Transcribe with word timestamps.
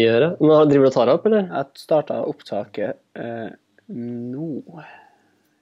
gjøre. 0.00 0.36
Men 0.40 0.68
Driver 0.70 0.84
du 0.84 0.88
og 0.88 0.94
tar 0.94 1.10
opp, 1.12 1.26
eller? 1.28 1.48
Jeg 1.52 1.82
starta 1.82 2.22
opptaket 2.24 2.96
eh, 3.18 3.50
nå, 3.92 4.48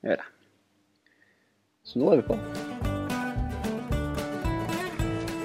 gjør 0.05 0.15
jeg. 0.15 0.29
Så 1.85 1.99
nå 1.99 2.13
er 2.13 2.21
vi 2.21 2.27
på. 2.29 2.37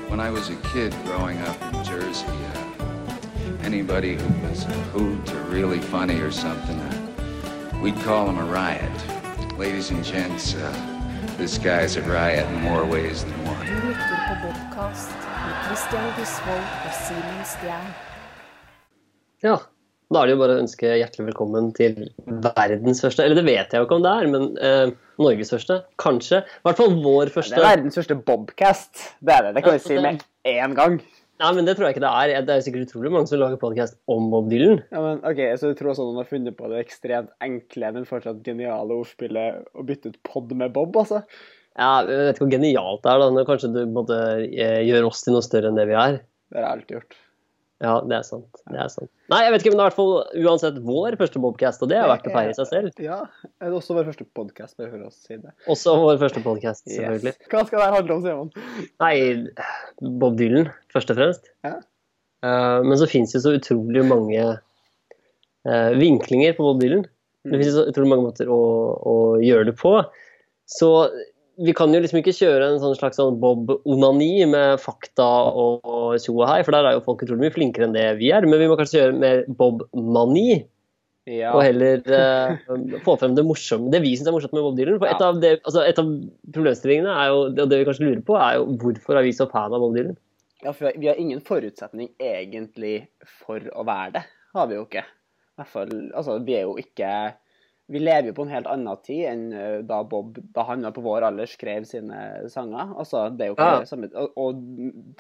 When 0.09 0.19
I 0.19 0.29
was 0.29 0.49
a 0.49 0.55
kid 0.71 0.93
growing 1.05 1.39
up 1.41 1.57
in 1.73 1.83
Jersey, 1.83 2.29
uh, 2.29 3.65
anybody 3.65 4.15
who 4.15 4.47
was 4.47 4.63
a 4.63 4.77
hoot 4.93 5.33
or 5.33 5.41
really 5.49 5.79
funny 5.79 6.21
or 6.21 6.31
something, 6.31 6.79
uh, 6.79 7.81
we'd 7.81 7.99
call 8.05 8.29
him 8.29 8.37
a 8.37 8.45
riot. 8.45 8.97
Ladies 9.57 9.89
and 9.89 10.05
gents, 10.05 10.53
uh, 10.55 10.71
this 11.37 11.57
guy's 11.57 11.97
a 11.97 12.01
riot 12.03 12.47
in 12.47 12.61
more 12.61 12.85
ways 12.85 13.23
than 13.23 13.45
one. 13.45 13.65
Du 13.65 13.87
lytter 13.87 14.19
på 14.29 14.35
podkast 14.47 15.09
med 15.09 15.55
Christian 15.65 16.05
Gisvold 16.17 16.67
og 16.85 16.93
Simen 16.93 17.43
Stjern. 17.43 18.14
Ja. 19.45 19.59
Da 20.13 20.21
er 20.21 20.29
det 20.29 20.35
jo 20.35 20.41
bare 20.43 20.55
å 20.55 20.61
ønske 20.61 20.91
hjertelig 20.99 21.31
velkommen 21.31 21.71
til 21.73 21.95
verdens 22.45 23.01
første 23.01 23.23
Eller 23.25 23.39
det 23.39 23.45
vet 23.47 23.71
jeg 23.73 23.81
jo 23.81 23.87
ikke 23.87 23.97
om 23.97 24.03
det 24.05 24.11
er, 24.11 24.27
men 24.29 24.43
eh, 24.61 24.93
Norges 25.21 25.53
første. 25.53 25.79
Kanskje. 26.01 26.43
I 26.45 26.67
hvert 26.67 26.79
fall 26.81 26.97
vår 27.01 27.31
første. 27.33 27.55
Det 27.57 27.63
er 27.63 27.71
verdens 27.71 27.97
første 27.97 28.17
bobcast. 28.27 29.05
Det 29.25 29.33
er 29.33 29.47
det. 29.47 29.53
Det 29.57 29.63
kan 29.65 29.77
vi 29.77 29.83
si 29.85 29.97
med 30.01 30.21
én 30.45 30.75
gang. 30.77 30.99
Nei, 31.41 31.49
men 31.57 31.67
det 31.67 31.73
tror 31.75 31.89
jeg 31.89 31.97
ikke 31.97 32.05
det 32.05 32.11
er. 32.11 32.45
Det 32.47 32.53
er 32.53 32.61
sikkert 32.63 32.85
utrolig 32.87 33.11
mange 33.11 33.27
som 33.27 33.41
lager 33.41 33.59
podcast 33.59 33.97
om 34.11 34.29
Bob 34.31 34.47
Dylan. 34.51 34.79
Ja, 34.93 35.01
men 35.03 35.25
ok, 35.27 35.41
Så 35.59 35.71
du 35.71 35.79
tror 35.79 35.91
også 35.91 36.05
noen 36.07 36.21
har 36.21 36.29
funnet 36.29 36.55
på 36.55 36.69
det 36.71 36.85
ekstremt 36.85 37.33
enkle, 37.43 37.91
men 37.97 38.07
fortsatt 38.07 38.45
geniale 38.45 38.95
ordspillet 38.95 39.65
å 39.75 39.83
bytte 39.87 40.13
ut 40.13 40.21
pod 40.27 40.53
med 40.55 40.71
Bob, 40.77 40.95
altså? 41.01 41.25
Ja, 41.75 42.05
jeg 42.07 42.21
vet 42.29 42.37
ikke 42.37 42.45
hvor 42.45 42.55
genialt 42.55 43.03
det 43.03 43.11
er, 43.11 43.25
da. 43.25 43.29
Når 43.35 43.49
kanskje 43.49 43.73
du 43.73 43.81
måtte 43.91 44.21
gjøre 44.45 44.79
eh, 44.79 44.85
gjør 44.87 45.09
oss 45.09 45.25
til 45.25 45.35
noe 45.35 45.43
større 45.43 45.73
enn 45.73 45.81
det 45.81 45.89
vi 45.91 45.97
er. 45.99 46.21
Det 46.47 46.61
har 46.61 46.69
jeg 46.69 46.77
alltid 46.77 46.99
gjort. 46.99 47.21
Ja, 47.83 47.97
det 48.07 48.15
er 48.15 48.23
sant. 48.23 48.61
Det 48.71 48.77
er 48.79 48.87
sant. 48.91 49.09
Nei, 49.31 49.41
jeg 49.43 49.51
vet 49.51 49.63
ikke, 49.63 49.71
men 49.73 49.79
det 49.79 49.83
er 49.83 49.89
i 49.89 49.89
hvert 49.89 49.97
fall 49.97 50.45
uansett 50.47 50.77
vår 50.87 51.17
første 51.19 51.41
Bobcast, 51.43 51.81
og 51.83 51.89
det 51.91 51.97
er 51.99 52.07
verdt 52.07 52.29
å 52.29 52.31
feire 52.31 52.53
seg 52.55 52.69
selv. 52.69 53.01
Ja. 53.03 53.17
Det 53.43 53.67
er 53.67 53.75
også 53.75 53.97
vår 53.97 54.07
første 54.07 54.27
podkast, 54.37 54.77
bare 54.79 54.93
for 54.93 55.09
å 55.09 55.11
si 55.11 55.35
det. 55.41 55.51
Også 55.71 55.95
vår 55.99 56.21
første 56.21 56.43
podcast, 56.45 56.85
selvfølgelig. 56.87 57.33
Yes. 57.35 57.49
Hva 57.51 57.65
skal 57.67 57.83
det 57.83 57.89
handle 57.97 58.15
om, 58.15 58.23
Simon? 58.23 58.87
Nei, 59.03 59.15
Bob 60.23 60.39
Dylan, 60.39 60.71
først 60.95 61.11
og 61.11 61.19
fremst. 61.19 61.51
Ja. 61.67 61.75
Uh, 62.45 62.79
men 62.85 62.95
så 63.01 63.09
fins 63.11 63.35
det 63.35 63.43
så 63.43 63.55
utrolig 63.57 64.05
mange 64.07 64.47
uh, 64.55 65.91
vinklinger 65.99 66.55
på 66.55 66.69
Bob 66.69 66.79
Dylan. 66.83 67.03
Det 67.43 67.59
finnes 67.59 67.75
så 67.75 67.89
utrolig 67.91 68.13
mange 68.13 68.29
måter 68.29 68.49
å, 68.49 68.61
å 69.03 69.15
gjøre 69.43 69.67
det 69.67 69.75
på. 69.81 69.97
Så 70.71 70.91
vi 71.57 71.73
kan 71.77 71.93
jo 71.93 71.99
liksom 72.03 72.19
ikke 72.19 72.33
kjøre 72.35 72.67
en 72.73 72.79
sånn 72.81 72.95
slags 72.97 73.19
sånn 73.19 73.37
Bob-onani 73.39 74.45
med 74.51 74.79
fakta 74.83 75.25
og 75.55 76.15
tjo 76.19 76.35
og 76.41 76.47
hei, 76.49 76.61
for 76.67 76.75
der 76.75 76.87
er 76.89 76.97
jo 76.97 77.03
folk 77.05 77.23
utrolig 77.23 77.45
mye 77.47 77.55
flinkere 77.55 77.87
enn 77.87 77.95
det 77.95 78.05
vi 78.19 78.31
er. 78.35 78.47
Men 78.47 78.59
vi 78.59 78.67
må 78.71 78.77
kanskje 78.79 78.99
gjøre 79.01 79.19
mer 79.19 79.43
Bob-mani, 79.59 80.65
Ja. 81.25 81.55
og 81.57 81.63
heller 81.65 82.03
uh, 82.05 82.99
få 83.01 83.15
frem 83.17 83.33
det 83.33 83.45
morsomme, 83.47 83.89
det 83.89 84.03
vi 84.03 84.11
syns 84.13 84.27
er 84.29 84.35
morsomt 84.35 84.53
med 84.53 84.61
Bob 84.61 84.75
Dylan. 84.77 84.99
For 85.01 85.07
et 85.09 85.19
Ja. 85.23 85.29
av, 85.31 85.39
det, 85.41 85.55
altså 85.63 85.81
et 85.81 85.97
av 85.97 86.11
problemstillingene 86.53 87.09
er 87.09 87.31
jo, 87.31 87.39
og 87.49 87.69
det 87.71 87.79
vi 87.79 87.87
kanskje 87.87 88.05
lurer 88.05 88.21
på, 88.27 88.35
er 88.37 88.59
jo 88.59 88.67
hvorfor 88.83 89.17
er 89.17 89.25
vi 89.25 89.31
så 89.33 89.47
fan 89.49 89.73
av 89.73 89.81
Bob 89.81 89.95
Dylan? 89.97 90.17
Ja, 90.63 90.71
for 90.71 90.91
vi 90.97 91.07
har 91.07 91.17
ingen 91.21 91.41
forutsetning 91.41 92.11
egentlig 92.19 93.07
for 93.45 93.59
å 93.73 93.85
være 93.85 94.19
det. 94.19 94.23
Har 94.53 94.67
vi 94.69 94.77
jo 94.77 94.85
ikke. 94.85 95.01
I 95.05 95.61
hvert 95.61 95.71
fall, 95.71 95.91
altså, 96.13 96.37
vi 96.45 96.55
er 96.59 96.63
jo 96.67 96.75
ikke 96.77 97.09
Vi 97.91 97.99
lever 98.01 98.31
jo 98.31 98.33
på 98.33 98.45
en 98.47 98.49
helt 98.49 98.65
annen 98.65 98.97
tid 99.05 99.27
enn 99.29 99.41
eh, 99.53 99.81
da 99.85 99.99
Bob, 100.09 100.39
da 100.55 100.63
han 100.65 100.81
var 100.87 100.93
på 100.95 101.03
vår 101.05 101.27
alder, 101.27 101.45
skrev 101.45 101.83
sine 101.85 102.49
sanger. 102.49 102.95
Altså, 102.97 103.27
det 103.29 103.45
er 103.45 103.51
jo 103.51 103.57
ikke 103.59 103.67
Ja. 103.69 103.79
det 103.83 103.89
samme 103.91 104.09
og, 104.17 104.31
og 104.41 104.63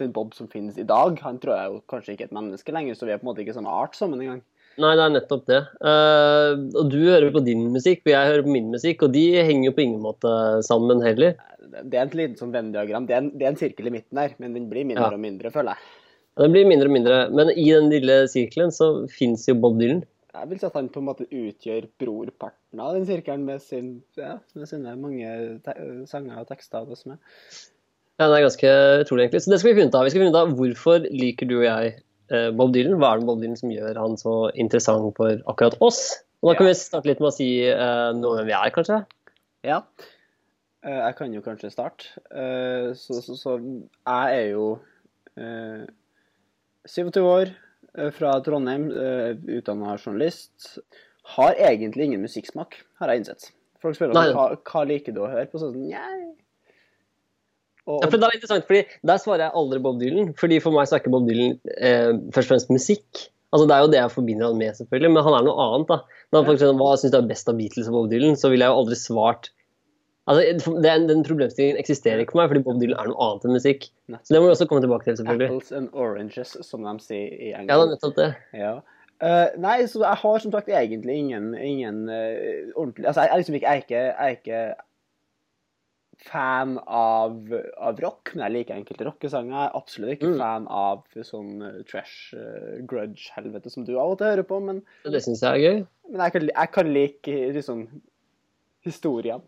den 0.01 0.11
Bob 0.15 0.33
som 0.33 0.49
finnes 0.49 0.79
i 0.81 0.87
dag, 0.89 1.19
han 1.21 1.37
tror 1.43 1.53
jeg 1.59 1.69
jo 1.69 1.81
kanskje 1.93 2.15
ikke 2.15 2.25
er 2.25 2.31
et 2.31 2.37
menneske 2.39 2.73
lenger, 2.73 2.97
så 2.97 3.05
vi 3.05 3.13
er 3.13 3.21
på 3.21 3.27
en 3.27 3.29
måte 3.33 3.43
ikke 3.45 3.53
samme 3.53 3.69
art 3.69 3.93
sammen 3.97 4.23
engang. 4.23 4.41
Nei, 4.81 4.95
det 4.97 5.03
er 5.05 5.13
nettopp 5.13 5.45
det. 5.47 5.59
Uh, 5.79 6.57
og 6.75 6.89
du 6.91 6.97
hører 7.05 7.29
på 7.31 7.43
din 7.45 7.61
musikk, 7.71 8.01
og 8.03 8.11
jeg 8.11 8.31
hører 8.31 8.43
på 8.43 8.55
min 8.57 8.73
musikk, 8.73 9.05
og 9.05 9.13
de 9.13 9.21
henger 9.47 9.69
jo 9.69 9.75
på 9.77 9.85
ingen 9.85 10.01
måte 10.03 10.31
sammen 10.67 10.99
heller. 11.05 11.37
Det 11.85 11.95
er 11.95 12.09
et 12.09 12.17
lite 12.17 12.41
sånn 12.41 12.51
Venn-diagram. 12.51 13.05
Det, 13.07 13.21
det 13.39 13.45
er 13.45 13.53
en 13.53 13.61
sirkel 13.61 13.87
i 13.87 13.93
midten 13.93 14.19
her, 14.19 14.33
men 14.41 14.57
den 14.57 14.65
blir 14.73 14.83
mindre 14.89 15.07
Ja. 15.07 15.13
og 15.15 15.21
mindre, 15.23 15.53
føler 15.53 15.77
jeg. 15.77 15.93
Den 16.41 16.51
blir 16.51 16.67
mindre 16.67 16.89
og 16.89 16.95
mindre, 16.97 17.21
men 17.31 17.53
i 17.55 17.69
den 17.71 17.87
lille 17.93 18.17
sirkelen 18.27 18.73
så 18.75 18.89
fins 19.07 19.45
jo 19.47 19.55
Bob 19.55 19.77
Dylan. 19.79 20.01
Jeg 20.35 20.49
vil 20.51 20.59
si 20.59 20.67
at 20.67 20.75
han 20.75 20.89
på 20.91 20.99
en 21.01 21.07
måte 21.07 21.27
utgjør 21.31 21.85
brorparten 22.01 22.81
av 22.83 22.95
den 22.97 23.05
sirkelen 23.07 23.45
med, 23.47 23.61
sin, 23.63 23.93
ja, 24.19 24.35
med 24.57 24.67
sine 24.69 24.95
mange 24.99 25.29
sanger 26.11 26.41
og 26.41 26.49
tekster. 26.49 26.83
og 26.83 26.91
er. 26.91 27.19
Ja, 28.19 28.27
det 28.27 28.37
er 28.37 28.45
ganske 28.45 28.73
utrolig, 29.03 29.25
egentlig. 29.25 29.43
Så 29.45 29.51
det 29.51 29.59
skal 29.61 29.71
vi 29.71 29.79
finne 29.79 29.91
ut 29.91 29.97
av. 29.99 30.07
Vi 30.07 30.11
skal 30.13 30.23
finne 30.23 30.33
ut 30.35 30.41
av 30.41 30.53
hvorfor 30.59 31.07
liker 31.11 31.49
du 31.49 31.57
og 31.57 31.65
jeg 31.67 31.93
eh, 32.31 32.49
Bob 32.55 32.75
Dylan? 32.75 32.97
Hva 32.99 33.13
er 33.13 33.21
det 33.23 33.29
Bob 33.29 33.41
Dylan 33.43 33.59
som 33.59 33.73
gjør 33.73 33.99
han 33.99 34.19
så 34.19 34.35
interessant 34.59 35.09
for 35.17 35.39
akkurat 35.51 35.79
oss? 35.83 36.01
Og 36.43 36.51
da 36.51 36.57
kan 36.59 36.67
Ja. 36.67 36.73
vi 36.73 36.79
starte 36.79 37.09
litt 37.09 37.23
med 37.23 37.31
å 37.31 37.35
si 37.35 37.49
uh, 37.71 38.11
noe 38.13 38.35
om 38.35 38.37
hvem 38.39 38.51
vi 38.51 38.55
er, 38.55 38.71
kanskje. 38.75 38.99
Ja. 39.65 39.79
Uh, 40.85 40.99
Jeg 41.07 41.15
kan 41.17 41.33
jo 41.33 41.41
kanskje 41.41 41.71
starte. 41.73 42.11
Uh, 42.29 42.93
Så, 42.93 43.21
så, 43.25 43.35
så 43.39 43.55
jeg 43.57 44.39
er 44.39 44.49
jo 44.51 44.67
eh, 45.39 45.85
27 46.85 47.19
år, 47.25 47.51
fra 48.17 48.37
Trondheim, 48.45 48.87
utdanna 49.57 49.97
journalist. 49.97 50.77
Har 51.35 51.57
egentlig 51.57 52.09
ingen 52.09 52.21
musikksmak, 52.21 52.77
har 53.01 53.11
jeg 53.11 53.23
innsett. 53.23 53.51
Folk 53.81 53.97
spør 53.97 54.13
hva, 54.15 54.47
hva 54.65 54.81
liker 54.87 55.13
du 55.15 55.21
å 55.25 55.29
høre 55.29 55.47
på, 55.51 55.61
sånn 55.61 55.77
Njei. 55.87 56.33
Og, 57.85 58.01
Ja, 58.01 58.09
for 58.09 58.17
det 58.17 58.27
er 58.27 58.35
interessant, 58.39 58.65
fordi 58.65 58.81
Der 59.05 59.19
svarer 59.21 59.43
jeg 59.45 59.57
aldri 59.61 59.79
Bob 59.85 59.99
Dylan. 60.01 60.31
fordi 60.37 60.57
For 60.63 60.73
meg 60.73 60.87
så 60.89 60.97
er 60.97 61.03
ikke 61.03 61.13
Bob 61.13 61.27
Dylan 61.29 61.59
eh, 61.77 62.13
først 62.33 62.47
og 62.47 62.53
fremst 62.55 62.71
musikk. 62.73 63.25
Altså 63.53 63.67
Det 63.69 63.75
er 63.75 63.83
jo 63.83 63.91
det 63.93 63.99
jeg 63.99 64.13
forbinder 64.15 64.49
han 64.49 64.57
med, 64.57 64.73
selvfølgelig, 64.75 65.11
men 65.13 65.23
han 65.27 65.37
er 65.37 65.45
noe 65.45 65.67
annet. 65.67 65.91
da. 65.91 65.99
Når 66.33 66.39
han 66.41 66.47
folk 66.49 66.61
sier 66.63 66.79
hva 66.81 66.95
syns 66.97 67.13
du 67.13 67.19
er 67.19 67.29
best 67.29 67.51
av 67.51 67.59
Beatles 67.59 67.91
og 67.91 67.97
Bob 67.99 68.09
Dylan, 68.11 68.39
så 68.41 68.49
ville 68.51 68.65
jeg 68.65 68.73
jo 68.73 68.81
aldri 68.81 68.97
svart 68.99 69.51
Altså, 70.25 70.71
den, 70.81 71.03
den 71.09 71.19
problemstillingen 71.27 71.77
eksisterer 71.77 72.23
ikke 72.23 72.33
for 72.33 72.41
meg, 72.41 72.49
fordi 72.49 72.63
Bob 72.65 72.79
Dylan 72.81 72.97
er 72.97 73.11
noe 73.11 73.19
annet 73.27 73.43
enn 73.45 73.53
musikk. 73.53 73.83
Så 74.09 74.33
det 74.33 74.39
må 74.41 74.47
vi 74.47 74.53
også 74.55 74.65
komme 74.71 74.81
tilbake 74.81 75.05
til, 75.05 75.17
selvfølgelig. 75.19 75.49
Apples 75.51 75.71
and 75.77 75.91
oranges, 75.93 76.55
som 76.65 76.81
de 76.87 76.93
sier 77.05 77.27
i 77.35 77.51
Ja, 77.53 77.61
det 77.61 77.75
er 77.75 77.91
nettopp 77.93 78.15
det. 78.17 78.31
Ja. 78.57 78.71
Uh, 79.21 79.53
nei, 79.61 79.75
så 79.87 80.01
jeg 80.01 80.19
har 80.23 80.41
som 80.43 80.51
sagt 80.51 80.67
egentlig 80.73 81.13
ingen, 81.21 81.53
ingen 81.55 82.01
uh, 82.09 82.73
ordentlig 82.75 83.05
Altså, 83.07 83.21
jeg 83.23 83.31
er 83.31 83.39
liksom 83.43 83.55
ikke, 83.59 83.69
jeg 83.69 83.77
er 83.77 83.85
ikke, 83.85 84.01
jeg 84.01 84.25
er 84.25 84.35
ikke 84.39 84.65
fan 86.25 86.75
av, 86.87 87.37
av 87.77 87.97
rock, 88.01 88.31
men 88.33 88.45
jeg 88.47 88.53
liker 88.55 88.77
enkelte 88.79 89.05
rockesanger. 89.07 89.53
Jeg 89.55 89.69
er 89.69 89.77
absolutt 89.77 90.13
ikke 90.15 90.29
Mm. 90.33 90.37
fan 90.41 90.67
av 90.71 91.03
sånn 91.27 91.53
eh, 91.61 91.81
trash, 91.89 92.33
uh, 92.33 92.79
grudge-helvete 92.87 93.69
som 93.71 93.85
du 93.85 93.93
av 93.99 94.13
og 94.15 94.17
til 94.19 94.31
hører 94.31 94.47
på, 94.47 94.59
men, 94.63 94.81
Det 95.05 95.21
syns 95.23 95.43
jeg 95.43 95.51
er 95.51 95.63
gøy. 95.63 95.83
men 96.09 96.21
jeg, 96.25 96.31
kan, 96.33 96.47
jeg 96.49 96.71
kan 96.71 96.93
like 96.95 97.35
liksom 97.59 97.83
historiene. 98.85 99.43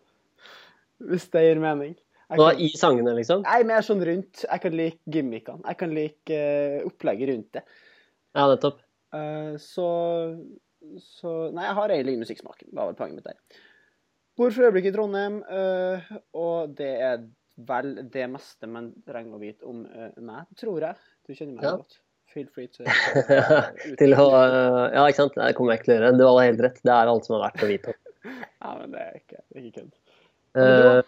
Hvis 1.00 1.28
det 1.34 1.44
gir 1.46 1.60
mening. 1.62 1.96
Og 2.36 2.42
kan, 2.42 2.60
i 2.60 2.68
sangene, 2.76 3.14
liksom. 3.16 3.46
nei, 3.46 3.62
mer 3.68 3.86
sånn 3.88 4.02
rundt. 4.04 4.42
Jeg 4.44 4.64
kan 4.64 4.74
like 4.76 5.00
gimmickene. 5.16 5.64
Jeg 5.64 5.80
kan 5.80 5.94
like 5.96 6.40
uh, 6.40 6.88
opplegget 6.90 7.30
rundt 7.32 7.56
det. 7.56 7.64
Ja, 8.36 8.48
nettopp. 8.52 8.82
Uh, 9.16 9.54
så, 9.64 9.86
så 11.00 11.36
Nei, 11.56 11.70
jeg 11.70 11.78
har 11.78 11.94
egentlig 11.94 12.18
ingen 12.18 12.26
musikksmak. 12.26 12.66
Det 12.66 12.76
var 12.76 12.90
vel 12.90 12.98
poenget 13.00 13.22
mitt 13.22 13.30
der. 13.30 13.62
Bor 14.38 14.52
for 14.54 14.68
øyeblikket 14.68 14.92
i 14.92 14.98
Trondheim, 14.98 15.38
uh, 15.48 16.10
og 16.38 16.76
det 16.78 16.90
er 17.08 17.24
vel 17.70 17.96
det 18.14 18.28
meste 18.30 18.68
man 18.70 18.92
trenger 19.08 19.38
å 19.38 19.42
vite 19.42 19.66
om 19.70 19.86
uh, 19.88 20.12
meg, 20.22 20.52
tror 20.60 20.84
jeg. 20.84 21.00
Du 21.26 21.32
kjenner 21.34 21.56
meg 21.56 21.70
Ja. 21.70 21.78
godt. 21.80 22.02
Feel 22.36 22.50
free 22.52 22.68
to 22.68 22.84
til 24.02 24.14
å 24.20 24.26
Ja, 24.36 25.06
ikke 25.08 25.22
sant. 25.24 25.38
Det 25.40 25.54
kommer 25.56 25.74
jeg 25.74 25.80
ikke 25.80 25.88
til 25.88 25.94
å 25.94 25.96
gjøre. 25.96 26.10
Du 26.20 26.26
har 26.28 26.42
helt 26.44 26.60
rett. 26.68 26.82
Det 26.84 26.92
er 26.92 27.10
alt 27.10 27.26
som 27.26 27.38
er 27.38 27.46
verdt 27.48 27.64
å 27.64 27.72
vite. 27.72 27.96
Ja, 28.28 28.74
men 28.76 28.92
det 28.92 29.00
er 29.00 29.14
ikke, 29.22 29.38
det 29.40 29.56
er 29.62 29.66
ikke 29.70 29.82
kødd. 29.86 29.94
Eh, 30.58 31.00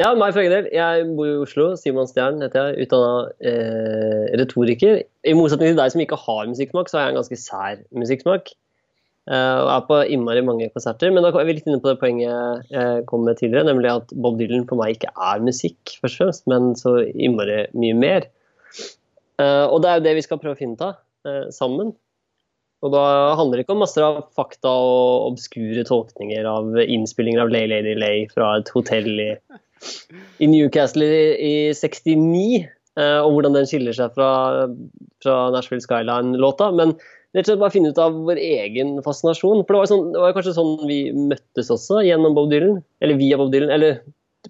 ja, 0.00 0.10
meg 0.18 0.34
for 0.34 0.42
egen 0.42 0.54
del. 0.54 0.68
Jeg 0.74 1.06
bor 1.14 1.30
i 1.30 1.38
Oslo. 1.44 1.70
Simon 1.78 2.08
Stjern 2.10 2.42
heter 2.42 2.72
jeg. 2.72 2.86
Utdanna 2.88 3.30
eh, 3.44 4.34
retoriker. 4.40 5.04
I 5.04 5.36
motsetning 5.38 5.74
til 5.74 5.80
deg 5.80 5.94
som 5.94 6.02
ikke 6.02 6.20
har 6.24 6.50
musikksmak, 6.50 6.90
så 6.90 6.98
har 6.98 7.06
jeg 7.06 7.14
en 7.14 7.20
ganske 7.20 7.40
sær 7.40 7.82
musikksmak. 7.94 8.54
Eh, 9.24 9.58
og 9.62 9.70
er 9.72 9.84
på 9.88 10.00
innmari 10.16 10.42
mange 10.44 10.68
konserter. 10.74 11.12
Men 11.14 11.24
da 11.24 11.30
er 11.32 11.48
vi 11.48 11.56
litt 11.56 11.68
inne 11.70 11.80
på 11.84 11.92
det 11.92 12.00
poenget 12.02 12.72
jeg 12.74 13.06
kom 13.10 13.24
med 13.28 13.38
tidligere, 13.40 13.68
nemlig 13.70 13.92
at 13.92 14.12
Bob 14.12 14.40
Dylan 14.40 14.66
for 14.68 14.80
meg 14.80 14.96
ikke 14.96 15.14
er 15.14 15.44
musikk, 15.44 15.96
først 16.02 16.18
og 16.18 16.24
fremst, 16.24 16.46
men 16.50 16.72
så 16.80 16.98
innmari 17.12 17.62
mye 17.78 18.00
mer. 18.00 18.28
Eh, 19.40 19.66
og 19.66 19.80
det 19.82 19.90
er 19.90 20.00
jo 20.00 20.06
det 20.08 20.18
vi 20.18 20.26
skal 20.26 20.42
prøve 20.42 20.58
å 20.58 20.60
finne 20.60 20.76
ut 20.78 20.84
av 20.86 20.98
eh, 21.30 21.46
sammen. 21.54 21.94
Og 22.84 22.92
da 22.92 23.02
handler 23.38 23.58
det 23.58 23.64
ikke 23.64 23.76
om 23.78 23.82
masse 23.84 24.02
av 24.04 24.26
fakta 24.36 24.68
og 24.68 25.30
obskure 25.30 25.86
tolkninger 25.88 26.44
av 26.48 26.76
innspillinger 26.84 27.46
av 27.46 27.52
Lay 27.52 27.68
Lady 27.70 27.94
Lay 27.96 28.26
fra 28.32 28.58
et 28.58 28.70
hotell 28.74 29.08
i, 29.24 29.30
i 30.44 30.48
Newcastle 30.50 31.08
i, 31.08 31.24
i 31.40 31.54
69, 31.72 32.66
eh, 33.00 33.20
og 33.22 33.30
hvordan 33.32 33.56
den 33.56 33.68
skiller 33.70 33.96
seg 33.96 34.12
fra, 34.16 34.28
fra 35.24 35.38
Nashville 35.54 35.84
Skyline-låta. 35.86 36.68
Men 36.76 36.92
rett 37.32 37.46
og 37.46 37.54
slett 37.54 37.62
bare 37.64 37.74
finne 37.74 37.94
ut 37.94 38.02
av 38.04 38.20
vår 38.28 38.42
egen 38.42 38.98
fascinasjon. 39.06 39.64
For 39.64 39.72
det 39.72 39.80
var, 39.80 39.92
sånn, 39.94 40.12
det 40.12 40.24
var 40.26 40.36
kanskje 40.36 40.56
sånn 40.58 40.76
vi 40.84 41.00
møttes 41.16 41.72
også, 41.72 42.04
gjennom 42.04 42.36
Bob 42.36 42.52
Dylan. 42.52 42.82
Eller 43.00 43.20
via 43.20 43.40
Bob 43.40 43.54
Dylan. 43.54 43.72
Eller 43.72 44.02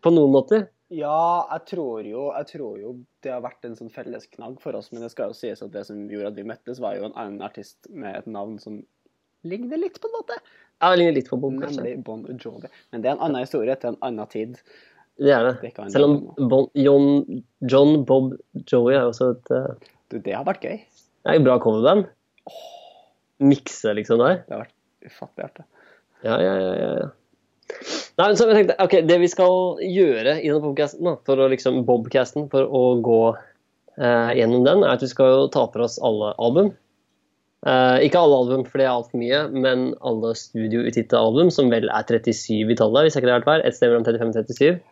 på 0.02 0.10
noen 0.10 0.34
måter. 0.34 0.66
Ja, 0.92 1.48
jeg 1.48 1.64
tror, 1.70 2.04
jo, 2.04 2.26
jeg 2.36 2.48
tror 2.50 2.80
jo 2.80 2.90
det 3.24 3.32
har 3.32 3.44
vært 3.44 3.64
en 3.64 3.76
sånn 3.78 3.92
fellesknagg 3.92 4.58
for 4.60 4.76
oss, 4.76 4.90
men 4.92 5.04
det 5.04 5.10
skal 5.14 5.32
jo 5.32 5.38
sies 5.38 5.62
at 5.64 5.72
det 5.72 5.86
som 5.88 6.02
gjorde 6.12 6.34
at 6.34 6.36
vi 6.36 6.44
møttes, 6.46 6.80
var 6.82 6.98
jo 6.98 7.08
en 7.08 7.16
annen 7.16 7.44
artist 7.46 7.88
med 7.88 8.18
et 8.18 8.28
navn 8.28 8.58
som 8.60 8.82
ligner 9.48 9.80
litt, 9.80 9.96
på 10.00 10.10
en 10.10 10.16
måte. 10.18 10.36
Ja, 10.82 10.90
det 10.92 11.00
ligner 11.00 11.16
litt 11.16 11.30
på 11.30 11.38
Bob, 11.40 11.56
kanskje. 11.62 11.80
Nemlig 11.80 12.04
Bon 12.04 12.24
Jovi. 12.40 12.68
Men 12.92 13.04
det 13.04 13.10
er 13.10 13.16
en 13.16 13.24
annen 13.24 13.46
historie 13.46 13.76
til 13.80 13.94
en 13.94 14.00
annen 14.04 14.30
tid. 14.32 14.58
Det 15.20 15.32
er 15.32 15.46
det. 15.46 15.54
Det 15.62 15.90
Selv 15.94 16.08
om 16.08 16.48
bon, 16.50 16.68
John, 16.74 17.42
John 17.70 18.02
Bob 18.04 18.34
Joey 18.66 18.96
er 18.96 19.06
også 19.06 19.30
et 19.36 19.52
uh... 19.54 19.90
Du, 20.10 20.18
det 20.18 20.34
har 20.34 20.44
vært 20.46 20.64
gøy. 20.66 20.80
det 20.82 21.36
er 21.36 21.44
bra 21.44 21.56
coverband. 21.62 22.08
Mikse, 23.44 23.94
liksom, 23.96 24.20
der. 24.20 24.42
Det 24.44 24.56
har 24.56 24.64
vært 24.66 25.12
ufattelig 25.12 25.46
artig. 25.48 25.68
Ja, 26.24 26.40
ja, 26.40 26.54
ja, 26.58 26.72
ja. 26.74 27.12
Nei, 28.20 28.28
så 28.38 28.46
jeg 28.46 28.60
tenkte, 28.60 28.76
ok, 28.78 28.94
Det 29.08 29.18
vi 29.24 29.28
skal 29.30 29.82
gjøre 29.82 30.36
i 30.38 30.46
denne 30.46 30.62
podcasten, 30.62 31.02
da, 31.06 31.16
for 31.26 31.40
å 31.42 31.50
liksom, 31.50 31.82
Bobcasten, 31.88 32.46
for 32.52 32.68
å 32.70 32.82
gå 33.02 33.20
eh, 33.34 34.32
gjennom 34.38 34.62
den, 34.66 34.84
er 34.86 34.94
at 34.94 35.02
vi 35.02 35.10
skal 35.10 35.48
ta 35.54 35.66
for 35.72 35.86
oss 35.88 35.98
alle 35.98 36.30
album. 36.38 36.70
Eh, 37.66 38.04
ikke 38.06 38.22
alle 38.22 38.38
album, 38.44 38.62
for 38.68 38.78
det 38.78 38.86
er 38.86 38.92
altfor 38.92 39.18
mye, 39.18 39.40
men 39.50 39.86
alle 40.06 40.34
studioutgitte 40.38 41.18
album, 41.18 41.50
som 41.54 41.72
vel 41.72 41.90
er 41.90 42.06
37 42.06 42.70
i 42.70 42.78
tallet, 42.78 43.08
hvis 43.08 43.18
jeg 43.18 43.24
ikke 43.24 43.32
det 43.32 43.38
hørt 43.40 43.50
feil. 43.50 43.66
Et 43.66 43.78
sted 43.78 43.90
mellom 43.90 44.06
35 44.06 44.30
og 44.30 44.52
37. 44.52 44.82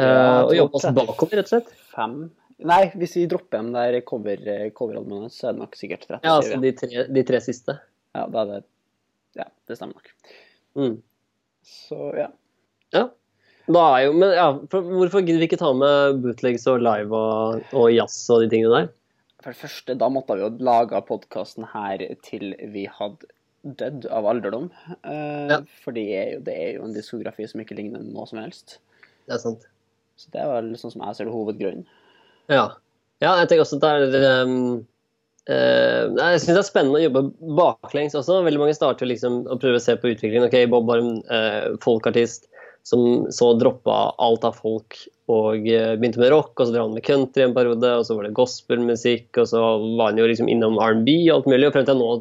Eh, 0.00 0.38
og 0.46 0.54
jobbe 0.56 0.78
oss 0.78 0.88
35. 0.88 1.10
bakover, 1.12 1.42
rett 1.42 1.50
og 1.50 1.56
slett. 1.56 1.74
Fem 1.92 2.22
Nei, 2.62 2.82
hvis 2.94 3.16
vi 3.18 3.24
dropper 3.26 3.64
de 3.66 3.72
der 3.74 3.96
cover, 4.06 4.38
coveralbumene, 4.76 5.32
så 5.34 5.48
er 5.48 5.56
det 5.56 5.64
nok 5.64 5.72
sikkert 5.74 6.04
37. 6.06 6.20
Ja, 6.22 6.34
altså 6.36 6.58
de 6.62 6.70
tre, 6.78 7.06
de 7.10 7.24
tre 7.26 7.40
siste. 7.42 7.74
Ja, 8.14 8.26
det 8.30 8.62
Ja, 9.34 9.48
det 9.66 9.76
stemmer 9.78 9.98
nok. 9.98 10.12
Mm. 10.78 11.00
Så 11.66 12.12
ja. 12.18 12.30
Ja. 12.94 13.08
Jo, 13.70 14.10
men 14.12 14.32
ja, 14.34 14.48
for, 14.72 14.82
Hvorfor 14.82 15.22
gidder 15.22 15.38
vi 15.38 15.46
ikke 15.46 15.60
ta 15.60 15.70
med 15.76 16.18
bootlegs 16.24 16.66
og 16.70 16.82
live 16.82 17.14
og, 17.14 17.62
og 17.78 17.92
jazz 17.94 18.24
og 18.34 18.42
de 18.42 18.50
tingene 18.52 18.74
der? 18.74 18.90
For 19.42 19.54
det 19.54 19.60
første, 19.62 19.94
da 19.98 20.08
måtte 20.12 20.36
vi 20.38 20.44
jo 20.44 20.50
lage 20.62 20.98
podkasten 21.06 21.66
her 21.72 22.02
til 22.26 22.52
vi 22.74 22.84
hadde 22.90 23.30
dødd 23.62 24.06
av 24.10 24.26
alderdom. 24.26 24.70
Eh, 25.06 25.50
Ja. 25.50 25.58
For 25.82 25.94
det 25.94 26.06
er, 26.10 26.28
jo, 26.36 26.40
det 26.46 26.54
er 26.58 26.70
jo 26.76 26.86
en 26.86 26.94
diskografi 26.94 27.46
som 27.50 27.62
ikke 27.62 27.78
ligner 27.78 28.02
noe 28.02 28.26
som 28.30 28.42
helst. 28.42 28.78
Det 29.26 29.36
er 29.36 29.42
sant. 29.42 29.66
Så 30.18 30.30
det 30.34 30.42
er 30.42 30.50
vel 30.50 30.72
sånn 30.78 30.94
som 30.94 31.04
jeg 31.06 31.18
ser 31.18 31.30
det 31.30 31.34
hovedgrunnen. 31.34 31.86
Ja. 32.50 32.66
ja, 33.22 33.36
jeg 33.40 33.48
tenker 33.50 33.64
også 33.64 33.78
at 33.78 34.10
det 34.12 34.22
er 34.22 34.42
um, 34.46 34.82
nei, 35.48 36.28
Jeg 36.34 36.42
syns 36.42 36.54
det 36.54 36.60
er 36.60 36.68
spennende 36.68 37.00
å 37.00 37.04
jobbe 37.06 37.22
baklengs 37.58 38.16
også. 38.18 38.42
Veldig 38.46 38.62
mange 38.62 38.76
starter 38.76 39.10
liksom 39.10 39.42
å 39.50 39.58
prøve 39.58 39.80
å 39.80 39.82
se 39.82 39.96
på 39.98 40.12
utviklingen. 40.12 40.46
Ok, 40.46 40.58
Bob 40.70 40.90
var 40.90 41.02
en 41.02 41.16
uh, 41.30 41.74
folkartist 41.82 42.48
som 42.86 43.30
så 43.30 43.52
droppa 43.54 44.12
alt 44.22 44.44
av 44.46 44.56
folk 44.58 44.96
og 45.30 45.66
uh, 45.66 45.94
begynte 45.98 46.22
med 46.22 46.32
rock, 46.34 46.54
og 46.56 46.66
så 46.66 46.74
drev 46.74 46.86
han 46.86 46.96
med 46.96 47.06
country 47.06 47.46
en 47.46 47.56
periode, 47.56 47.90
og 47.98 48.06
så 48.06 48.18
var 48.18 48.26
det 48.26 48.36
gospelmusikk, 48.38 49.28
og 49.38 49.50
så 49.50 49.62
var 49.98 50.12
han 50.12 50.22
jo 50.22 50.30
liksom 50.30 50.50
innom 50.50 50.80
R&B 50.82 51.16
og 51.28 51.40
alt 51.40 51.50
mulig, 51.50 51.68
og 51.68 51.76
frem 51.76 51.88
til 51.88 52.00
nå 52.00 52.12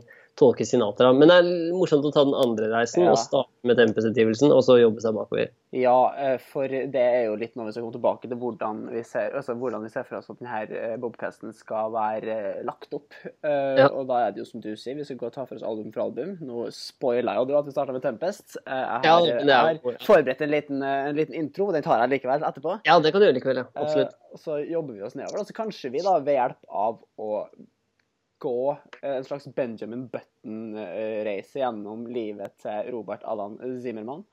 tolker 0.42 0.66
Sinatra. 0.68 1.14
Men 1.16 1.30
det 1.32 1.38
er 1.40 1.50
morsomt 1.78 2.06
å 2.10 2.12
ta 2.14 2.26
den 2.28 2.34
andre 2.36 2.68
reisen 2.74 3.06
Ja. 3.06 3.12
og 3.14 3.20
starte 3.22 3.50
med 3.64 3.78
tempesetivelsen, 3.78 4.50
og 4.52 4.64
så 4.66 4.80
jobbe 4.82 5.00
seg 5.04 5.14
bakover. 5.14 5.52
Ja, 5.72 5.94
eh, 6.18 6.38
for 6.42 6.68
det 6.68 6.96
er 7.00 7.28
jo 7.30 7.36
litt 7.40 7.54
nå 7.56 7.64
vi 7.68 7.72
skal 7.72 7.84
komme 7.86 7.94
tilbake 7.96 8.28
til 8.28 8.36
hvordan 8.42 8.90
vi 8.92 9.04
ser, 9.08 9.30
altså 9.38 9.54
hvordan 9.56 9.84
vi 9.86 9.92
ser 9.94 10.04
for 10.04 10.18
oss 10.18 10.30
at 10.34 10.40
denne 10.42 10.98
Bobcasten 11.00 11.54
skal 11.56 11.92
være 11.94 12.34
eh, 12.58 12.64
lagt 12.68 12.92
opp. 12.98 13.14
Eh, 13.44 13.78
Ja. 13.78 13.88
Og 13.94 14.08
da 14.10 14.18
er 14.28 14.32
det 14.34 14.42
jo 14.42 14.46
som 14.50 14.60
du 14.66 14.74
sier, 14.76 14.96
vi 14.98 15.04
skal 15.06 15.18
gå 15.22 15.28
og 15.30 15.34
ta 15.34 15.46
for 15.46 15.56
oss 15.56 15.64
album 15.64 15.92
for 15.94 16.02
album. 16.10 16.38
Nå 16.42 16.66
spoiler 16.74 17.38
jeg 17.38 17.48
jo 17.48 17.58
at 17.62 17.66
vi 17.70 17.72
starta 17.72 17.94
med 17.94 18.02
Tempest. 18.04 18.58
Eh, 18.66 18.74
Jeg 19.04 19.12
har, 19.12 19.22
jo- 19.22 19.46
jeg 19.46 19.50
har 19.50 19.98
forberedt 20.04 20.42
en 20.42 20.50
liten, 20.52 20.82
eh, 20.84 21.08
en 21.10 21.16
liten 21.16 21.36
intro, 21.36 21.72
den 21.72 21.84
tar 21.84 22.02
jeg 22.08 22.10
likevel 22.20 22.42
etterpå. 22.44 22.82
Ja, 22.86 23.00
det 23.00 23.12
kan 23.14 23.22
du 23.22 23.28
gjøre 23.28 23.38
likevel, 23.40 23.62
ja. 23.62 23.66
Absolutt. 23.76 24.12
Eh, 24.34 24.38
så 24.38 24.58
jobber 24.68 24.94
vi 24.94 25.02
oss 25.04 25.16
nedover. 25.16 25.40
Og 25.40 25.46
så 25.48 25.54
kanskje 25.54 25.92
vi 25.92 26.00
da 26.02 26.18
ved 26.20 26.36
hjelp 26.36 26.58
av 26.70 27.00
å 27.20 27.46
gå 28.42 28.58
eh, 29.02 29.18
en 29.18 29.26
slags 29.28 29.48
Benjamin 29.56 30.08
Button-reise 30.12 31.62
gjennom 31.62 32.06
livet 32.12 32.58
til 32.64 32.92
Robert 32.96 33.26
Allan 33.30 33.58
Zimmermann, 33.84 34.24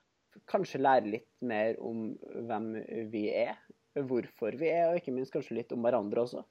kanskje 0.49 0.82
lære 0.82 1.12
litt 1.16 1.31
mer 1.44 1.76
om 1.84 2.12
hvem 2.49 2.70
vi 3.12 3.28
er, 3.32 3.56
hvorfor 3.99 4.55
vi 4.58 4.70
er, 4.70 4.90
og 4.90 5.00
ikke 5.00 5.14
minst 5.14 5.34
kanskje 5.34 5.58
litt 5.58 5.75
om 5.75 5.84
hverandre 5.84 6.25
også. 6.25 6.44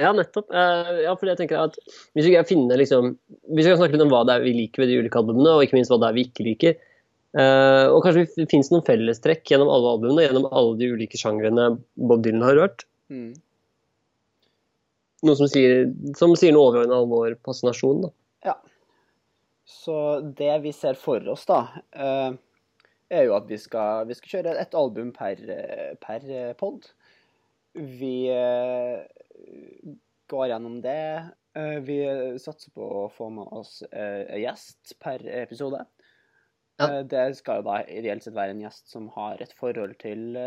Ja, 0.00 0.14
nettopp. 0.16 0.48
Eh, 0.48 1.02
ja, 1.04 1.12
fordi 1.18 1.34
jeg 1.34 1.40
tenker 1.42 1.58
at 1.66 1.74
Hvis 2.16 2.24
vi 2.30 2.36
finne 2.48 2.78
liksom, 2.80 3.12
vi 3.52 3.64
kan 3.66 3.76
snakke 3.76 3.98
litt 3.98 4.04
om 4.06 4.12
hva 4.12 4.22
det 4.24 4.38
er 4.38 4.46
vi 4.46 4.54
liker 4.56 4.84
ved 4.84 4.92
de 4.92 5.02
ulike 5.02 5.20
albumene, 5.20 5.52
og 5.52 5.66
ikke 5.66 5.76
minst 5.76 5.92
hva 5.92 6.00
det 6.00 6.08
er 6.08 6.16
vi 6.16 6.24
ikke 6.28 6.46
liker. 6.46 6.78
Eh, 7.30 7.86
og 7.92 8.00
kanskje 8.06 8.24
det 8.40 8.48
finnes 8.50 8.72
noen 8.72 8.86
fellestrekk 8.86 9.44
gjennom 9.52 9.70
alle 9.70 9.92
albumene, 9.94 10.24
gjennom 10.24 10.48
alle 10.48 10.78
de 10.80 10.88
ulike 10.94 11.20
sjangrene 11.20 11.68
Bob 12.00 12.24
Dylan 12.24 12.46
har 12.48 12.56
rørt. 12.58 12.86
Mm. 13.12 13.34
Noe 15.26 15.36
som 15.36 15.48
sier, 15.50 15.90
som 16.16 16.32
sier 16.38 16.54
noe 16.56 16.70
overordna 16.70 17.02
om 17.02 17.10
vår 17.12 17.36
fascinasjon. 17.44 18.06
da. 18.06 18.10
Ja. 18.50 18.54
Så 19.70 19.96
det 20.20 20.52
vi 20.64 20.72
ser 20.74 20.96
for 20.98 21.26
oss, 21.30 21.44
da, 21.48 21.60
eh, 21.92 22.32
er 23.10 23.26
jo 23.26 23.36
at 23.36 23.48
vi 23.50 23.58
skal, 23.60 24.06
vi 24.08 24.16
skal 24.18 24.34
kjøre 24.36 24.56
et 24.58 24.76
album 24.78 25.12
per, 25.14 25.42
per 26.02 26.26
eh, 26.26 26.52
pod. 26.58 26.88
Vi 27.74 28.30
eh, 28.34 29.04
går 30.30 30.50
gjennom 30.50 30.80
det. 30.84 31.02
Vi 31.82 31.96
satser 32.38 32.70
på 32.74 32.86
å 33.00 33.06
få 33.10 33.26
med 33.34 33.48
oss 33.58 33.80
en 33.90 34.38
gjest 34.38 34.92
per 35.02 35.24
episode. 35.34 35.80
Ja. 36.78 37.02
Det 37.02 37.24
skal 37.40 37.58
jo 37.58 37.64
da 37.66 37.80
ideelt 37.90 38.22
sett 38.22 38.36
være 38.36 38.54
en 38.54 38.62
gjest 38.62 38.86
som 38.92 39.08
har 39.16 39.42
et 39.42 39.50
forhold 39.58 39.96
til 39.98 40.38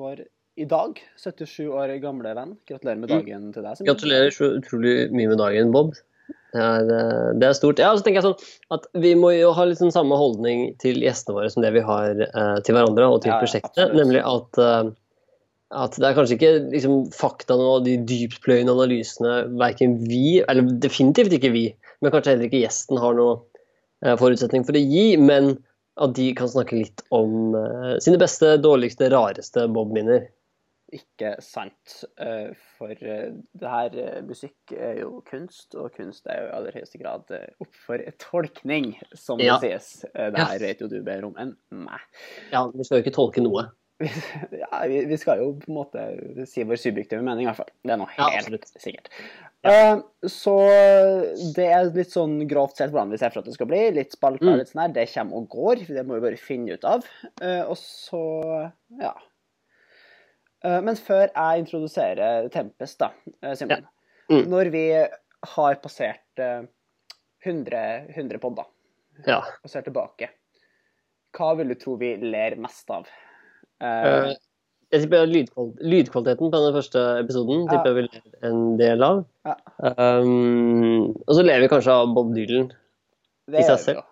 vår 0.00 0.24
i 0.58 0.66
dag 0.68 0.98
77 1.22 1.68
år 1.70 1.92
gamle 2.02 2.34
venn. 2.34 2.56
Gratulerer 2.68 2.98
med 2.98 3.10
Mm. 3.10 3.18
dagen 3.24 3.48
til 3.54 3.62
deg. 3.62 3.82
Gratulerer 3.86 4.30
så 4.34 4.48
utrolig 4.58 5.10
mye 5.14 5.28
med 5.30 5.38
dagen, 5.38 5.72
Bob. 5.72 5.94
Det 6.52 6.60
er, 6.64 6.88
eh, 6.90 7.32
det 7.38 7.44
er 7.48 7.52
stort. 7.56 7.78
Ja, 7.78 7.92
og 7.92 7.98
så 8.00 8.04
tenker 8.04 8.22
jeg 8.22 8.28
sånn 8.30 8.46
at 8.72 8.86
Vi 8.94 9.14
må 9.14 9.30
jo 9.38 9.52
ha 9.52 9.64
sånn 9.76 9.92
samme 9.92 10.16
holdning 10.16 10.76
til 10.80 10.96
gjestene 11.04 11.34
våre 11.36 11.50
som 11.52 11.62
det 11.62 11.72
vi 11.74 11.80
har 11.84 12.10
eh, 12.24 12.60
til 12.64 12.74
hverandre 12.74 13.04
og 13.12 13.20
til 13.22 13.32
Ja, 13.32 13.40
prosjektet. 13.40 13.76
absolutt. 13.76 13.98
Nemlig 14.00 14.22
at, 14.24 14.58
eh, 14.58 14.90
at 15.70 15.92
det 16.00 16.06
er 16.08 16.14
kanskje 16.16 16.38
ikke 16.38 16.70
liksom, 16.72 17.12
faktaene 17.12 17.60
og 17.76 17.84
de 17.84 17.96
dyptpløyende 17.98 18.72
analysene 18.72 19.58
verken 19.58 19.98
vi, 20.08 20.40
eller 20.48 20.62
definitivt 20.80 21.32
ikke 21.36 21.52
vi, 21.52 21.74
men 22.00 22.10
kanskje 22.12 22.32
heller 22.32 22.48
ikke 22.48 22.62
gjesten 22.64 22.98
har 22.98 23.14
noe 23.14 23.40
eh, 24.02 24.16
forutsetning 24.16 24.64
for 24.64 24.72
å 24.72 24.80
gi, 24.80 25.16
men 25.18 25.58
at 25.98 26.14
de 26.14 26.32
kan 26.32 26.48
snakke 26.48 26.78
litt 26.78 27.02
om 27.12 27.54
eh, 27.58 27.98
sine 28.00 28.16
beste, 28.18 28.56
dårligste, 28.62 29.10
rareste 29.12 29.66
Bob-minner. 29.72 30.28
Ikke 30.96 31.34
sant. 31.44 32.04
eh, 32.16 32.54
For 32.78 32.90
eh, 32.92 33.32
det 33.60 33.68
her 33.68 33.96
eh, 34.00 34.20
musikk 34.24 34.72
er 34.72 35.00
jo 35.02 35.18
kunst, 35.28 35.74
og 35.76 35.92
kunst 35.96 36.26
er 36.26 36.40
jo 36.40 36.46
i 36.48 36.54
aller 36.56 36.72
høyeste 36.78 37.00
grad 37.02 37.28
opp 37.60 37.74
for 37.84 37.98
tolkning, 38.18 38.94
som 39.14 39.38
Ja. 39.40 39.58
det 39.60 39.80
sies. 39.82 40.04
Det 40.14 40.38
her 40.38 40.58
vet 40.58 40.80
jo 40.80 40.88
du 40.88 41.02
bedre 41.02 41.26
om 41.28 41.36
enn 41.36 41.56
meg. 41.70 42.00
Ja, 42.52 42.66
Vi 42.72 42.84
skal 42.88 43.02
jo 43.02 43.04
ikke 43.04 43.14
tolke 43.18 43.44
noe. 43.44 43.66
Ja, 44.54 44.86
vi, 44.86 45.00
vi 45.10 45.16
skal 45.18 45.40
jo 45.42 45.52
på 45.58 45.68
en 45.68 45.74
måte 45.74 46.46
si 46.46 46.62
vår 46.62 46.78
subjektive 46.78 47.20
mening, 47.20 47.44
i 47.44 47.48
hvert 47.50 47.58
fall. 47.58 47.72
Det 47.82 47.92
er 47.92 47.98
noe 47.98 48.12
helt 48.14 48.48
ja, 48.48 48.58
sikkert. 48.78 49.08
Eh, 49.66 49.96
Så 50.30 50.54
det 51.56 51.66
er 51.66 51.88
litt 51.92 52.12
sånn 52.14 52.36
grovt 52.48 52.78
sett 52.78 52.92
hvordan 52.94 53.10
vi 53.10 53.18
ser 53.18 53.32
for 53.34 53.42
at 53.42 53.48
det 53.50 53.56
skal 53.58 53.66
bli. 53.70 53.80
Litt 53.96 54.14
spalter, 54.14 54.46
Mm. 54.46 54.58
litt 54.60 54.70
sånn 54.70 54.84
her. 54.86 54.92
Det 54.94 55.08
kommer 55.12 55.36
og 55.42 55.48
går. 55.50 55.82
Det 55.88 56.06
må 56.06 56.14
vi 56.20 56.24
bare 56.30 56.38
finne 56.40 56.78
ut 56.78 56.84
av. 56.86 57.04
Og 57.66 57.76
så, 57.76 58.22
ja. 59.02 59.12
Eh, 60.64 60.80
Men 60.82 60.96
før 60.96 61.28
jeg 61.30 61.62
introduserer 61.64 62.48
Tempest, 62.50 62.98
da, 62.98 63.10
Simen. 63.54 63.56
Simon. 63.56 63.86
Mm. 64.30 64.42
Når 64.50 64.70
vi 64.74 64.82
har 65.54 65.78
passert 65.82 66.42
eh, 66.42 66.64
100, 67.46 68.10
100 68.16 68.38
podder 68.42 68.66
Ja. 69.26 69.38
og 69.64 69.70
ser 69.70 69.82
tilbake, 69.86 70.28
hva 71.36 71.52
vil 71.56 71.68
du 71.68 71.74
tro 71.78 71.96
vi 72.00 72.16
ler 72.16 72.56
mest 72.56 72.90
av? 72.90 73.06
Eh, 73.80 73.86
Eh, 74.30 74.34
Jeg 74.90 75.02
tipper 75.04 75.26
lydkval 75.28 75.74
lydkvaliteten 75.84 76.48
på 76.50 76.58
den 76.64 76.72
første 76.74 77.00
episoden 77.20 77.66
Ja. 77.66 77.70
tipper 77.76 77.92
jeg 77.92 77.94
vi 77.94 78.02
ler 78.08 78.48
en 78.48 78.76
del 78.78 79.02
av. 79.04 79.24
Ja. 79.44 79.54
Um, 79.84 81.10
og 81.28 81.32
så 81.36 81.44
ler 81.44 81.60
vi 81.60 81.68
kanskje 81.68 81.92
av 81.92 82.14
Bob 82.14 82.34
Dylan. 82.34 82.70
det 83.50 83.60
i 83.60 83.62
seg 83.68 83.78
selv. 83.78 84.02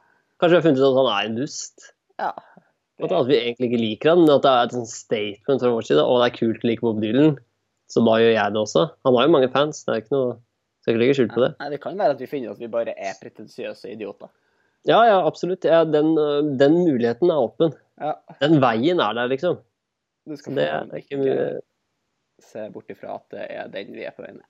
Kanskje 0.40 0.50
vi 0.50 0.56
har 0.60 0.66
funnet 0.66 0.78
ut 0.80 0.90
at 0.90 0.98
han 1.00 1.08
er 1.14 1.26
en 1.30 1.34
dust. 1.36 1.92
Ja. 2.20 2.32
At, 3.02 3.12
at 3.12 3.28
vi 3.28 3.36
egentlig 3.36 3.68
ikke 3.68 3.82
liker 3.82 4.12
han, 4.14 4.22
men 4.24 4.32
at 4.32 4.44
det 4.46 4.52
er 4.52 4.66
et 4.68 4.74
sånt 4.78 4.88
statement 4.88 5.60
fra 5.60 5.72
vår 5.74 5.84
side. 5.84 6.04
Og 6.04 6.22
det 6.22 6.30
er 6.30 6.38
kult 6.38 6.64
å 6.64 6.70
like 6.70 6.84
Bob 6.84 7.02
Dylan, 7.02 7.36
så 7.92 8.02
da 8.06 8.16
gjør 8.22 8.32
jeg 8.32 8.54
det 8.54 8.62
også. 8.62 8.84
Han 9.06 9.18
har 9.18 9.26
jo 9.26 9.34
mange 9.34 9.52
fans, 9.52 9.82
det 9.84 9.94
er 9.94 10.04
ikke 10.04 10.16
noe 10.16 10.34
Skal 10.86 10.94
ikke 10.94 11.00
legge 11.02 11.14
skjul 11.18 11.30
på 11.32 11.40
det. 11.42 11.48
Nei, 11.58 11.68
det 11.72 11.78
kan 11.82 11.96
være 11.98 12.14
at 12.14 12.20
vi 12.22 12.26
finner 12.30 12.52
at 12.52 12.60
vi 12.62 12.68
bare 12.70 12.92
er 12.94 13.16
pretensiøse 13.18 13.88
idioter. 13.90 14.28
Ja, 14.86 15.00
ja, 15.02 15.16
absolutt. 15.26 15.64
Ja, 15.66 15.80
den, 15.82 16.12
øh, 16.14 16.52
den 16.60 16.76
muligheten 16.78 17.32
er 17.34 17.40
åpen. 17.42 17.72
Ja, 17.98 18.12
Den 18.38 18.60
veien 18.62 19.00
er 19.02 19.16
der, 19.18 19.26
liksom. 19.26 19.56
du 20.30 20.36
skal 20.36 20.54
Det 20.54 20.68
er 20.68 20.94
ikke 21.00 21.18
mye 21.18 21.48
se 22.42 22.68
bort 22.70 22.90
ifra 22.90 23.16
at 23.16 23.26
det 23.32 23.46
er 23.50 23.68
den 23.72 23.92
vi 23.96 24.04
er 24.04 24.14
på 24.14 24.22
vei 24.22 24.32
med. 24.36 24.44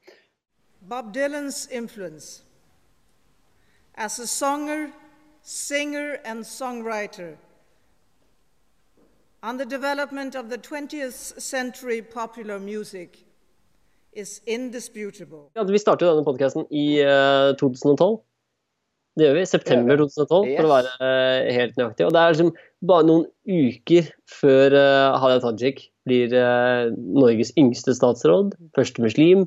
Bob 0.81 1.15
Dylan's 1.17 1.67
influence. 1.73 2.43
As 3.95 4.19
a 4.19 4.27
songer, 4.27 4.91
singer, 5.43 6.19
and 6.25 6.45
songwriter, 6.45 7.37
on 9.47 9.59
the 9.59 9.65
development 9.65 10.35
of 10.35 10.51
the 10.51 10.59
20th 10.59 11.41
century 11.41 12.03
popular 12.03 12.59
music 12.59 13.19
is 14.13 14.41
indisputable. 14.47 15.51
Ja, 15.55 15.63
vi 15.63 15.79
startet 15.79 16.09
denne 16.09 16.25
podkasten 16.27 16.67
i 16.71 16.87
uh, 17.05 17.55
2012. 17.61 18.17
Det 19.17 19.25
gjør 19.29 19.37
vi. 19.39 19.45
September 19.49 20.01
2012, 20.03 20.55
for 20.57 20.69
å 20.69 20.73
være 20.73 20.95
uh, 21.01 21.53
helt 21.57 21.77
nøyaktig. 21.79 22.09
Og 22.09 22.17
det 22.17 22.23
er 22.23 22.35
liksom 22.35 22.51
bare 22.91 23.07
noen 23.09 23.29
uker 23.47 24.11
før 24.41 24.77
uh, 24.77 25.21
Hadia 25.23 25.45
Tajik 25.45 25.87
blir 26.07 26.35
eh, 26.35 26.93
Norges 26.97 27.53
yngste 27.59 27.95
statsråd, 27.97 28.55
første 28.79 29.03
muslim. 29.03 29.47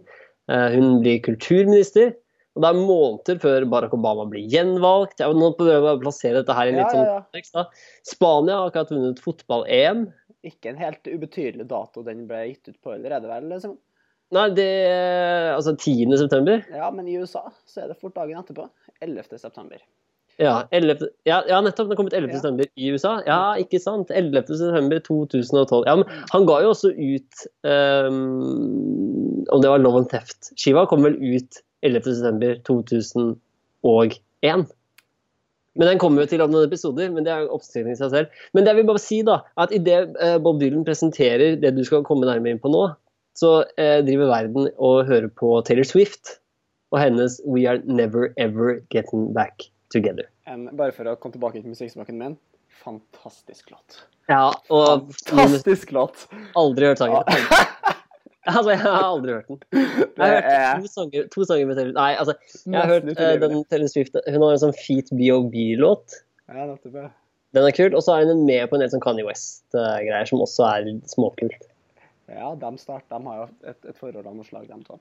Eh, 0.52 0.68
hun 0.76 1.00
blir 1.04 1.22
kulturminister. 1.26 2.14
Og 2.60 2.64
det 2.66 2.70
er 2.74 2.80
måneder 2.84 3.38
før 3.40 3.66
Barack 3.72 3.94
Obama 3.96 4.26
blir 4.28 4.44
gjenvalgt. 4.52 5.22
Jeg, 5.24 5.36
nå 5.40 5.48
prøver 5.56 5.86
jeg 5.88 5.96
å 5.96 6.02
plassere 6.04 6.42
dette 6.42 6.56
her 6.58 6.68
i 6.68 6.74
en 6.74 6.80
Ja, 6.82 6.84
litt 6.84 6.92
sånn 6.98 7.06
ja, 7.06 7.14
ja. 7.14 7.22
kontekst. 7.24 7.54
da. 7.56 7.64
Spania 8.12 8.58
har 8.60 8.68
akkurat 8.74 8.92
vunnet 8.92 9.22
fotball-EM. 9.24 10.02
Ikke 10.50 10.74
en 10.74 10.82
helt 10.84 11.08
ubetydelig 11.08 11.70
dato 11.72 12.04
den 12.04 12.26
ble 12.28 12.42
gitt 12.50 12.68
ut 12.74 12.76
på, 12.84 12.98
eller 12.98 13.16
er 13.16 13.24
vel? 13.32 13.48
Liksom. 13.54 13.78
Nei, 14.36 14.44
det 14.60 14.68
Altså 15.56 15.72
10. 15.80 16.12
september. 16.20 16.66
Ja, 16.76 16.92
men 16.92 17.08
i 17.08 17.16
USA 17.18 17.46
så 17.66 17.86
er 17.86 17.94
det 17.94 17.98
fort 18.04 18.14
dagen 18.20 18.44
etterpå. 18.44 18.68
11. 19.02 19.40
september. 19.40 19.80
Ja, 20.40 20.62
11, 20.72 21.10
ja, 21.28 21.42
ja, 21.50 21.58
nettopp. 21.64 21.90
Den 21.90 21.98
kom 22.00 22.08
ut 22.08 22.14
11. 22.16 22.30
Ja. 22.32 22.38
september 22.40 22.68
i 22.80 22.92
USA. 22.94 23.16
Ja, 23.28 23.40
ikke 23.60 23.80
sant? 23.84 24.12
11. 24.12 24.46
september 24.60 25.00
2012. 25.04 25.88
Ja, 25.88 25.96
men 26.00 26.28
han 26.32 26.46
ga 26.48 26.60
jo 26.64 26.70
også 26.76 26.92
ut 26.96 27.42
um, 27.68 29.44
Om 29.52 29.64
det 29.64 29.72
var 29.74 29.82
Love 29.84 30.04
and 30.04 30.10
Theft-skiva, 30.14 30.86
kom 30.88 31.04
vel 31.04 31.18
ut 31.20 31.60
11. 31.86 32.20
september 32.20 32.60
2001. 32.68 34.68
Men 35.80 35.88
den 35.88 36.00
kommer 36.02 36.26
jo 36.26 36.32
til 36.32 36.42
om 36.44 36.52
noen 36.52 36.68
episoder, 36.68 37.12
men 37.14 37.24
det 37.24 37.32
er 37.32 37.52
oppstilling 37.54 37.94
i 37.94 38.00
seg 38.00 38.12
selv. 38.12 38.40
Men 38.54 38.66
det 38.66 38.74
jeg 38.74 38.82
vil 38.82 38.90
bare 38.90 39.04
si, 39.04 39.20
da, 39.28 39.38
at 39.62 39.72
idet 39.76 40.10
uh, 40.18 40.36
Bob 40.44 40.60
Dylan 40.60 40.84
presenterer 40.88 41.56
det 41.62 41.72
du 41.78 41.86
skal 41.88 42.04
komme 42.08 42.28
nærmere 42.28 42.58
inn 42.58 42.64
på 42.64 42.72
nå, 42.74 42.90
så 43.40 43.62
eh, 43.80 44.02
driver 44.04 44.28
verden 44.28 44.66
og 44.76 45.08
hører 45.08 45.30
på 45.40 45.54
Taylor 45.64 45.88
Swift 45.88 46.34
og 46.92 47.00
hennes 47.00 47.38
We 47.48 47.64
Are 47.70 47.80
Never 47.86 48.34
Ever 48.36 48.82
Getting 48.92 49.30
Back 49.38 49.70
Together. 49.94 50.28
En, 50.50 50.66
bare 50.76 50.92
for 50.92 51.08
å 51.08 51.16
komme 51.22 51.38
tilbake 51.38 51.62
til 51.62 51.72
musikksmaken 51.72 52.20
min. 52.20 52.36
Fantastisk 52.84 53.72
låt. 53.72 54.02
Ja, 54.28 54.50
og 54.74 55.14
Fantastisk 55.24 55.94
låt! 55.96 56.28
aldri 56.60 56.92
hørt 56.92 57.00
sangen. 57.00 57.24
Altså, 58.50 58.70
jeg 58.74 58.82
har 58.84 59.06
aldri 59.06 59.34
hørt 59.38 59.48
den. 59.50 59.60
Jeg 60.20 60.20
har 60.20 60.44
hørt 60.44 60.84
to 60.84 60.92
sanger, 60.92 61.28
to 61.34 61.46
sanger 61.48 61.70
med 61.70 61.80
Taylor 61.80 61.96
Nei, 61.96 62.12
altså, 62.20 62.34
jeg 62.66 62.76
har 62.76 62.90
hørt 62.92 63.08
uh, 63.14 63.34
den 63.44 63.64
Taylor 63.72 63.88
Swift 63.92 64.18
Hun 64.28 64.42
har 64.44 64.56
en 64.56 64.62
sånn 64.66 64.76
Feet 64.76 65.12
BOB-låt. 65.16 66.20
Ja. 66.52 66.66
Den 67.56 67.66
er 67.66 67.76
kul. 67.76 67.94
Og 67.96 68.04
så 68.06 68.18
er 68.20 68.30
hun 68.30 68.46
med 68.48 68.68
på 68.70 68.78
en 68.78 68.84
del 68.84 68.92
sånn 68.94 69.04
Kanye 69.04 69.26
West-greier 69.28 70.28
som 70.30 70.42
også 70.44 70.66
er 70.70 70.90
småkult. 71.10 71.70
Ja, 72.30 72.52
de 72.62 72.72
start, 72.78 73.08
de 73.10 73.20
har 73.26 73.38
jo 73.40 73.46
et, 73.72 73.80
et 73.90 73.98
forhold 73.98 74.28
av 74.30 74.36
noe 74.38 74.46
slag, 74.46 74.68
de 74.70 74.84
to. 74.86 75.00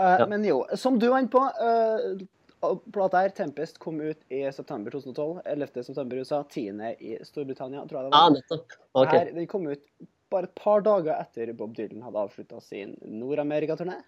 Uh, 0.00 0.16
Ja. 0.18 0.26
Men 0.26 0.42
jo, 0.46 0.64
som 0.80 0.96
du 0.98 1.06
var 1.12 1.22
inne 1.22 1.30
på, 1.30 1.42
uh, 1.44 2.80
plata 2.94 3.20
her, 3.22 3.28
Tempest, 3.36 3.78
kom 3.78 4.00
ut 4.00 4.18
i 4.32 4.40
september 4.52 4.90
2012. 4.90 5.42
11. 5.44 5.84
september 5.84 6.16
i 6.16 6.24
USA, 6.24 6.42
10. 6.50 6.80
i 6.98 7.18
Storbritannia, 7.22 7.84
tror 7.86 8.00
jeg 8.00 8.08
det 8.08 8.16
Ja, 8.16 8.24
Ah, 8.24 8.32
nettopp. 8.34 8.74
Okay. 8.94 9.18
Her, 9.18 9.32
den 9.36 9.46
kom 9.50 9.68
ut 9.68 9.84
bare 10.30 10.44
et 10.48 10.54
par 10.54 10.80
dager 10.82 11.14
etter 11.20 11.52
Bob 11.56 11.74
Dylan 11.76 12.02
hadde 12.02 12.16
avslutta 12.24 12.60
sin 12.62 12.96
Nord-Amerika-turné. 13.04 14.00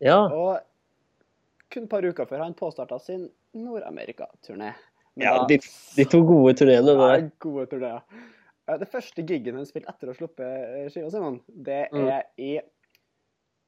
Ja. 0.00 0.18
Og 0.28 0.58
kun 1.72 1.84
et 1.86 1.90
par 1.90 2.02
uker 2.04 2.26
før 2.28 2.42
han 2.44 2.54
påstarta 2.58 2.98
sin 3.00 3.28
Nord-Amerika-turné. 3.54 4.74
Ja 5.16 5.36
da- 5.38 5.46
de, 5.46 5.58
de 5.96 6.04
to 6.10 6.22
gode 6.26 6.54
turneene. 6.58 6.86
der. 6.98 7.18
Ja, 7.22 7.30
gode 7.40 7.66
turneer. 7.70 8.02
Eh, 8.68 8.78
Det 8.78 8.88
første 8.90 9.22
giggen 9.26 9.54
han 9.56 9.66
spilte 9.66 9.88
etter 9.92 10.08
å 10.08 10.14
ha 10.14 10.18
sluppet 10.18 10.92
skiva, 10.92 11.10
Simon, 11.10 11.40
det 11.48 11.88
Mm. 11.92 12.08
er 12.08 12.22
i 12.38 12.60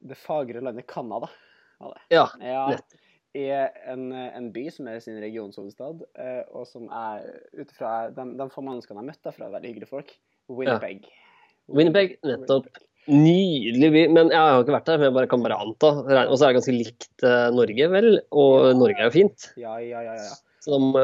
det 0.06 0.16
fagre 0.16 0.60
landet 0.60 0.86
Canada. 0.86 1.28
Ja, 2.10 2.26
Ja. 2.40 2.78
I 3.36 3.50
en, 3.86 4.12
en 4.12 4.50
by 4.50 4.70
som 4.70 4.86
er 4.88 4.98
sin 5.00 5.20
regionshovedstad, 5.20 6.00
eh, 6.16 6.42
og 6.54 6.66
som 6.66 6.88
er 6.90 7.42
ut 7.52 7.68
ifra 7.70 8.08
de, 8.10 8.24
de 8.36 8.46
få 8.48 8.62
menneskene 8.64 9.02
jeg 9.02 9.10
møtte 9.10 9.22
derfra, 9.28 9.50
veldig 9.52 9.68
hyggelige 9.74 9.88
folk. 9.90 10.14
Winnipeg. 10.48 11.04
Winnipeg, 11.72 12.16
nettopp. 12.26 12.68
Nydelig 13.06 13.92
by. 13.94 14.02
Men 14.14 14.32
jeg 14.34 14.40
har 14.42 14.64
ikke 14.64 14.74
vært 14.74 14.88
der, 14.90 14.98
men 14.98 15.08
jeg 15.10 15.14
bare 15.14 15.30
kan 15.30 15.44
bare 15.44 15.60
anta. 15.62 15.92
Og 16.26 16.34
så 16.34 16.46
er 16.46 16.50
det 16.50 16.58
ganske 16.58 16.74
likt 16.74 17.26
eh, 17.26 17.46
Norge, 17.54 17.88
vel? 17.92 18.10
Og 18.34 18.66
Ja. 18.66 18.72
Norge 18.80 18.98
er 18.98 19.08
jo 19.10 19.14
fint. 19.14 19.48
Ja, 19.60 19.76
ja, 19.82 20.02
ja. 20.02 20.16
ja. 20.18 20.34
Så 20.66 20.74
da 20.74 20.78
må 20.82 21.02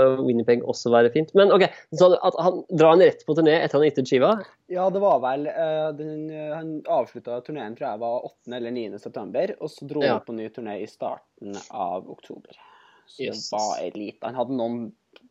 også 0.67 0.91
være 0.91 1.13
fint. 1.15 1.31
Men 1.39 1.53
OK, 1.55 1.63
så 1.95 2.09
at 2.19 2.39
han 2.43 2.65
drar 2.75 2.97
han 2.97 3.05
rett 3.05 3.23
på 3.23 3.37
turné 3.39 3.61
etter 3.61 3.79
han 3.79 3.85
har 3.85 3.93
gitt 3.93 4.01
ut 4.03 4.11
skiva? 4.11 4.31
Ja, 4.67 4.89
det 4.91 5.03
var 5.05 5.21
vel 5.23 5.47
uh, 5.47 5.93
den, 5.95 6.27
Han 6.51 6.73
avslutta 6.91 7.39
turneen 7.47 7.77
tror 7.79 7.93
jeg 7.93 8.03
var 8.03 8.27
8. 8.27 8.57
eller 8.59 8.75
9. 8.75 8.99
september, 8.99 9.55
og 9.63 9.71
så 9.71 9.87
dro 9.87 10.03
han 10.03 10.17
Ja. 10.17 10.19
på 10.19 10.35
ny 10.35 10.49
turné 10.51 10.81
i 10.83 10.91
starten 10.91 11.55
av 11.71 12.11
oktober. 12.11 12.59
Så 13.07 13.29
yes. 13.29 13.47
det 13.51 13.55
var 13.55 13.79
ei 13.85 13.93
lita 13.95 14.31
Han 14.33 14.41
hadde 14.41 14.59
noen 14.59 14.83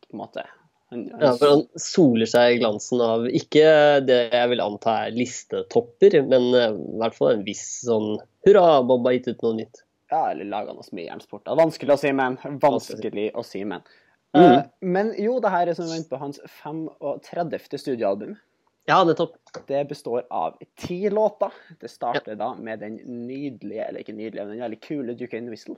på 0.06 0.16
en 0.16 0.22
måte 0.24 0.46
Ja, 0.92 1.32
for 1.40 1.48
han 1.48 1.62
soler 1.80 2.28
seg 2.28 2.56
i 2.56 2.60
glansen 2.60 3.00
av 3.04 3.24
ikke 3.30 3.64
det 4.04 4.18
jeg 4.34 4.50
vil 4.52 4.62
anta 4.64 4.98
er 5.06 5.16
listetopper, 5.16 6.18
men 6.28 6.50
eh, 6.58 6.76
i 6.76 7.00
hvert 7.00 7.16
fall 7.16 7.32
en 7.36 7.46
viss 7.46 7.64
sånn 7.86 8.14
Hurra, 8.46 8.82
Bob 8.84 9.06
har 9.06 9.16
gitt 9.16 9.30
ut 9.32 9.44
noe 9.46 9.56
nytt. 9.62 9.84
ja, 10.12 10.26
eller 10.30 10.48
laga 10.50 10.74
noe 10.74 10.84
som 10.84 10.98
er 10.98 11.06
jernsport. 11.06 11.48
Vanskelig 11.56 11.94
å 11.94 12.00
si, 12.00 12.10
men. 12.16 12.36
Vanskelig 12.60 13.30
å 13.38 13.44
si, 13.46 13.62
men. 13.64 13.84
Mm. 14.36 14.42
Uh, 14.44 14.58
men 14.80 15.12
jo, 15.20 15.38
det 15.44 15.52
her 15.52 15.70
er 15.70 15.76
som 15.76 15.88
vent 15.88 16.08
på 16.10 16.18
hans 16.20 16.40
35. 16.60 17.78
studioalbum. 17.80 18.34
Ja, 18.90 19.04
nettopp. 19.06 19.36
Det 19.68 19.84
består 19.88 20.24
av 20.30 20.56
ti 20.80 21.10
låter. 21.10 21.52
Det 21.80 21.88
starter 21.90 22.34
da 22.34 22.54
med 22.58 22.80
den 22.82 22.96
nydelige, 23.28 23.84
eller 23.84 24.02
ikke 24.02 24.14
nydelige, 24.16 24.42
men 24.46 24.56
den 24.56 24.64
veldig 24.64 24.80
kule 24.82 25.14
Duke 25.14 25.38
and 25.38 25.52
Whistle. 25.52 25.76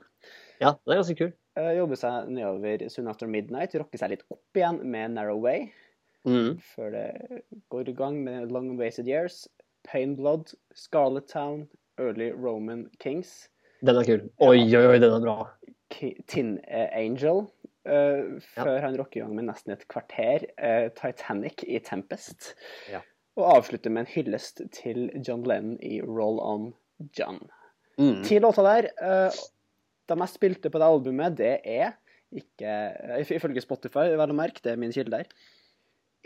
Ja, 0.59 0.71
det 0.85 0.95
er 0.95 1.01
ganske 1.03 1.17
kul. 1.19 1.33
Uh, 1.59 1.69
jobber 1.77 1.99
seg 1.99 2.31
nedover 2.33 2.87
Soon 2.89 3.07
After 3.11 3.29
Midnight, 3.29 3.75
rocker 3.77 4.01
seg 4.01 4.15
litt 4.15 4.25
opp 4.33 4.57
igjen 4.59 4.81
med 4.83 5.13
Narrow 5.17 5.41
Way, 5.43 5.67
Mm. 6.25 6.55
før 6.73 6.89
det 6.89 7.41
går 7.69 7.89
i 7.89 7.93
gang 7.93 8.15
med 8.25 8.51
Long 8.51 8.71
Wasted 8.79 9.05
Years, 9.07 9.43
Pain 9.85 10.15
Blood, 10.17 10.55
Scarlet 10.73 11.27
Town, 11.29 11.67
Early 12.01 12.31
Roman 12.33 12.87
Kings, 12.99 13.49
Den 13.85 13.95
er 13.99 14.03
kul. 14.07 14.23
Oi, 14.41 14.57
oi, 14.73 14.85
oi, 14.87 14.97
den 14.97 15.13
er 15.13 15.21
bra. 15.21 15.45
Tin 16.27 16.55
eh, 16.67 16.89
Angel, 16.97 17.43
uh, 17.85 18.37
før 18.55 18.79
han 18.83 18.97
rocker 18.99 19.19
i 19.19 19.23
gang 19.23 19.35
med 19.37 19.47
nesten 19.49 19.73
et 19.75 19.87
kvarter, 19.91 20.45
uh, 20.59 20.87
Titanic 20.97 21.63
i 21.67 21.79
Tempest, 21.79 22.53
Ja. 22.91 23.01
og 23.37 23.49
avslutter 23.57 23.89
med 23.93 24.05
en 24.05 24.11
hyllest 24.13 24.61
til 24.71 25.09
John 25.27 25.43
Lennon 25.47 25.77
i 25.83 26.01
Roll 26.01 26.39
On 26.39 26.73
John. 27.17 27.41
Mm. 27.97 28.23
Ti 28.27 28.39
låter 28.39 28.63
der. 28.67 28.89
Uh, 29.01 29.31
de 30.07 30.15
mest 30.19 30.35
spilte 30.37 30.69
på 30.69 30.77
det 30.81 30.85
albumet, 30.85 31.37
det 31.37 31.53
er 31.65 31.95
ikke 32.35 32.71
Ifølge 33.23 33.61
Spotify, 33.63 34.09
vel 34.17 34.33
å 34.33 34.35
merke, 34.35 34.59
det 34.63 34.73
er 34.73 34.77
min 34.81 34.91
kilde 34.93 35.17
der. 35.21 35.29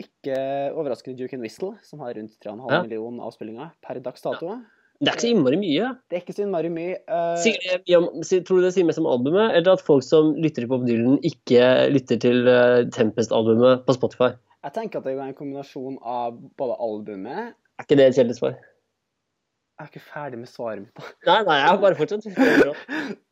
Ikke 0.00 0.34
overraskende 0.72 1.18
Duke 1.20 1.36
and 1.36 1.44
Whistle, 1.44 1.74
som 1.84 2.00
har 2.00 2.14
rundt 2.16 2.38
3,5 2.40 2.70
Ja. 2.72 2.82
millioner 2.82 3.24
avspillinger 3.28 3.70
per 3.84 4.00
dags 4.00 4.22
dato. 4.24 4.56
Det 5.00 5.08
er 5.08 5.16
ikke 5.16 5.24
så 5.24 5.32
innmari 5.32 5.56
mye. 5.56 5.86
Det 6.10 6.16
er 6.16 6.20
ikke 6.20 6.34
så 6.36 6.42
innmari 6.44 6.70
mye. 6.72 6.96
Uh... 7.08 7.38
Det 7.40 7.96
mye 7.96 8.42
tror 8.44 8.60
du 8.60 8.66
det 8.66 8.74
sier 8.74 8.84
mest 8.84 9.00
om 9.00 9.08
albumet, 9.08 9.54
eller 9.56 9.78
at 9.78 9.84
folk 9.84 10.04
som 10.04 10.34
lytter 10.36 10.66
til 10.66 10.68
Bob 10.68 10.84
Dylan, 10.84 11.16
ikke 11.24 11.62
lytter 11.94 12.20
til 12.20 12.50
eh, 12.52 12.82
Tempest-albumet 12.92 13.86
på 13.86 13.96
Spotify? 13.96 14.34
jeg 14.60 14.74
tenker 14.74 15.00
at 15.00 15.06
det 15.08 15.14
er 15.14 15.22
en 15.24 15.36
kombinasjon 15.36 15.94
av 16.04 16.34
både 16.60 16.74
albumet 16.84 17.54
Er 17.54 17.86
ikke 17.86 17.96
det 17.96 18.10
et 18.10 18.18
kjedelig 18.18 18.36
svar? 18.36 18.58
Jeg 19.80 19.86
er 19.86 19.92
ikke 19.94 20.04
ferdig 20.04 20.38
med 20.42 20.50
svaret 20.52 20.82
mitt. 20.82 21.06
Nei, 21.30 21.38
nei, 21.48 21.54
jeg 21.56 21.68
har 21.70 21.78
bare 21.80 21.96
fortsatt. 21.96 22.26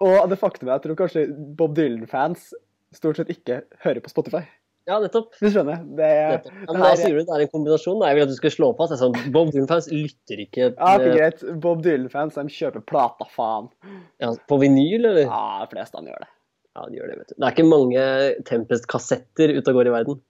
Og 0.01 0.31
det 0.33 0.39
faktum 0.41 0.71
er 0.71 0.79
at 0.79 0.79
jeg 0.81 0.87
tror 0.87 0.99
kanskje 1.03 1.27
Bob 1.59 1.75
Dylan-fans 1.77 2.55
stort 2.97 3.21
sett 3.21 3.29
ikke 3.35 3.61
hører 3.85 4.01
på 4.01 4.09
Spotify. 4.15 4.41
Ja, 4.89 4.97
nettopp. 5.03 5.35
Du 5.37 5.47
skjønner? 5.53 5.83
Det 5.99 6.07
nettopp. 6.33 6.55
Ja, 6.63 6.73
men 6.73 6.81
da 6.81 6.91
sier 6.97 7.13
du 7.13 7.21
det 7.21 7.35
er 7.37 7.43
en 7.45 7.51
kombinasjon. 7.53 7.99
da. 8.01 8.09
Jeg 8.09 8.17
vil 8.19 8.25
at 8.25 8.31
du 8.33 8.37
skal 8.39 8.53
slå 8.55 8.69
fast. 8.79 8.95
Det 8.95 8.99
sånn, 9.03 9.19
Bob 9.35 9.51
Dylan-fans 9.53 9.91
lytter 9.93 10.41
ikke 10.47 10.71
Ja, 10.71 10.93
det 10.97 11.11
er 11.11 11.17
greit. 11.19 11.45
Bob 11.61 11.83
Dylan-fans 11.85 12.39
de 12.41 12.47
kjøper 12.55 12.85
plata, 12.89 13.27
faen. 13.35 13.69
ja, 14.23 14.33
på 14.49 14.59
vinyl, 14.63 15.05
eller? 15.05 15.27
Ja, 15.27 15.43
de 15.67 15.71
fleste 15.77 16.01
gjør 16.07 16.25
det. 16.25 16.31
Ja, 16.79 16.87
de 16.89 16.97
gjør 17.01 17.13
det, 17.13 17.19
vet 17.21 17.29
du. 17.29 17.37
Det 17.37 17.45
er 17.51 17.55
ikke 17.57 17.69
mange 17.69 18.09
Tempest-kassetter 18.49 19.53
ute 19.59 19.73
og 19.73 19.79
går 19.81 19.91
i 19.91 19.95
verden. 19.99 20.21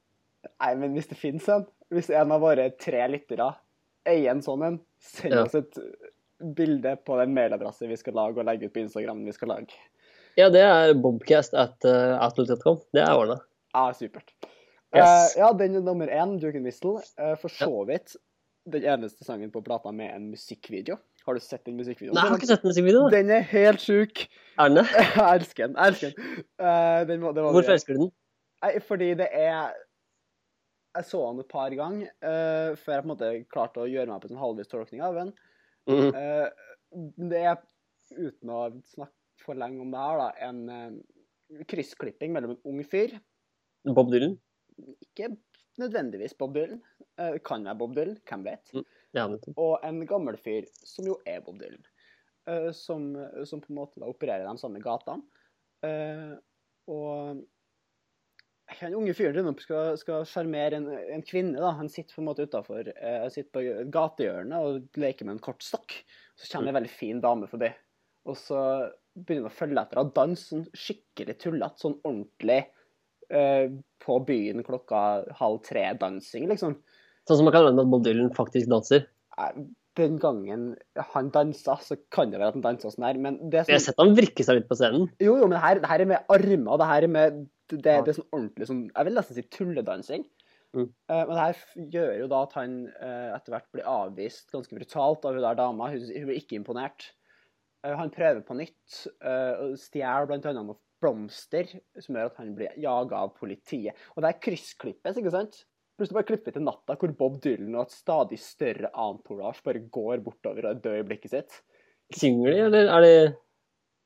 Nei, 0.49 0.75
men 0.81 0.95
hvis 0.97 1.09
det 1.11 1.19
finnes 1.21 1.47
en, 1.53 1.67
hvis 1.95 2.11
en 2.15 2.33
av 2.35 2.43
våre 2.43 2.71
tre 2.81 3.05
lyttere 3.13 3.53
eier 4.09 4.33
en 4.33 4.43
sånn 4.43 4.65
en, 4.67 4.81
send 4.99 5.35
Ja. 5.37 5.45
oss 5.45 5.55
et 5.59 5.79
bilde 6.59 6.97
på 7.07 7.17
den 7.19 7.35
mailadresse 7.35 7.87
vi 7.91 7.97
skal 7.99 8.15
lage 8.19 8.39
og 8.41 8.47
legge 8.47 8.67
ut 8.67 8.75
på 8.75 8.83
Instagram 8.85 9.25
vi 9.27 9.35
skal 9.37 9.53
lage. 9.55 9.75
Ja, 10.39 10.49
det 10.55 10.63
er 10.63 10.95
bobcast 10.95 11.55
at 11.59 11.83
uh, 11.85 12.15
outlook.com. 12.23 12.79
Det 12.95 13.03
er 13.03 13.15
ordna. 13.19 13.41
Ja, 13.75 13.89
supert. 13.93 14.31
Yes. 14.97 15.37
Eh, 15.37 15.41
ja, 15.43 15.53
den 15.53 15.77
er 15.77 15.85
nummer 15.85 16.09
én, 16.09 16.39
Duke 16.41 16.57
and 16.57 16.69
Whistle. 16.69 17.03
Uh, 17.21 17.35
for 17.41 17.53
så 17.53 17.85
vidt 17.89 18.17
den 18.69 18.85
eneste 18.89 19.25
sangen 19.25 19.51
på 19.53 19.61
plata 19.65 19.93
med 19.93 20.13
en 20.15 20.31
musikkvideo. 20.33 20.97
Har 21.27 21.37
du 21.37 21.45
sett 21.45 21.65
den 21.69 21.77
musikkvideoen? 21.77 22.17
Nei, 22.17 22.25
jeg 22.25 22.33
har 22.33 22.41
ikke 22.41 22.49
sett 22.49 22.65
den 22.65 22.73
musikkvideoen. 22.73 23.11
Den 23.13 23.33
er 23.37 23.45
helt 23.51 23.85
sjuk. 23.85 24.25
Er 24.57 24.71
den 24.71 24.81
det? 24.81 24.87
Jeg 24.95 25.41
elsker 25.41 25.67
den. 25.67 25.77
Jeg 25.77 25.93
elsker 25.93 26.15
den. 26.15 26.47
Uh, 26.61 27.03
den 27.11 27.27
var 27.27 27.37
Hvorfor 27.43 27.75
elsker 27.77 27.99
du 27.99 28.07
den? 28.07 28.11
Nei, 28.65 28.73
fordi 28.85 29.13
det 29.21 29.29
er 29.29 29.77
jeg 30.97 31.05
så 31.07 31.21
den 31.29 31.45
et 31.45 31.53
par 31.53 31.71
ganger 31.79 32.09
før 32.81 32.95
jeg 32.97 33.03
på 33.05 33.07
en 33.07 33.11
måte 33.13 33.29
klarte 33.53 33.85
å 33.85 33.87
gjøre 33.87 34.11
meg 34.11 34.23
på 34.25 34.33
en 34.33 34.41
halvvis 34.41 34.71
tolkning 34.73 35.05
av 35.05 35.15
den. 35.21 35.29
Mm 35.87 36.11
Eh, 36.17 36.49
det 37.31 37.41
er, 37.45 37.59
uten 38.17 38.51
å 38.51 38.59
snakke 38.89 39.45
for 39.45 39.59
lenge 39.61 39.83
om 39.85 39.93
det 39.93 40.01
her, 40.01 40.23
da, 40.23 40.29
en 40.49 41.65
kryssklipping 41.69 42.33
mellom 42.33 42.55
en 42.55 42.63
ung 42.65 42.81
fyr, 42.89 43.13
Bob 43.95 44.11
Dylan? 44.13 44.39
Ikke 45.05 45.33
nødvendigvis 45.79 46.35
Bob 46.39 46.55
Dylan, 46.57 46.81
eh, 47.21 47.39
kan 47.45 47.67
være 47.67 47.79
Bob 47.79 47.95
Dylan, 47.97 48.19
hvem 48.29 48.47
vet, 48.47 48.75
Ja, 49.17 49.25
og 49.57 49.79
en 49.87 50.03
gammel 50.07 50.37
fyr 50.37 50.67
som 50.85 51.07
jo 51.09 51.17
er 51.27 51.41
Bob 51.45 51.61
Dylan, 51.61 51.85
eh, 52.49 52.71
som, 52.77 53.13
som 53.49 53.63
på 53.63 53.73
en 53.73 53.81
måte 53.81 54.03
da 54.03 54.11
opererer 54.11 54.49
de 54.49 54.61
samme 54.61 54.83
gatene. 54.85 55.23
Eh, 55.87 56.35
og 56.89 57.45
den 58.81 58.95
unge 58.99 59.15
fyren 59.17 59.49
skal, 59.63 59.97
skal 60.01 60.27
sjarmere 60.29 60.77
en, 60.77 60.89
en 61.15 61.25
kvinne. 61.25 61.57
da, 61.61 61.73
Han 61.79 61.89
sitter 61.89 62.17
på 62.17 62.23
en 62.23 62.29
måte 62.29 62.45
utafor 62.49 62.91
eh, 62.93 63.29
sitter 63.33 63.53
på 63.55 63.63
et 63.65 64.25
og 64.59 64.99
leker 65.01 65.25
med 65.29 65.39
en 65.39 65.45
kortstokk. 65.45 65.95
Så 66.37 66.51
kommer 66.53 66.71
en 66.71 66.81
veldig 66.81 66.93
fin 66.93 67.21
dame 67.21 67.49
forbi, 67.51 67.71
og 68.29 68.37
så 68.39 68.61
begynner 69.19 69.49
han 69.49 69.51
å 69.51 69.57
følge 69.57 69.83
etter 69.83 69.99
av 70.03 70.13
dansen. 70.15 70.67
skikkelig 70.77 71.35
tullete, 71.43 71.81
sånn 71.83 71.97
ordentlig 72.05 72.61
eh, 73.35 73.67
på 74.05 74.21
byen 74.29 74.65
klokka 74.67 75.03
halv 75.39 75.61
tre-dansing, 75.67 76.49
liksom. 76.53 76.79
Sånn 77.29 77.41
som 77.41 77.49
man 77.49 77.55
kan 77.55 77.67
regne 77.67 77.77
med 77.77 77.87
at 77.89 77.93
Bob 77.93 78.07
Dylan 78.07 78.33
faktisk 78.37 78.71
danser. 78.73 79.05
Den 79.99 80.17
gangen 80.23 80.71
han 81.13 81.29
dansa, 81.35 81.77
så 81.83 81.99
kan 82.15 82.31
det 82.33 82.41
være 82.41 82.55
at 82.55 82.59
han 82.59 82.65
dansa 82.65 82.93
sånn 82.95 83.07
her, 83.09 83.21
men 83.21 83.39
det 83.51 83.65
Jeg 83.67 83.77
har 83.77 83.83
som 83.83 83.93
sett 83.93 84.03
han 84.03 84.17
vrikke 84.17 84.47
seg 84.47 84.61
litt 84.61 84.69
på 84.71 84.79
scenen. 84.79 85.09
Jo, 85.21 85.35
jo, 85.37 85.45
men 85.45 85.57
det 85.59 85.65
her, 85.65 85.83
det 85.83 85.91
her 85.91 86.05
er 86.05 86.11
med 86.15 86.35
armer. 86.35 86.81
Det 86.81 86.91
her 86.93 87.07
er 87.07 87.15
med 87.19 87.47
det, 87.69 87.81
det 87.85 87.97
er 87.99 88.17
sånn 88.17 88.31
ordentlig 88.33 88.69
sånn 88.71 88.85
Jeg 88.87 89.09
vil 89.09 89.19
nesten 89.19 89.37
si 89.37 89.45
tulledansing. 89.53 90.25
Mm. 90.77 90.89
Uh, 91.09 91.23
men 91.25 91.33
det 91.33 91.43
her 91.43 91.61
gjør 91.97 92.11
jo 92.23 92.31
da 92.33 92.41
at 92.45 92.57
han 92.59 92.75
uh, 93.01 93.37
etter 93.37 93.55
hvert 93.55 93.69
blir 93.75 93.89
avvist 93.89 94.51
ganske 94.53 94.77
brutalt 94.77 95.25
av 95.29 95.37
hun 95.37 95.45
der 95.45 95.59
dama. 95.59 95.91
Hun, 95.93 96.09
hun 96.09 96.29
blir 96.29 96.41
ikke 96.41 96.59
imponert. 96.61 97.11
Eh, 97.87 97.95
han 97.95 98.11
prøver 98.15 98.43
på 98.47 98.57
nytt 98.59 99.01
uh, 99.23 99.75
stjeler 99.79 100.27
bl.a. 100.31 100.53
noen 100.57 100.77
blomster, 100.99 101.69
som 102.03 102.17
gjør 102.19 102.31
at 102.33 102.39
han 102.43 102.55
blir 102.59 102.79
jaga 102.83 103.21
av 103.23 103.35
politiet. 103.39 103.99
Og 104.17 104.25
det 104.25 104.33
er 104.33 104.41
kryssklippes, 104.43 105.21
ikke 105.21 105.35
sant? 105.35 105.61
Plutselig 105.99 106.19
bare 106.19 106.29
klipper 106.29 106.55
til 106.55 106.63
natta 106.67 106.95
hvor 106.99 107.13
Bob 107.19 107.37
Dylan 107.43 107.75
og 107.75 107.85
et 107.89 107.95
stadig 107.95 108.39
større 108.43 108.91
entourage 108.95 109.63
bare 109.67 109.83
går 109.95 110.23
bortover 110.27 110.71
og 110.71 110.83
dør 110.83 111.01
i 111.01 111.07
blikket 111.07 111.35
sitt. 111.35 111.61
Synger 112.15 112.55
de, 112.55 112.59
eller 112.69 112.91
er 112.95 113.05
de 113.07 113.15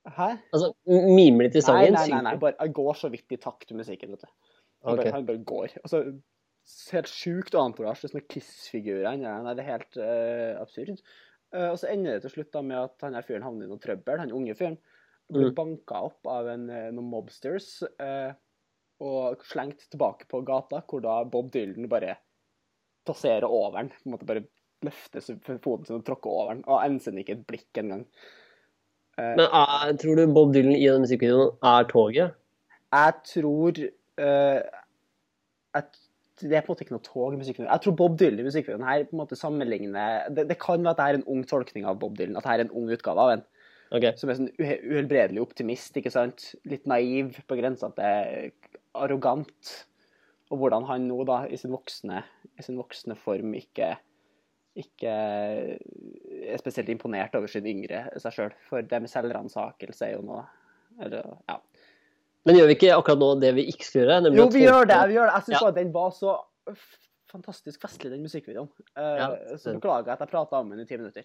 Hæ? 0.03 0.29
Altså, 0.51 0.73
mimer 0.89 1.47
de 1.47 1.53
til 1.55 1.63
sangen? 1.63 1.93
nei, 1.95 2.09
nei, 2.09 2.17
nei, 2.17 2.23
nei, 2.27 2.39
bare, 2.43 2.57
jeg 2.59 2.73
går 2.75 2.97
så 2.99 3.11
vidt 3.13 3.37
i 3.37 3.39
takt 3.39 3.69
til 3.69 3.77
musikken, 3.79 4.11
vet 4.17 4.25
du. 4.25 4.31
Han, 4.83 4.97
Ok. 4.97 4.99
bare, 4.99 5.13
han 5.15 5.27
bare 5.29 5.43
går. 5.47 5.77
Altså, 5.85 6.01
helt 6.91 7.13
sjukt 7.13 7.55
entourage, 7.55 8.01
det 8.03 8.09
er 8.09 8.13
sånne 8.17 8.29
Kiss-figurer. 8.35 9.07
han 9.13 9.23
er- 9.23 9.45
Nei, 9.45 9.55
det 9.55 9.63
er 9.63 9.71
helt 9.71 10.01
uh, 10.03 10.61
absurd. 10.65 10.99
Eh, 11.53 11.69
og 11.69 11.79
så 11.81 11.91
ender 11.93 12.17
det 12.17 12.25
til 12.27 12.37
slutt 12.39 12.53
da 12.55 12.63
med 12.65 12.79
at 12.81 13.05
han 13.05 13.17
her 13.19 13.27
fyren 13.27 13.45
havner 13.47 13.69
i 13.69 13.71
noe 13.71 13.83
trøbbel, 13.83 14.23
han 14.23 14.33
unge 14.35 14.57
fyren. 14.59 14.79
Blir 15.33 15.51
Mm. 15.51 15.55
banka 15.55 16.03
opp 16.09 16.27
av 16.27 16.49
en, 16.49 16.69
eh, 16.71 16.91
noen 16.91 17.11
mobsters 17.11 17.83
eh, 18.01 18.33
og 19.01 19.43
slengt 19.45 19.89
tilbake 19.91 20.29
på 20.29 20.43
gata, 20.45 20.83
hvor 20.87 21.03
da 21.03 21.23
Bob 21.25 21.51
Dylan 21.51 21.89
bare 21.89 22.17
passerer 23.07 23.45
over 23.49 23.79
den. 23.81 23.89
På 23.91 24.07
en 24.07 24.13
måte 24.13 24.27
bare 24.29 24.45
løfter 24.83 25.21
foten 25.63 25.87
sin 25.87 25.97
og 25.97 26.05
tråkker 26.05 26.31
over 26.31 26.55
den, 26.55 26.65
og 26.67 26.83
enser 26.85 27.13
ikke 27.19 27.37
et 27.39 27.47
blikk 27.47 27.81
engang. 27.81 28.07
Men 29.19 29.41
er, 29.45 29.93
tror 30.01 30.17
du 30.17 30.27
Bob 30.33 30.55
Dylan 30.55 30.73
i 30.73 30.87
den 30.89 31.03
musikkvideoen 31.05 31.59
er 31.63 31.85
toget? 31.91 32.35
Jeg 32.93 33.13
tror 33.29 33.81
eh, 34.19 34.63
at 35.75 35.99
Det 36.41 36.49
er 36.57 36.65
på 36.65 36.73
en 36.73 36.75
måte 36.75 36.87
ikke 36.87 36.95
noe 36.95 37.05
tog 37.05 37.35
i 37.35 37.39
musikkvideoen. 37.41 37.71
Jeg 37.71 37.85
tror 37.85 37.97
Bob 37.99 38.15
Dylan 38.19 38.41
i 38.41 38.47
musikkvideoen 38.47 38.87
her 38.89 39.05
på 39.05 39.17
en 39.17 39.21
måte 39.21 39.37
sammenligner 39.39 40.31
det, 40.33 40.47
det 40.49 40.57
kan 40.63 40.81
være 40.83 40.95
at 40.95 41.01
det 41.01 41.09
er 41.09 41.19
en 41.21 41.27
ung 41.35 41.43
tolkning 41.49 41.85
av 41.89 41.99
Bob 42.01 42.17
Dylan. 42.19 42.39
At 42.41 42.49
det 42.49 42.55
er 42.55 42.65
en 42.65 42.77
ung 42.81 42.89
utgave 42.93 43.27
av 43.27 43.35
en 43.37 43.45
Okay. 43.93 44.15
som 44.17 44.31
er 44.33 44.39
sånn 44.39 44.49
uhe- 44.57 44.79
uhelbredelig 44.89 45.43
optimist. 45.43 45.93
ikke 46.01 46.11
sant? 46.11 46.55
Litt 46.65 46.87
naiv, 46.89 47.35
på 47.45 47.59
grensa 47.59 47.91
til 47.93 48.49
arrogant. 48.97 49.73
Og 50.49 50.63
hvordan 50.63 50.87
han 50.89 51.05
nå, 51.09 51.19
da, 51.29 51.43
i 51.45 51.59
sin 51.61 51.75
voksne, 51.77 52.23
i 52.57 52.65
sin 52.65 52.81
voksne 52.81 53.17
form, 53.21 53.53
ikke 53.59 53.93
ikke 54.81 55.13
er 55.13 56.57
spesielt 56.57 56.89
imponert 56.89 57.35
over 57.37 57.51
sin 57.53 57.67
yngre 57.69 58.07
seg 58.17 58.33
sjøl. 58.33 58.55
For 58.71 58.81
det 58.81 59.03
med 59.05 59.13
selvransakelse 59.13 60.07
er 60.09 60.15
jo 60.17 60.23
noe 60.25 60.47
Eller, 61.01 61.25
ja. 61.49 61.59
Men 62.47 62.59
gjør 62.59 62.69
vi 62.71 62.77
ikke 62.79 62.97
akkurat 62.97 63.21
nå 63.23 63.31
det 63.43 63.53
vi 63.55 63.69
ikke 63.71 63.87
skal 63.87 64.03
gjøre? 64.03 64.35
Jo, 64.35 64.49
vi 64.51 64.65
gjør 64.65 64.89
det. 64.91 64.99
vi 65.11 65.19
gjør 65.19 65.31
det. 65.31 65.35
Jeg 65.39 65.47
syns 65.47 65.57
Ja. 65.57 65.65
bare 65.67 65.77
den 65.79 65.93
var 65.95 66.11
så 66.17 66.37
fantastisk 67.33 67.81
festlig, 67.81 68.11
den 68.13 68.25
musikkvideoen. 68.27 68.69
Uh, 68.99 69.17
Ja, 69.17 69.29
så 69.57 69.73
beklager 69.77 70.11
jeg 70.11 70.19
at 70.19 70.25
jeg 70.27 70.33
prata 70.33 70.61
om 70.61 70.73
den 70.73 70.83
i 70.83 70.85
ti 70.89 70.99
minutter. 71.01 71.25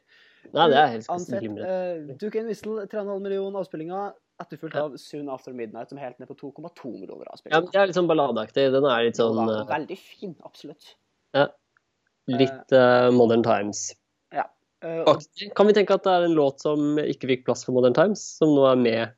Nei, 0.53 0.67
det 0.71 0.80
er 0.80 0.88
helt 0.93 1.10
Ansett, 1.12 1.43
uh, 1.43 2.15
Duke 2.21 2.39
and 2.39 2.47
Whistle, 2.47 2.88
3,5 2.88 3.19
millioner 3.25 3.60
avspillinger. 3.60 4.15
Etterfulgt 4.39 4.77
av 4.77 4.97
Soon 5.01 5.30
After 5.34 5.53
Midnight, 5.58 5.89
som 5.89 5.97
er 5.97 6.12
helt 6.12 6.19
ned 6.21 6.30
på 6.30 6.38
2,2 6.38 6.93
millioner 6.93 7.27
avspillinger. 7.34 7.58
Ja, 7.58 7.71
det 7.73 7.82
er 7.82 7.89
litt 7.89 7.97
sånn 7.97 8.10
balladeaktig. 8.10 8.67
Den 8.75 8.86
er 8.86 9.08
litt 9.08 9.19
sånn 9.19 9.39
uh, 9.41 9.63
eh, 9.63 9.69
veldig 9.71 9.97
fin, 9.99 10.36
absolutt. 10.45 10.91
litt 12.27 12.75
uh, 12.75 13.10
Modern 13.15 13.43
Times. 13.43 13.89
Ja. 14.36 14.45
Eh. 14.86 15.03
Kan 15.58 15.69
vi 15.69 15.75
tenke 15.75 15.97
at 15.97 16.06
det 16.06 16.13
er 16.13 16.27
en 16.27 16.38
låt 16.38 16.62
som 16.62 16.99
ikke 17.01 17.32
fikk 17.34 17.47
plass 17.49 17.65
for 17.65 17.75
Modern 17.75 17.97
Times, 17.97 18.21
som 18.38 18.53
nå 18.53 18.67
er 18.69 18.80
med 18.80 19.17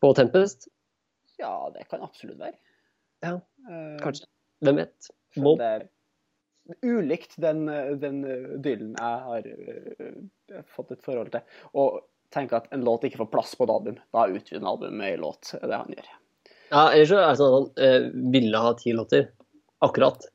på 0.00 0.14
Tempest? 0.18 0.68
ja, 1.38 1.70
det 1.74 1.84
kan 1.90 2.02
absolutt 2.02 2.40
være. 2.40 2.56
Ja, 3.22 3.36
Eh, 3.68 3.96
Kanskje. 4.02 4.26
Hvem 4.64 4.80
vet? 4.80 5.08
Må. 5.36 5.54
Det 5.60 5.66
er 5.68 5.82
ulikt 6.84 7.36
den, 7.40 7.66
den 8.00 8.22
dylen 8.64 8.94
jeg 8.96 9.20
har 9.26 9.48
eh, 9.48 10.62
fått 10.74 10.94
et 10.94 11.04
forhold 11.04 11.30
til. 11.34 11.44
Og 11.78 12.00
tenk 12.34 12.54
at 12.56 12.68
en 12.74 12.84
låt 12.86 13.06
ikke 13.08 13.20
får 13.22 13.30
plass 13.32 13.54
på 13.58 13.68
et 13.68 13.74
album. 13.74 13.98
Da 14.14 14.26
utvider 14.28 14.62
en 14.62 14.70
album 14.72 14.98
med 15.00 15.14
en 15.14 15.24
låt. 15.26 15.52
Det 15.54 15.68
er 15.68 15.76
han 15.76 15.94
gjør. 15.94 16.10
Ja, 16.68 16.82
ellers 16.92 17.12
så 17.12 17.20
er 17.20 17.28
det 17.30 17.40
sånn 17.40 17.54
at 17.54 17.58
han 17.58 17.88
eh, 17.88 18.08
ville 18.34 18.64
ha 18.64 18.74
ti 18.80 18.94
låter. 18.96 19.30
Akkurat. 19.84 20.28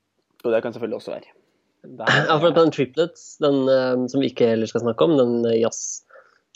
Og 0.43 0.51
det 0.53 0.61
kan 0.63 0.75
selvfølgelig 0.75 1.01
også 1.01 1.15
være. 1.15 1.35
Det 1.83 2.07
Ja, 2.29 2.37
for 2.39 2.55
den 2.55 2.71
Triplets, 2.71 3.25
den 3.43 3.65
som 4.07 4.21
vi 4.23 4.29
ikke 4.31 4.53
heller 4.53 4.69
skal 4.71 4.85
snakke 4.85 5.03
om, 5.03 5.17
den 5.19 5.33
eh, 5.51 5.59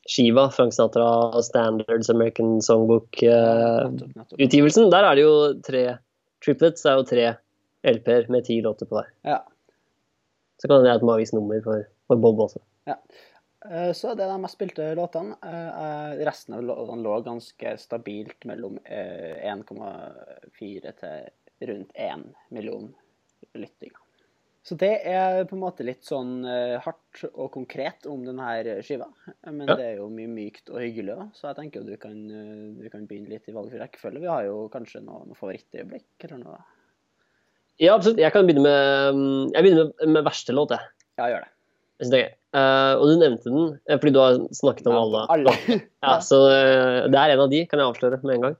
jazzskiva, 0.07 0.49
Frank 0.51 0.73
Sinatra, 0.73 1.41
Standards, 1.43 2.09
American 2.09 2.61
Songbook-utgivelsen, 2.61 3.95
Nettopp, 4.15 4.15
nettopp. 4.15 4.91
der 4.91 5.03
er 5.03 5.15
det 5.15 5.21
jo 5.21 5.53
tre 5.63 5.97
Triplets 6.45 6.85
er 6.85 6.97
jo 6.99 7.03
tre 7.03 7.35
LP-er 7.83 8.29
med 8.29 8.45
ti 8.45 8.61
låter 8.61 8.85
på 8.85 8.95
hver. 8.95 9.09
Ja. 9.25 9.39
Så 10.61 10.67
kan 10.67 10.77
det 10.77 10.89
være 10.89 10.97
et 11.01 11.03
magisk 11.03 11.33
nummer 11.33 11.61
for, 11.63 11.83
for 12.07 12.15
Bob 12.21 12.39
også. 12.39 12.59
Ja. 12.87 12.95
Så 13.93 14.13
det 14.15 14.23
er 14.23 14.29
de 14.31 14.39
mest 14.39 14.55
spilte 14.55 14.95
låtene. 14.95 15.35
Eh, 15.43 15.67
eh, 15.67 16.25
Resten 16.25 16.53
av 16.55 16.63
låtene 16.63 17.03
lå 17.03 17.21
ganske 17.25 17.77
stabilt 17.81 18.45
mellom 18.47 18.77
eh, 18.85 19.49
1,4 19.49 20.93
til 21.01 21.17
rundt 21.67 21.91
1 21.95 22.23
million 22.53 22.95
lyttinger. 23.57 24.06
Så 24.67 24.75
det 24.75 24.97
er 25.07 25.45
på 25.47 25.55
en 25.55 25.61
måte 25.61 25.85
litt 25.87 26.03
sånn 26.03 26.41
eh, 26.43 26.75
hardt 26.83 27.21
og 27.29 27.53
konkret 27.53 28.03
om 28.11 28.25
denne 28.27 28.81
skiva. 28.83 29.05
Men 29.47 29.63
Ja. 29.63 29.77
det 29.79 29.85
er 29.85 29.99
jo 30.01 30.09
mye 30.11 30.27
mykt 30.27 30.73
og 30.73 30.81
hyggelig 30.83 31.13
òg, 31.15 31.29
så 31.37 31.47
jeg 31.47 31.57
tenker 31.61 31.85
du 31.87 31.93
kan, 31.95 32.17
eh, 32.27 32.83
du 32.83 32.89
kan 32.91 33.05
begynne 33.07 33.31
litt 33.31 33.47
i 33.47 33.55
valgfri 33.55 33.79
rekkefølge. 33.79 34.25
Vi 34.25 34.27
har 34.27 34.43
jo 34.49 34.65
kanskje 34.73 35.05
noen 35.05 35.31
favorittøyeblikk 35.39 36.27
eller 36.27 36.43
noe. 36.43 36.59
Ja, 37.79 37.93
absolutt. 37.95 38.19
Jeg 38.19 38.33
kan 38.33 38.43
begynne 38.43 38.65
med, 38.65 39.15
mm, 39.15 39.53
jeg 39.53 39.63
begynner 39.63 39.87
med, 39.87 40.13
med 40.17 40.27
verste 40.27 40.51
låt, 40.57 40.75
jeg. 40.75 40.83
Ja, 41.17 41.29
gjør 41.31 41.45
det. 41.45 41.51
Jeg 41.97 42.03
synes 42.03 42.11
det 42.11 42.19
er 42.19 42.27
gøy. 42.27 42.33
Eh, 42.57 42.93
og 42.97 43.07
du 43.07 43.15
nevnte 43.21 43.51
den 43.53 43.99
fordi 44.01 44.13
du 44.13 44.19
har 44.19 44.39
snakket 44.59 44.87
om 44.91 44.99
alle. 44.99 45.25
alle. 45.31 45.55
Ja, 46.03 46.19
så 46.19 46.43
uh, 46.43 47.07
det 47.07 47.19
er 47.19 47.33
en 47.33 47.43
av 47.43 47.49
de, 47.51 47.63
kan 47.69 47.79
jeg 47.79 47.87
avsløre 47.87 48.19
med 48.23 48.35
en 48.35 48.49
gang. 48.49 48.57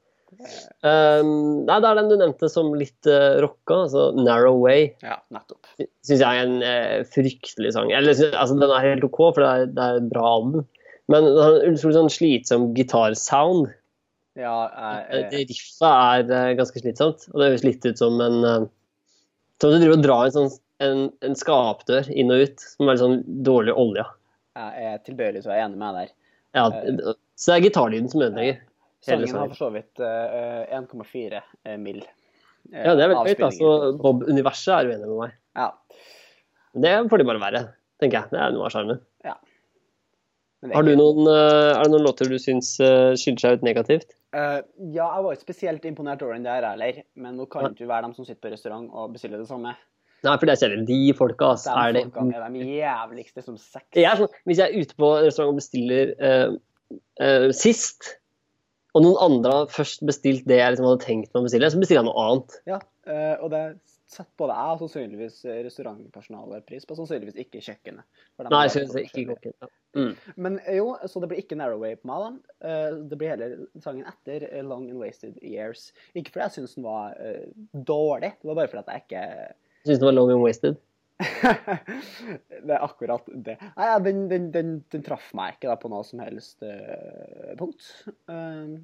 Um, 0.85 1.65
nei, 1.65 1.77
det 1.81 1.89
er 1.89 1.97
den 1.97 2.11
du 2.11 2.15
nevnte 2.19 2.49
som 2.51 2.69
litt 2.77 3.09
uh, 3.09 3.39
rocka, 3.43 3.83
altså 3.87 4.03
'Narrow 4.15 4.59
Way'. 4.61 4.91
ja, 5.01 5.17
nettopp. 5.33 5.65
Syns 6.05 6.21
jeg 6.21 6.27
er 6.27 6.45
en 6.45 6.59
uh, 6.61 7.03
fryktelig 7.13 7.73
sang. 7.73 7.91
Eller, 7.91 8.13
altså, 8.31 8.57
den 8.59 8.69
er 8.69 8.85
helt 8.85 9.07
OK, 9.07 9.17
for 9.33 9.41
det 9.41 9.49
er, 9.49 9.71
det 9.73 9.83
er 9.87 9.99
et 10.01 10.09
bra 10.11 10.25
album. 10.37 10.67
Men 11.07 11.23
den 11.25 11.39
har 11.39 11.57
en 11.63 11.75
utrolig 11.77 11.97
sånn 11.97 12.11
slitsom 12.13 12.71
gitarsound. 12.77 13.71
Ja, 14.37 14.55
Eh, 15.09 15.23
jeg, 15.33 15.47
riffet 15.49 15.87
er 15.87 16.29
eh, 16.29 16.55
ganske 16.59 16.77
slitsomt, 16.83 17.23
og 17.33 17.39
det 17.41 17.47
høres 17.47 17.63
litt 17.65 17.85
ut 17.87 17.97
som 17.97 18.19
en 18.21 18.35
uh, 18.45 18.67
Som 19.57 19.71
om 19.71 19.73
du 19.73 19.81
driver 19.81 19.97
og 19.97 20.03
drar 20.05 20.25
en, 20.27 20.33
sånn, 20.35 20.51
en, 20.85 20.99
en 21.25 21.37
skapdør 21.39 22.11
inn 22.13 22.29
og 22.29 22.43
ut, 22.45 22.61
som 22.61 22.85
er 22.85 22.93
litt 22.93 23.01
sånn 23.01 23.23
dårlig 23.47 23.73
olje. 23.73 24.05
jeg 24.53 24.91
er 24.91 24.99
tilbøyelig 25.07 25.41
til 25.41 25.49
å 25.49 25.53
være 25.55 25.63
enig 25.65 25.79
med 25.81 25.95
deg 25.97 26.03
der. 26.03 26.11
Ja, 26.53 26.67
Eh. 26.69 27.15
så 27.33 27.49
det 27.49 27.55
er 27.55 27.65
gitarlyden 27.65 28.11
som 28.13 28.21
ødelegger. 28.21 28.59
Sangen 29.07 29.39
har 29.39 29.51
for 29.53 29.59
så 29.59 29.71
vidt 29.73 30.03
uh, 30.03 30.63
1,4 30.77 31.41
mil. 31.65 31.81
mill. 31.83 31.99
eh, 32.73 32.83
Ja, 32.85 32.93
det 32.95 33.05
er 33.05 33.13
veldig 33.13 33.33
høyt. 33.33 33.43
Altså, 33.49 33.73
Bob-universet 34.03 34.73
er 34.75 34.91
uenig 34.91 35.07
med 35.07 35.17
meg. 35.23 35.35
Ja. 35.57 35.71
Det 36.77 36.95
får 37.09 37.21
de 37.23 37.27
bare 37.31 37.41
være, 37.41 37.61
tenker 38.03 38.19
jeg. 38.21 38.31
Det 38.33 38.41
er 38.43 38.55
noe 38.55 38.67
av 38.67 38.73
sjarmen. 38.75 38.99
Ja. 39.25 39.37
Har 40.73 40.83
du 40.83 40.95
noen, 40.97 41.27
eh, 41.29 41.71
er 41.77 41.83
det 41.85 41.91
noen 41.93 42.05
låter 42.05 42.29
du 42.29 42.37
syns 42.41 42.71
eh, 42.81 43.13
skiller 43.19 43.43
seg 43.43 43.59
ut 43.59 43.65
negativt? 43.65 44.15
Uh, 44.35 44.59
ja, 44.91 45.05
jeg 45.05 45.23
var 45.23 45.35
ikke 45.37 45.45
spesielt 45.47 45.85
imponert 45.87 46.21
over 46.25 46.35
den 46.35 46.43
der 46.45 46.65
heller, 46.67 46.97
men 47.15 47.37
nå 47.39 47.45
kan 47.49 47.69
ikke 47.71 47.87
være 47.87 48.09
dem 48.09 48.13
som 48.17 48.25
sitter 48.27 48.41
på 48.43 48.51
restaurant 48.51 48.89
og 48.91 49.13
bestiller 49.13 49.39
det 49.39 49.47
samme. 49.49 49.71
Nei, 50.25 50.33
for 50.33 50.49
det 50.49 50.55
er 50.55 50.61
kjedelig. 50.65 50.85
De 50.89 51.13
folka, 51.15 51.51
Altså, 51.53 51.71
De 51.71 51.79
Er 51.79 51.93
det 51.93 52.41
er 52.41 52.49
de 52.57 52.63
jævligste 52.81 53.43
som 53.45 53.57
sex. 53.61 53.85
jeg 53.95 54.09
er 54.09 54.17
sånn, 54.19 54.33
Hvis 54.49 54.59
jeg 54.59 54.67
er 54.73 54.81
ute 54.81 54.97
på 54.97 55.11
restaurant 55.23 55.53
og 55.53 55.59
bestiller 55.61 56.11
uh, 56.19 56.57
uh, 57.21 57.47
sist, 57.55 58.17
og 58.97 59.03
noen 59.05 59.19
andre 59.21 59.51
har 59.59 59.67
først 59.69 60.01
bestilt 60.07 60.47
det 60.49 60.57
jeg 60.57 60.73
liksom 60.73 60.87
hadde 60.89 61.03
tenkt 61.05 61.29
meg 61.29 61.43
å 61.43 61.45
bestille, 61.45 61.69
så 61.69 61.81
bestiller 61.81 62.01
jeg 62.01 62.07
noe 62.07 62.23
annet. 62.23 62.55
Ja, 62.69 62.79
eh, 63.05 63.35
og 63.45 63.51
det 63.53 63.61
setter 64.07 64.31
både 64.39 64.55
jeg 64.55 64.71
og 64.73 64.81
sannsynligvis 64.81 65.37
restaurantpersonalet 65.67 66.65
pris 66.65 66.87
på, 66.87 66.95
sannsynligvis 66.97 67.37
ikke 67.43 67.61
kjøkkenet. 67.61 68.07
Nei, 68.47 68.61
jeg 68.65 68.73
synes 68.73 68.95
ikke 69.03 69.25
kjøkkenet. 69.33 69.67
Ja. 69.67 69.69
Mm. 69.97 70.09
Men 70.47 70.57
eh, 70.63 70.79
jo, 70.79 70.89
så 71.05 71.21
det 71.21 71.29
blir 71.29 71.43
ikke 71.43 71.59
Narrowway 71.59 71.99
på 71.99 72.09
meg, 72.09 72.25
da. 72.25 72.57
Eh, 72.71 72.97
Det 73.11 73.21
blir 73.21 73.33
heller 73.35 73.55
sangen 73.83 74.09
etter 74.09 74.47
Long 74.65 74.89
and 74.89 75.03
Wasted 75.03 75.37
Years. 75.45 75.91
Ikke 76.17 76.33
fordi 76.33 76.47
jeg 76.47 76.57
syns 76.57 76.75
den 76.79 76.87
var 76.87 77.13
dårlig, 77.93 78.33
det 78.41 78.49
var 78.49 78.61
bare 78.63 78.73
fordi 78.73 78.97
jeg 78.97 79.05
ikke 79.05 79.25
Syns 79.85 80.01
den 80.01 80.09
var 80.09 80.17
long 80.17 80.33
and 80.33 80.41
wasted. 80.43 80.81
det 82.67 82.73
er 82.75 82.83
akkurat 82.85 83.25
det. 83.33 83.55
Nei, 83.77 83.87
ja, 83.89 83.97
den, 84.03 84.25
den, 84.29 84.51
den, 84.53 84.75
den 84.93 85.05
traff 85.05 85.31
meg 85.37 85.55
ikke 85.55 85.71
da, 85.71 85.77
på 85.81 85.89
noe 85.91 86.03
som 86.05 86.21
helst 86.21 86.61
uh, 86.65 87.55
punkt. 87.59 87.87
Uh, 88.29 88.77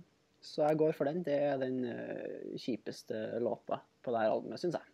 så 0.44 0.66
jeg 0.66 0.80
går 0.82 0.96
for 0.98 1.10
den. 1.10 1.22
Det 1.26 1.36
er 1.52 1.60
den 1.62 1.84
uh, 1.86 2.56
kjipeste 2.60 3.40
låta 3.44 3.78
på 4.04 4.12
det 4.16 4.24
her 4.24 4.34
albumet, 4.34 4.62
syns 4.62 4.80
jeg. 4.80 4.88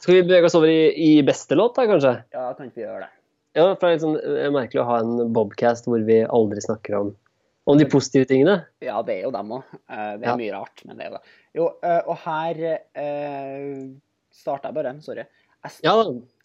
Skal 0.00 0.16
vi 0.16 0.22
bevege 0.26 0.48
oss 0.48 0.56
over 0.58 0.66
i, 0.72 0.88
i 0.90 1.10
beste 1.22 1.54
låt, 1.54 1.76
da, 1.76 1.84
kanskje? 1.86 2.14
Ja, 2.34 2.48
kan 2.58 2.66
ikke 2.66 2.80
vi 2.80 2.86
gjøre 2.86 3.04
det? 3.04 3.12
Ja, 3.54 3.66
for 3.76 3.84
det 3.84 3.90
er 3.90 3.92
litt 3.94 4.02
sånn 4.02 4.16
eh, 4.18 4.48
merkelig 4.50 4.80
å 4.82 4.86
ha 4.88 4.96
en 5.04 5.28
bobcast 5.36 5.86
hvor 5.86 6.02
vi 6.02 6.16
aldri 6.26 6.64
snakker 6.64 6.96
om, 6.98 7.12
om 7.70 7.78
de 7.78 7.86
positive 7.92 8.26
tingene. 8.26 8.56
Ja, 8.82 8.96
det 9.06 9.20
er 9.20 9.28
jo 9.28 9.30
dem 9.36 9.52
òg. 9.54 9.68
Det 9.86 10.00
er 10.00 10.24
Ja. 10.26 10.34
mye 10.40 10.56
rart, 10.56 10.82
men 10.88 10.98
det 10.98 11.06
er 11.06 11.12
jo 11.12 11.20
det. 11.20 11.36
Jo, 11.54 11.68
og 12.10 12.16
her 12.24 12.64
starta 14.34 14.70
jeg 14.70 14.78
bare. 14.78 14.94
Sorry. 15.04 15.26
Jeg, 15.64 15.80
Ja 15.86 15.94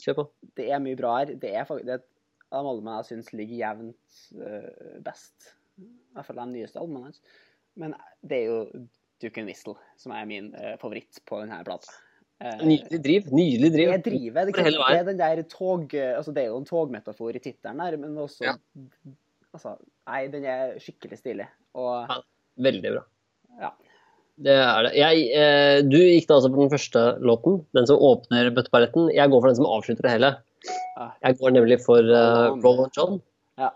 kjør 0.04 0.18
på. 0.22 0.26
Det 0.58 0.70
er 0.72 0.84
mye 0.84 1.00
bra 1.00 1.16
her. 1.20 1.34
Det 1.42 1.54
er 1.54 1.68
faktisk 1.68 1.90
det 1.90 2.00
et 2.00 2.08
av 2.56 2.66
albumene 2.66 3.00
jeg 3.02 3.10
syns 3.12 3.32
ligger 3.36 3.60
jevnt 3.60 4.20
uh, 4.40 5.00
best. 5.06 5.54
I 5.80 6.18
hvert 6.18 6.28
fall 6.28 6.42
de 6.42 6.48
nyeste 6.54 6.82
albumene 6.82 7.10
hans. 7.10 7.24
Men 7.80 7.96
det 8.26 8.42
er 8.42 8.48
jo 8.50 8.86
Duke 9.20 9.42
and 9.42 9.52
Whistle 9.52 9.76
som 10.00 10.16
er 10.16 10.30
min 10.30 10.54
uh, 10.56 10.76
favoritt 10.82 11.22
på 11.30 11.42
denne 11.44 11.60
plata. 11.68 11.94
Eh, 12.40 12.62
Nydelig 12.64 13.02
driv. 13.04 13.32
Nydelig 13.36 13.72
driv. 13.74 13.90
Det 13.92 14.04
driver. 14.06 14.46
Det, 14.48 14.76
det 14.80 15.00
er 15.00 15.08
den 15.10 15.20
der 15.20 15.42
tog... 15.52 15.92
Altså, 15.92 16.32
det 16.32 16.46
er 16.46 16.54
jo 16.54 16.62
en 16.62 16.68
togmetafor 16.70 17.36
i 17.36 17.42
tittelen 17.44 17.82
her, 17.84 17.98
men 18.00 18.16
også 18.18 18.48
Ja. 18.48 18.56
Altså, 19.50 19.74
nei, 20.08 20.28
den 20.32 20.46
er 20.48 20.78
skikkelig 20.80 21.20
stilig. 21.20 21.50
Og 21.76 22.06
Ja. 22.08 22.22
Veldig 22.60 22.92
bra. 22.92 23.02
Det 24.40 24.56
er 24.56 24.86
det. 24.86 24.94
Jeg, 24.96 25.24
eh, 25.36 25.80
du 25.84 25.98
gikk 26.00 26.30
da 26.30 26.38
altså 26.38 26.52
på 26.54 26.62
den 26.62 26.72
første 26.72 27.04
låten, 27.26 27.60
den 27.76 27.90
som 27.90 28.00
åpner 28.00 28.52
bøtteballetten. 28.56 29.10
Jeg 29.12 29.32
går 29.32 29.42
for 29.42 29.52
den 29.52 29.60
som 29.60 29.68
avslutter 29.68 30.08
det 30.08 30.16
hele. 30.16 30.32
Jeg 31.24 31.38
går 31.40 31.54
nemlig 31.56 31.80
for 31.84 32.04
uh, 32.04 32.56
Roll 32.64 32.86
On. 32.86 32.92
John. 32.96 33.20
ja. 33.60 33.72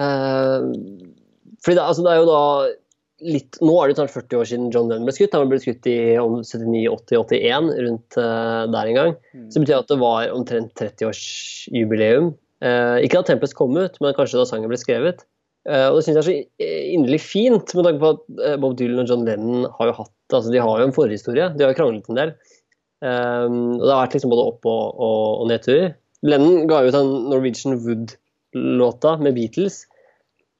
Eh, 0.00 0.68
fordi 1.60 1.76
det, 1.76 1.82
altså 1.84 2.04
det 2.06 2.12
er 2.12 2.20
jo 2.22 2.28
da 2.30 2.44
litt 3.20 3.58
Nå 3.60 3.74
er 3.76 3.90
det 3.90 3.98
snart 3.98 4.14
40 4.14 4.38
år 4.38 4.46
siden 4.48 4.68
John 4.72 4.88
Lennon 4.88 5.04
ble 5.04 5.12
skutt. 5.12 5.34
Han 5.36 5.50
ble 5.50 5.58
skutt 5.60 5.88
i 5.90 5.96
79, 6.16 6.86
80, 6.88 7.18
81, 7.20 7.72
rundt 7.84 8.16
uh, 8.16 8.62
der 8.72 8.92
en 8.92 8.96
gang. 8.96 9.10
Mm. 9.34 9.42
Så 9.50 9.58
det 9.58 9.64
betyr 9.66 9.82
at 9.82 9.90
det 9.90 9.98
var 10.00 10.32
omtrent 10.32 10.72
30-årsjubileum. 10.80 12.30
Uh, 12.64 12.96
ikke 13.04 13.20
da 13.20 13.28
Tempest 13.28 13.56
kom 13.58 13.76
ut, 13.76 13.98
men 14.00 14.16
kanskje 14.16 14.40
da 14.40 14.46
sangen 14.48 14.72
ble 14.72 14.80
skrevet. 14.80 15.26
Eh, 15.68 15.86
og 15.90 15.98
det 15.98 16.04
syns 16.06 16.16
jeg 16.16 16.22
er 16.22 16.28
så 16.28 16.36
i- 16.64 16.94
inderlig 16.94 17.20
fint, 17.20 17.74
med 17.76 17.84
tanke 17.84 18.00
på 18.00 18.12
at 18.14 18.22
eh, 18.48 18.56
Bob 18.62 18.76
Dylan 18.78 19.02
og 19.02 19.10
John 19.10 19.26
Lennon 19.28 19.66
har 19.76 19.90
jo 19.90 19.96
hatt 19.98 20.36
altså 20.38 20.52
de 20.54 20.62
har 20.62 20.78
jo 20.80 20.86
en 20.88 20.94
forhistorie. 20.96 21.50
De 21.56 21.64
har 21.66 21.72
jo 21.74 21.78
kranglet 21.82 22.08
en 22.08 22.20
del. 22.20 22.32
Um, 23.00 23.54
og 23.80 23.82
det 23.86 23.90
har 23.94 24.02
vært 24.04 24.14
liksom 24.18 24.30
både 24.32 24.44
opp- 24.52 24.66
og, 24.68 25.00
og, 25.00 25.22
og 25.42 25.48
nedturer. 25.50 25.94
Lennon 26.22 26.66
ga 26.68 26.82
ut 26.84 26.92
den 26.94 27.10
Norwegian 27.32 27.78
Wood-låta 27.80 29.14
med 29.24 29.34
Beatles, 29.38 29.82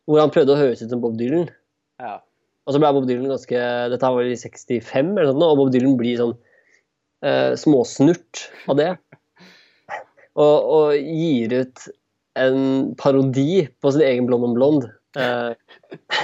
hvor 0.09 0.23
han 0.23 0.33
prøvde 0.33 0.55
å 0.55 0.59
høres 0.61 0.81
ut 0.83 0.91
som 0.93 1.03
Bob 1.05 1.19
Dylan. 1.21 1.49
ja. 2.03 2.19
Og 2.69 2.75
så 2.77 2.79
ble 2.83 2.91
Bob 2.95 3.07
Dylan 3.09 3.31
ganske 3.33 3.61
Dette 3.91 4.09
var 4.15 4.27
i 4.29 4.35
65, 4.39 5.09
eller 5.19 5.33
noe, 5.35 5.49
og 5.55 5.57
Bob 5.59 5.71
Dylan 5.75 5.95
blir 5.99 6.19
sånn 6.21 6.35
eh, 7.25 7.55
småsnurt 7.59 8.45
av 8.71 8.77
det. 8.79 8.91
Og, 10.41 10.69
og 10.71 10.93
gir 10.95 11.51
ut 11.65 11.87
en 12.43 12.95
parodi 13.01 13.67
på 13.83 13.93
sin 13.95 14.05
egen 14.07 14.29
Blond 14.29 14.49
on 14.49 14.57
Blond. 14.57 14.89
Uh, 15.19 15.53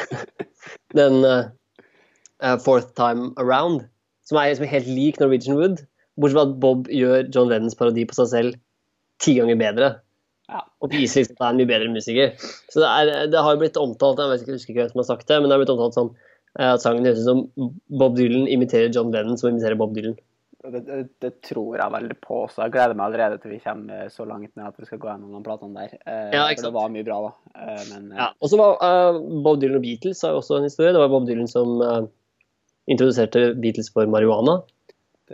den 0.98 1.20
uh, 1.26 2.56
Fourth 2.62 2.94
Time 2.98 3.32
Around, 3.42 3.86
som 4.26 4.40
er, 4.40 4.54
som 4.56 4.66
er 4.66 4.74
helt 4.76 4.90
lik 4.90 5.20
Norwegian 5.20 5.58
Wood. 5.58 5.84
Bortsett 6.16 6.38
fra 6.38 6.46
at 6.48 6.56
Bob 6.62 6.88
gjør 6.88 7.28
John 7.34 7.50
Lennons 7.52 7.76
parodi 7.76 8.06
på 8.08 8.16
seg 8.16 8.32
selv 8.32 8.60
ti 9.22 9.36
ganger 9.38 9.58
bedre. 9.60 9.90
Ja. 10.46 10.62
Og 10.84 10.92
viser 10.92 11.22
liksom 11.22 11.36
at 11.36 11.42
han 11.42 11.48
er 11.48 11.56
en 11.56 11.60
mye 11.62 11.72
bedre 11.72 11.90
musiker. 11.92 12.32
Så 12.70 12.80
det, 12.82 12.88
er, 12.88 13.26
det 13.32 13.42
har 13.42 13.56
jo 13.56 13.60
blitt 13.64 13.80
omtalt 13.80 14.22
jeg 14.22 14.32
vet 14.32 14.44
ikke, 14.44 14.52
jeg 14.52 14.60
husker 14.60 14.74
ikke 14.74 14.82
hvem 14.84 14.92
som 14.94 15.02
har 15.02 15.10
sagt 15.10 15.28
det, 15.28 15.38
men 15.40 15.48
det 15.48 15.56
har 15.56 15.62
blitt 15.64 15.74
omtalt 15.74 15.98
som 15.98 16.12
eh, 16.14 16.70
at 16.70 16.84
sangen 16.84 17.08
høres 17.08 17.24
ut 17.24 17.28
som 17.28 17.72
Bob 18.00 18.16
Dylan 18.18 18.46
imiterer 18.52 18.92
John 18.94 19.10
Lennon, 19.14 19.38
som 19.40 19.50
imiterer 19.50 19.78
Bob 19.80 19.96
Dylan. 19.96 20.16
Det, 20.72 20.80
det, 20.86 20.98
det 21.22 21.30
tror 21.46 21.76
jeg 21.78 21.92
veldig 21.94 22.16
på, 22.22 22.42
også. 22.46 22.62
jeg 22.64 22.74
gleder 22.74 22.96
meg 22.98 23.06
allerede 23.08 23.40
til 23.42 23.52
vi 23.54 23.60
kommer 23.62 24.08
så 24.12 24.26
langt 24.28 24.52
ned 24.58 24.66
at 24.68 24.80
vi 24.80 24.88
skal 24.88 25.00
gå 25.02 25.10
gjennom 25.10 25.36
de 25.36 25.42
platene 25.46 25.82
der. 25.84 25.96
Eh, 26.02 26.30
Ja, 26.34 26.46
for 26.50 26.68
det 26.68 26.72
var 26.76 26.92
mye 26.94 27.06
bra, 27.06 27.18
da. 27.26 27.32
Eh, 27.62 27.82
men 27.92 28.08
eh, 28.12 28.20
Ja. 28.22 28.30
Og 28.40 28.52
så 28.52 28.60
var 28.60 28.78
uh, 28.82 29.20
Bob 29.44 29.60
Dylan 29.62 29.80
og 29.80 29.84
Beatles 29.86 30.22
har 30.26 30.34
jo 30.34 30.40
også 30.42 30.58
en 30.58 30.68
historie. 30.68 30.94
Det 30.96 31.02
var 31.02 31.12
Bob 31.12 31.28
Dylan 31.28 31.50
som 31.50 31.76
uh, 31.82 32.08
introduserte 32.90 33.48
Beatles 33.62 33.92
for 33.94 34.08
marihuana 34.10 34.60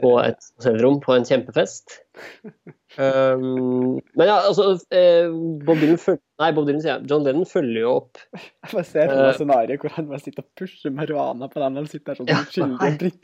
på 0.01 0.13
et 0.23 0.53
hotellrom 0.57 1.01
på 1.05 1.17
en 1.17 1.27
kjempefest. 1.29 1.99
Um, 3.01 4.01
men 4.19 4.29
ja, 4.29 4.35
altså 4.45 4.75
eh, 4.93 5.31
Bob 5.65 5.79
Dylan 5.81 5.97
følger 5.97 6.21
Nei, 6.43 6.51
Bob 6.53 6.67
Dylan 6.69 6.83
sier 6.83 6.91
jeg. 6.99 7.07
John 7.09 7.25
Lennon 7.25 7.47
følger 7.49 7.85
jo 7.87 7.93
opp 8.03 8.19
jeg 8.37 8.73
bare 8.73 8.85
ser 8.85 9.07
for 9.07 9.15
eh, 9.15 9.23
meg 9.25 9.39
scenarioet 9.39 9.85
hvor 9.85 9.95
han 9.97 10.09
bare 10.11 10.21
sitter 10.21 10.45
og 10.45 10.49
pusher 10.61 10.93
marihuana 10.93 11.49
på 11.49 11.63
dem. 11.63 11.79
De 11.79 11.93
sitter 11.93 12.13
der 12.13 12.21
sånn 12.21 12.29
Ja, 12.29 12.41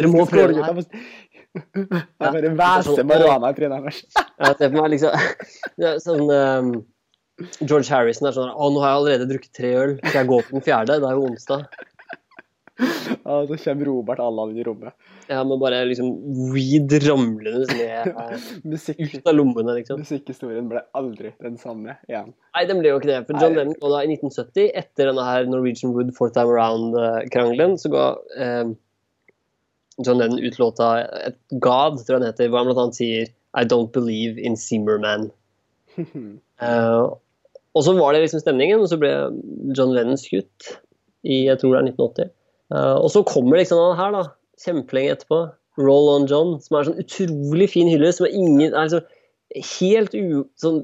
må 0.09 0.25
prøve 0.31 0.55
det 0.55 0.63
skålgutter. 0.63 0.95
her. 0.95 1.19
Jeg 1.59 2.33
bare 2.39 2.53
hveser 2.55 2.89
sånn, 2.89 3.11
marihuana 3.11 3.51
i 3.53 3.59
trynet 3.59 3.89
deres. 3.89 4.01
Jeg 4.15 4.57
ser 4.63 4.65
for 4.71 4.79
meg 4.79 4.91
liksom 4.95 5.29
er 5.91 6.01
sånn 6.05 6.25
um, 6.33 6.73
George 7.61 7.87
Harrison 7.93 8.31
er 8.31 8.35
sånn 8.35 8.51
Å, 8.51 8.71
nå 8.73 8.83
har 8.83 8.95
jeg 8.95 9.01
allerede 9.03 9.29
drukket 9.31 9.53
tre 9.61 9.75
øl. 9.79 9.95
Skal 10.03 10.23
jeg 10.23 10.31
gå 10.33 10.41
på 10.47 10.57
den 10.57 10.65
fjerde? 10.67 10.99
Det 11.03 11.11
er 11.11 11.19
jo 11.21 11.29
onsdag. 11.29 11.67
Og 12.79 13.49
så 13.51 13.57
kommer 13.61 13.89
Robert 13.89 14.21
Allan 14.23 14.53
inn 14.53 14.61
i 14.63 14.65
rommet. 14.67 14.95
Ja, 15.29 15.41
men 15.45 15.61
bare 15.61 15.81
liksom 15.89 16.11
weed 16.55 16.93
ramlende 17.05 17.67
ned 17.75 18.11
eh, 18.13 19.15
ut 19.19 19.29
av 19.29 19.35
lommene, 19.35 19.75
liksom. 19.81 20.03
musikkhistorien 20.05 20.69
ble 20.71 20.83
aldri 20.97 21.33
den 21.43 21.59
samme 21.61 21.97
igjen. 22.09 22.33
Nei, 22.57 22.65
den 22.71 22.81
ble 22.81 22.93
jo 22.93 23.01
ikke 23.01 23.11
det. 23.11 23.21
For 23.29 23.43
John. 23.43 23.57
Lennon 23.59 23.77
og 23.81 23.95
da 23.95 24.03
i 24.05 24.13
1970, 24.15 24.71
etter 24.83 25.11
denne 25.11 25.27
her 25.27 25.51
Norwegian 25.51 25.95
Wood 25.97 26.15
Four 26.17 26.33
Time 26.35 26.55
Around-krangelen, 26.55 27.77
så 27.83 27.93
ga 27.93 28.07
eh, 28.39 28.73
John 30.07 30.23
Lennon 30.23 30.39
ut 30.39 30.59
låta 30.63 30.93
et 31.27 31.39
God, 31.51 32.01
tror 32.05 32.19
jeg 32.19 32.23
den 32.23 32.31
heter, 32.31 32.53
hvor 32.53 32.63
han 32.63 32.71
blant 32.71 32.85
annet 32.87 33.01
sier 33.01 33.35
I 33.59 33.65
don't 33.67 33.93
believe 33.93 34.39
in 34.39 34.57
Zimmerman. 34.61 35.31
uh, 35.99 37.09
og 37.75 37.85
så 37.85 37.95
var 37.99 38.15
det 38.15 38.23
liksom 38.27 38.45
stemningen, 38.45 38.81
og 38.81 38.91
så 38.91 39.01
ble 39.01 39.13
John 39.75 39.97
Lennon 39.97 40.21
skutt 40.21 40.77
i 41.27 41.45
jeg 41.49 41.59
tror 41.59 41.75
det 41.75 41.81
er 41.81 41.89
1980. 41.91 42.35
Eh, 42.75 42.97
og 42.99 43.09
så 43.13 43.25
kommer 43.27 43.61
liksom 43.61 43.81
han 43.81 43.99
her, 44.01 44.15
da, 44.17 44.25
kjempelenge 44.63 45.17
etterpå, 45.17 45.41
Roll 45.79 46.11
On 46.17 46.29
John, 46.29 46.57
som 46.63 46.77
er 46.77 46.83
en 46.83 46.91
sånn 46.91 47.03
utrolig 47.05 47.69
fin 47.75 47.91
hylle. 47.91 48.11
som 48.13 48.27
er 48.27 48.37
ingen 48.37 48.73
er 48.73 48.89
liksom 48.89 49.67
helt 49.79 50.17
u... 50.19 50.45
Sånn, 50.59 50.81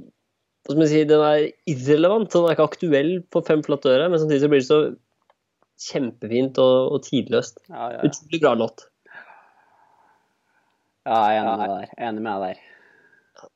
hva 0.65 0.73
skal 0.73 0.81
man 0.81 0.89
si, 0.89 1.01
den 1.09 1.23
er 1.27 1.47
irrelevant, 1.69 2.31
så 2.31 2.41
den 2.41 2.49
er 2.49 2.57
ikke 2.57 2.69
aktuell 2.71 3.11
på 3.35 3.43
fem 3.45 3.65
flate 3.67 3.91
øre, 3.93 4.07
men 4.09 4.21
samtidig 4.23 4.45
så 4.45 4.53
blir 4.53 4.63
det 4.63 4.69
så 4.71 4.81
kjempefint 5.91 6.61
og, 6.63 6.95
og 6.95 7.03
tidløst. 7.05 7.59
Ja, 7.69 7.91
ja, 7.91 7.99
ja. 7.99 8.09
Utrolig 8.09 8.41
bra 8.41 8.55
låt. 8.57 8.87
ja 11.05 11.19
jeg 11.35 11.43
er 11.43 11.43
enig 11.43 11.51
med 11.51 11.65
deg 11.65 11.75
der. 11.75 11.97
Enig 12.09 12.25
med 12.25 12.31
deg 12.33 12.55
der. 12.55 12.63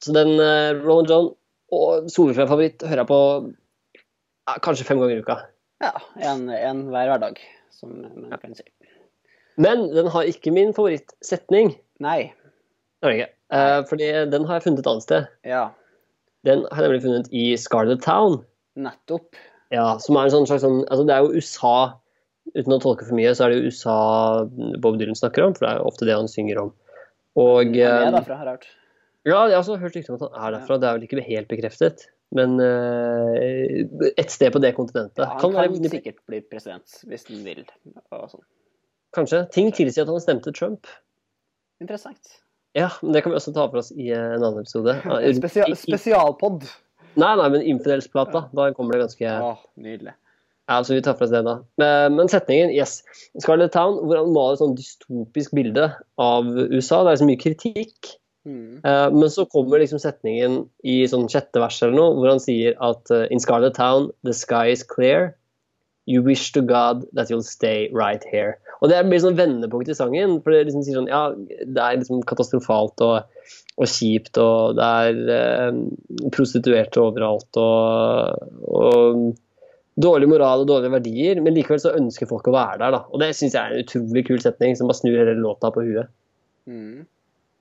Så 0.05 0.13
den 0.13 0.35
uh, 0.37 0.83
Roll 0.83 1.05
On 1.05 1.09
John 1.09 1.31
og 1.79 2.11
solfrefavoritt 2.13 2.85
hører 2.85 3.05
jeg 3.05 3.11
på 3.11 3.21
ja, 3.47 4.59
kanskje 4.65 4.87
fem 4.89 5.01
ganger 5.01 5.21
i 5.21 5.25
uka. 5.25 5.39
Ja, 5.85 5.95
en, 6.27 6.49
en 6.51 6.87
hver 6.93 7.13
hverdag, 7.13 7.41
som 7.79 7.95
man 8.03 8.39
kan 8.43 8.57
si. 8.59 8.67
Men 9.59 9.89
den 9.95 10.11
har 10.15 10.29
ikke 10.31 10.53
min 10.55 10.75
favorittsetning. 10.77 11.73
Nei. 12.03 12.33
Det 12.99 13.09
har 13.09 13.15
ikke. 13.17 13.31
Eh, 13.59 13.79
fordi 13.89 14.09
den 14.31 14.45
har 14.47 14.59
jeg 14.59 14.67
funnet 14.69 14.83
et 14.85 14.91
annet 14.91 15.07
sted. 15.07 15.29
Ja, 15.49 15.69
Den 16.47 16.63
har 16.71 16.85
jeg 16.85 16.91
nemlig 16.91 17.03
funnet 17.03 17.33
i 17.35 17.45
Scarlet 17.59 18.03
Town. 18.05 18.43
nettopp. 18.79 19.35
Ja, 19.75 19.99
som 19.99 20.17
er 20.17 20.29
en 20.29 20.33
sånn 20.33 20.47
slags 20.49 20.63
sånn 20.65 20.85
Altså, 20.87 21.05
det 21.05 21.13
er 21.13 21.25
jo 21.27 21.35
USA 21.37 21.73
Uten 22.55 22.73
å 22.73 22.79
tolke 22.81 23.05
for 23.05 23.13
mye, 23.19 23.35
så 23.37 23.45
er 23.45 23.51
det 23.53 23.59
jo 23.59 23.69
USA 23.69 23.97
Bob 24.81 24.95
Dylan 24.97 25.19
snakker 25.19 25.45
om, 25.45 25.53
for 25.53 25.67
det 25.67 25.73
er 25.75 25.81
jo 25.83 25.89
ofte 25.91 26.07
det 26.09 26.15
han 26.17 26.31
synger 26.33 26.61
om. 26.63 26.71
Og 27.37 27.67
Han 27.67 27.75
er 27.77 28.07
eh, 28.07 28.15
derfra, 28.15 28.39
har 28.39 28.49
jeg 28.49 28.55
hørt. 28.55 28.69
Ja, 29.29 29.41
jeg 29.51 29.53
har 29.53 29.61
også 29.61 29.77
hørt 29.83 29.99
rykter 29.99 30.15
om 30.15 30.17
at 30.17 30.23
han 30.25 30.39
er 30.47 30.55
derfra. 30.57 30.79
Det 30.81 30.89
er 30.89 30.97
vel 30.97 31.05
ikke 31.05 31.27
helt 31.27 31.51
bekreftet. 31.51 32.07
Men 32.37 32.59
uh, 32.61 33.37
et 34.21 34.33
sted 34.33 34.53
på 34.53 34.61
det 34.61 34.75
kontinentet. 34.77 35.23
Ja, 35.23 35.31
han 35.33 35.41
kan 35.41 35.55
kan, 35.55 35.73
være, 35.73 35.93
sikkert 35.95 36.19
bli 36.29 36.43
president 36.45 36.99
hvis 37.09 37.25
han 37.31 37.41
vil. 37.47 37.63
Sånn. 38.11 38.45
kanskje. 39.17 39.47
Ting 39.55 39.73
tilsier 39.73 40.05
at 40.05 40.13
han 40.13 40.21
stemte 40.21 40.53
Trump. 40.53 40.91
Interessant. 41.81 42.37
Ja, 42.77 42.91
men 43.01 43.15
det 43.17 43.25
kan 43.25 43.33
vi 43.33 43.39
også 43.39 43.55
ta 43.57 43.65
for 43.71 43.81
oss 43.81 43.91
i 43.95 44.11
eh, 44.13 44.35
en 44.37 44.45
annen 44.45 44.61
episode. 44.61 44.99
En 45.73 45.77
spesialpod. 45.79 46.69
Nei, 47.19 47.35
nei, 47.41 47.49
men 47.55 47.65
Infidelsplata. 47.67 48.45
Da 48.55 48.69
kommer 48.77 48.95
det 48.95 49.07
ganske 49.07 49.37
Åh, 49.49 49.63
nydelig. 49.81 50.15
Ja, 50.69 50.83
så 50.85 50.93
vi 50.93 51.01
tar 51.03 51.17
for 51.17 51.25
oss 51.25 51.33
det, 51.33 51.41
da. 51.47 51.57
Men 52.13 52.29
setningen, 52.29 52.75
yes. 52.77 53.01
Scarlet 53.41 53.73
Town, 53.73 54.03
hvor 54.05 54.21
han 54.21 54.35
maler 54.35 54.59
et 54.59 54.61
sånn 54.61 54.77
dystopisk 54.77 55.55
bilde 55.57 55.87
av 56.21 56.51
USA. 56.69 57.01
Det 57.07 57.15
er 57.15 57.21
så 57.23 57.29
mye 57.31 57.41
kritikk. 57.41 58.11
Mm. 58.49 58.81
Eh, 58.85 59.11
Men 59.13 59.31
så 59.31 59.45
kommer 59.45 59.83
liksom 59.83 60.01
setningen 60.01 60.63
i 60.83 61.03
sånn 61.11 61.29
sjette 61.29 61.61
vers 61.61 61.81
eller 61.83 61.99
noe, 61.99 62.15
hvor 62.17 62.33
han 62.33 62.43
sier 62.43 62.79
at 62.85 63.13
uh, 63.13 63.27
In 63.35 63.43
Scarlet 63.43 63.77
Town, 63.77 64.09
the 64.25 64.33
sky 64.37 64.73
is 64.73 64.85
clear. 64.87 65.35
You 66.09 66.23
wish 66.25 66.53
to 66.57 66.63
God 66.65 67.05
that 67.13 67.29
you'll 67.29 67.45
stay 67.45 67.91
right 67.93 68.25
here. 68.33 68.57
Og 68.81 68.89
det 68.89 69.03
blir 69.05 69.21
sånn 69.21 69.37
vendepunkt 69.37 69.91
i 69.93 69.97
sangen. 69.99 70.39
For 70.41 70.55
det 70.55 70.71
liksom 70.71 70.87
sier 70.87 70.97
sånn 70.97 71.11
Ja, 71.11 71.27
det 71.37 71.83
er 71.83 71.99
liksom 72.01 72.23
katastrofalt 72.29 73.05
og, 73.05 73.51
og 73.77 73.91
kjipt, 73.93 74.41
og 74.41 74.79
det 74.79 74.89
er 75.03 75.21
uh, 75.29 75.83
prostituerte 76.33 77.03
overalt, 77.05 77.61
og, 77.61 78.49
og 78.65 79.37
dårlig 79.99 80.31
moral 80.31 80.63
og 80.63 80.71
dårlige 80.71 80.95
verdier, 80.95 81.43
men 81.43 81.57
likevel 81.57 81.83
så 81.83 81.93
ønsker 81.99 82.31
folk 82.31 82.49
å 82.49 82.55
være 82.55 82.81
der, 82.81 82.95
da. 82.95 83.05
Og 83.13 83.21
det 83.21 83.33
syns 83.37 83.57
jeg 83.57 83.61
er 83.61 83.75
en 83.75 83.85
utrolig 83.85 84.25
kul 84.31 84.41
setning, 84.43 84.79
som 84.79 84.89
bare 84.89 85.01
snur 85.01 85.19
hele 85.19 85.37
låta 85.43 85.73
på 85.75 85.85
huet. 85.85 86.11
Mm. 86.71 87.05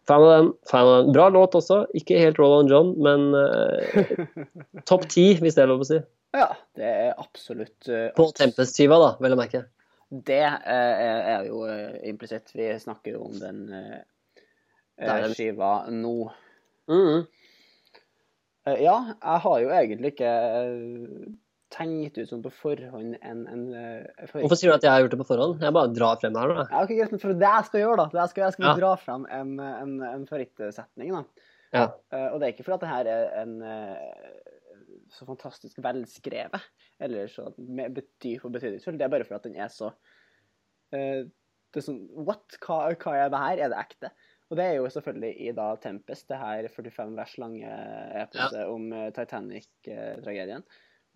Fan 0.07 0.23
av 0.23 0.29
den. 0.31 0.51
fan 0.71 0.87
av 0.87 0.97
den. 1.03 1.13
Bra 1.15 1.29
låt 1.29 1.55
også. 1.59 1.81
Ikke 1.97 2.19
helt 2.21 2.39
Roland 2.39 2.71
John, 2.71 2.93
men 3.03 3.35
uh, 3.35 4.37
topp 4.89 5.07
ti, 5.11 5.33
hvis 5.41 5.57
det 5.57 5.65
er 5.65 5.71
lov 5.71 5.83
å 5.83 5.89
si. 5.89 6.01
Ja, 6.35 6.51
det 6.77 6.87
er 6.87 7.09
absolutt 7.19 7.89
uh, 7.91 8.07
På 8.15 8.29
Tempest-skiva, 8.35 8.99
da, 9.03 9.09
vel 9.23 9.35
å 9.35 9.39
merke. 9.39 9.65
Det 10.07 10.43
uh, 10.43 10.59
er, 10.71 11.23
er 11.35 11.49
jo 11.49 11.63
implisitt. 12.07 12.53
Vi 12.55 12.69
snakker 12.79 13.17
jo 13.17 13.27
om 13.27 13.39
den 13.41 13.65
skiva 15.35 15.73
nå. 15.91 16.19
Mhm. 16.87 17.27
Eh, 18.67 18.83
ja, 18.83 18.95
jeg 19.21 19.43
har 19.43 19.59
jo 19.63 19.69
egentlig 19.71 20.13
ikke 20.15 20.31
tenkt 21.73 22.17
ut 22.17 22.29
sånn 22.29 22.43
på 22.45 22.51
forhånd 22.53 23.17
en, 23.19 23.43
en 23.51 23.63
eh, 23.75 24.25
favoritt. 24.27 24.45
Hvorfor 24.45 24.59
sier 24.59 24.71
du 24.71 24.75
at 24.77 24.85
jeg 24.87 24.93
har 24.93 25.03
gjort 25.03 25.15
det 25.15 25.19
på 25.21 25.27
forhånd? 25.27 25.63
Jeg 25.65 25.75
bare 25.75 25.93
drar 25.95 26.19
frem 26.21 26.37
her, 26.39 26.53
da. 26.53 26.65
Ja, 26.71 26.83
ok, 26.83 26.93
greit, 26.95 27.15
for 27.23 27.41
det 27.41 27.51
jeg 27.51 27.69
skal 27.69 27.83
gjøre, 27.83 27.97
da. 27.99 28.05
Det 28.13 28.21
jeg 28.21 28.33
skal, 28.33 28.45
jeg 28.45 28.55
skal 28.57 28.67
Ja. 28.69 28.75
dra 28.79 28.91
frem 29.01 29.25
en, 29.39 29.53
en, 29.65 29.95
en 30.11 30.27
favorittsetning. 30.29 31.15
da. 31.17 31.49
Ja. 31.75 31.87
Uh, 32.13 32.27
og 32.31 32.37
det 32.39 32.47
er 32.47 32.53
ikke 32.55 32.63
fordi 32.67 32.77
at 32.77 32.85
det 32.85 32.93
her 32.93 33.09
er 33.11 33.33
en 33.41 33.57
uh, 33.59 34.93
så 35.11 35.27
fantastisk 35.27 35.81
velskrevet, 35.83 36.69
eller 37.03 37.27
så 37.31 37.49
med 37.57 37.97
betyr 37.97 38.39
for 38.43 38.55
betydningsfull. 38.55 38.95
Det 38.99 39.07
er 39.07 39.11
bare 39.11 39.27
fordi 39.27 39.41
at 39.41 39.49
den 39.49 39.59
er 39.59 39.73
så 39.73 39.91
uh, 39.91 41.27
det 41.27 41.81
er 41.81 41.83
sånn, 41.83 42.01
What? 42.15 42.55
Hva, 42.63 42.79
hva 42.95 43.13
er 43.19 43.31
det 43.31 43.43
her? 43.43 43.61
Er 43.65 43.73
det 43.73 43.83
ekte? 43.83 44.11
Og 44.47 44.55
det 44.59 44.63
er 44.63 44.77
jo 44.77 44.89
selvfølgelig 44.91 45.33
i 45.43 45.53
da 45.55 45.67
Tempest, 45.83 46.27
det 46.31 46.39
her 46.39 46.67
45 46.71 47.15
vers 47.17 47.33
lange 47.41 47.71
eposet 48.21 48.61
om 48.63 48.85
eh, 48.95 49.09
Titanic-tragedien, 49.15 50.63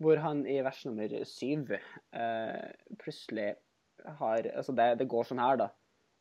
hvor 0.02 0.20
han 0.22 0.44
i 0.50 0.60
vers 0.64 0.82
nummer 0.88 1.12
syv 1.28 1.72
eh, 1.76 2.72
plutselig 3.00 3.52
har 4.18 4.48
Altså, 4.56 4.72
det, 4.74 4.98
det 4.98 5.08
går 5.10 5.28
sånn 5.28 5.42
her, 5.42 5.58
da. 5.60 5.68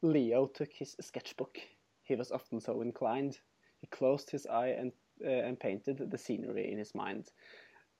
Leo 0.01 0.47
took 0.53 0.73
his 0.77 0.95
sketchbook. 0.99 1.61
He 2.07 2.17
was 2.17 2.31
often 2.31 2.61
so 2.61 2.81
inclined. 2.81 3.39
He 3.81 3.87
closed 3.87 4.31
his 4.31 4.45
eye 4.45 4.75
and, 4.77 4.91
uh, 5.23 5.47
and 5.47 5.59
painted 5.59 6.01
the 6.11 6.17
scenery 6.17 6.71
in 6.71 6.77
his 6.77 6.93
mind. 6.97 7.31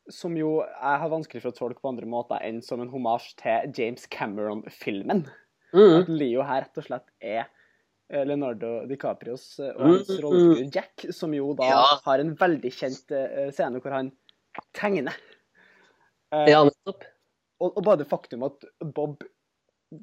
Som 0.10 0.36
jo 0.38 0.60
jeg 0.66 1.02
har 1.04 1.12
vanskelig 1.14 1.44
for 1.44 1.54
å 1.54 1.58
tolke 1.58 1.82
på 1.82 1.92
andre 1.92 2.10
måter 2.10 2.42
enn 2.42 2.62
som 2.66 2.82
en 2.82 2.90
hommage 2.90 3.36
til 3.42 3.74
James 3.78 4.08
Cameron-filmen. 4.10 5.28
Mm. 5.74 5.98
At 6.02 6.10
Leo 6.10 6.46
her 6.46 6.66
rett 6.66 6.82
og 6.82 6.88
slett 6.88 7.08
er 7.22 7.44
eh, 8.10 8.24
Leonardo 8.26 8.82
DiCaprios 8.90 9.46
eh, 9.62 9.76
og 9.78 9.86
hans 9.86 10.10
Mm, 10.10 10.18
rollefigur 10.26 10.74
Jack, 10.74 11.06
som 11.16 11.34
jo 11.38 11.54
da 11.58 11.70
har 12.06 12.24
en 12.24 12.34
veldig 12.38 12.74
kjent 12.76 13.14
scene 13.54 13.82
hvor 13.82 13.96
han 13.96 14.12
tegner. 14.76 15.16
Eh, 16.32 16.50
Ja, 16.52 16.64
nettopp. 16.68 17.06
og, 17.62 17.78
og 17.78 17.84
bare 17.86 18.02
det 18.02 18.10
faktum 18.10 18.44
at 18.48 18.66
Bob 18.96 19.22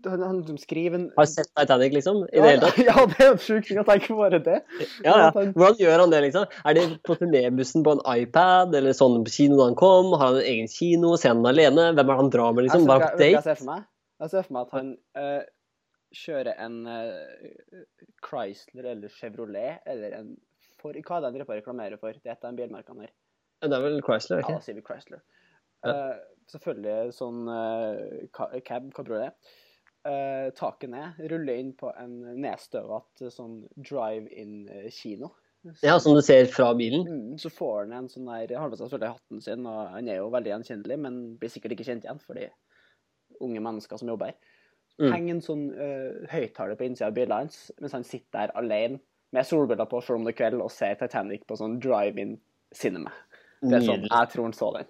han, 0.05 0.23
han 0.23 0.41
som 0.45 0.59
skriver 0.61 0.99
en 0.99 1.05
Har 1.17 1.27
sett 1.27 1.49
Titanic, 1.57 1.93
liksom? 1.93 2.19
I 2.29 2.37
det 2.37 2.37
ja, 2.37 2.47
hele 2.47 2.61
tatt? 2.61 2.81
ja, 2.89 3.05
det 3.09 3.25
er 3.25 3.31
jo 3.31 3.37
sjuk 3.41 3.69
ting 3.69 3.79
å 3.81 3.85
tenke 3.89 4.11
på 4.13 4.19
bare 4.19 4.41
det. 4.45 4.59
Ja, 5.01 5.15
ja. 5.17 5.29
Hvordan 5.33 5.79
gjør 5.81 6.03
han 6.03 6.13
det, 6.13 6.21
liksom? 6.27 6.57
Er 6.69 6.77
det 6.77 6.83
på 7.09 7.17
turnébussen 7.17 7.87
på 7.87 7.95
en 7.97 8.03
iPad, 8.13 8.77
eller 8.77 8.97
sånn 8.97 9.23
på 9.25 9.33
kino 9.33 9.57
da 9.61 9.71
han 9.71 9.79
kom? 9.81 10.11
Har 10.13 10.35
han 10.35 10.43
en 10.43 10.51
egen 10.51 10.69
kino? 10.73 11.15
Ser 11.21 11.33
han 11.33 11.49
alene? 11.49 11.87
Hvem 11.95 12.05
er 12.05 12.11
det 12.13 12.19
han 12.21 12.33
drar 12.35 12.53
med, 12.53 12.67
liksom? 12.69 12.85
Bare 12.91 13.15
på 13.15 13.23
date? 13.23 13.31
jeg 13.39 13.47
ser 13.47 13.63
for 13.63 13.71
meg? 13.71 13.87
Jeg 14.19 14.35
ser 14.35 14.45
for 14.45 14.59
meg 14.59 14.67
at 14.67 14.77
han 14.77 14.93
uh, 15.23 15.49
kjører 16.21 16.61
en 16.67 16.79
uh, 16.91 17.81
Chrysler 18.29 18.93
eller 18.93 19.17
Chevrolet 19.17 19.89
eller 19.89 20.21
en 20.21 20.35
for, 20.79 20.95
Hva 20.95 21.17
er 21.17 21.25
det 21.25 21.33
han 21.33 21.57
reklamerer 21.57 21.99
for? 21.99 22.13
Det 22.13 22.29
er 22.29 22.37
et 22.37 22.45
av 22.47 22.55
bilmerkene 22.61 23.07
her. 23.07 23.15
Det 23.65 23.75
er 23.75 23.83
vel 23.83 24.03
Chrysler, 24.05 24.43
Ja, 24.43 24.45
ikke 24.45 24.61
da 24.61 24.67
sier 24.69 24.77
vi 24.77 24.85
Chrysler. 24.85 25.25
Eh, 25.87 26.15
selvfølgelig 26.51 27.15
sånn 27.15 27.49
eh, 27.53 28.29
ca- 28.35 28.53
cab, 28.67 28.93
kabriolet. 28.97 29.37
Uh, 30.09 30.49
taket 30.57 30.89
ned, 30.93 31.19
rulle 31.29 31.55
inn 31.59 31.73
på 31.77 31.91
en 32.01 32.13
nedstøvete 32.41 33.29
sånn 33.35 33.59
drive-in-kino. 33.77 35.29
Ja, 35.83 35.99
som 36.01 36.15
du 36.17 36.23
ser 36.25 36.47
fra 36.49 36.71
bilen? 36.79 37.03
Mm, 37.05 37.39
så 37.43 37.51
får 37.53 37.83
han 37.83 37.97
en 37.99 38.07
sånn 38.09 38.29
der 38.31 38.55
Har 38.57 38.71
med 38.71 38.79
seg 38.79 38.87
selvfølgelig 38.87 39.19
hatten 39.19 39.43
sin, 39.45 39.67
og 39.69 39.91
han 39.93 40.09
er 40.09 40.21
jo 40.21 40.31
veldig 40.33 40.53
gjenkjennelig, 40.55 40.99
men 41.03 41.19
blir 41.41 41.53
sikkert 41.53 41.75
ikke 41.75 41.89
kjent 41.91 42.07
igjen 42.07 42.23
fordi 42.23 42.47
unge 43.45 43.61
mennesker 43.67 44.01
som 44.01 44.09
jobber 44.09 44.31
her. 44.31 44.39
Mm. 44.99 45.11
Henger 45.13 45.35
en 45.35 45.45
sånn 45.45 45.67
uh, 45.77 46.31
høyttaler 46.33 46.79
på 46.79 46.87
innsida 46.89 47.11
av 47.11 47.19
bilen 47.19 47.37
hans 47.37 47.59
mens 47.83 47.95
han 47.95 48.07
sitter 48.07 48.39
der 48.39 48.55
alene 48.59 49.03
med 49.37 49.47
solbriller 49.47 49.91
på 49.91 50.01
selv 50.03 50.23
om 50.23 50.25
det 50.27 50.33
er 50.33 50.39
kveld 50.41 50.63
og 50.65 50.73
ser 50.73 50.97
Titanic 50.99 51.45
på 51.47 51.59
sånn 51.59 51.77
drive-in 51.83 52.39
cinema. 52.75 53.13
Det 53.61 53.77
er 53.81 53.85
sånn, 53.85 54.07
Jeg 54.09 54.33
tror 54.33 54.49
han 54.49 54.57
så 54.57 54.71
den. 54.79 54.89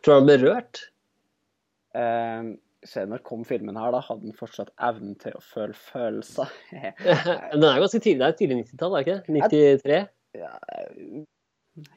Tror 0.00 0.16
du 0.16 0.18
han 0.18 0.28
ble 0.28 0.38
rørt? 0.42 0.82
Uh, 1.96 2.54
se, 2.86 3.04
når 3.08 3.24
kom 3.26 3.42
filmen 3.48 3.76
her, 3.76 3.92
da? 3.94 4.00
Hadde 4.06 4.30
han 4.30 4.38
fortsatt 4.38 4.72
evnen 4.90 5.16
til 5.20 5.36
å 5.36 5.42
føle 5.44 5.76
følelser? 5.76 6.52
Den 7.52 7.66
er 7.68 7.82
ganske 7.82 8.00
tidlig. 8.00 8.22
Det 8.22 8.30
er 8.30 8.38
tidlig 8.40 8.62
90-tall, 8.62 8.96
er 8.96 9.04
det 9.04 9.18
ikke? 9.18 9.38
93? 9.50 10.00
ja, 10.38 10.54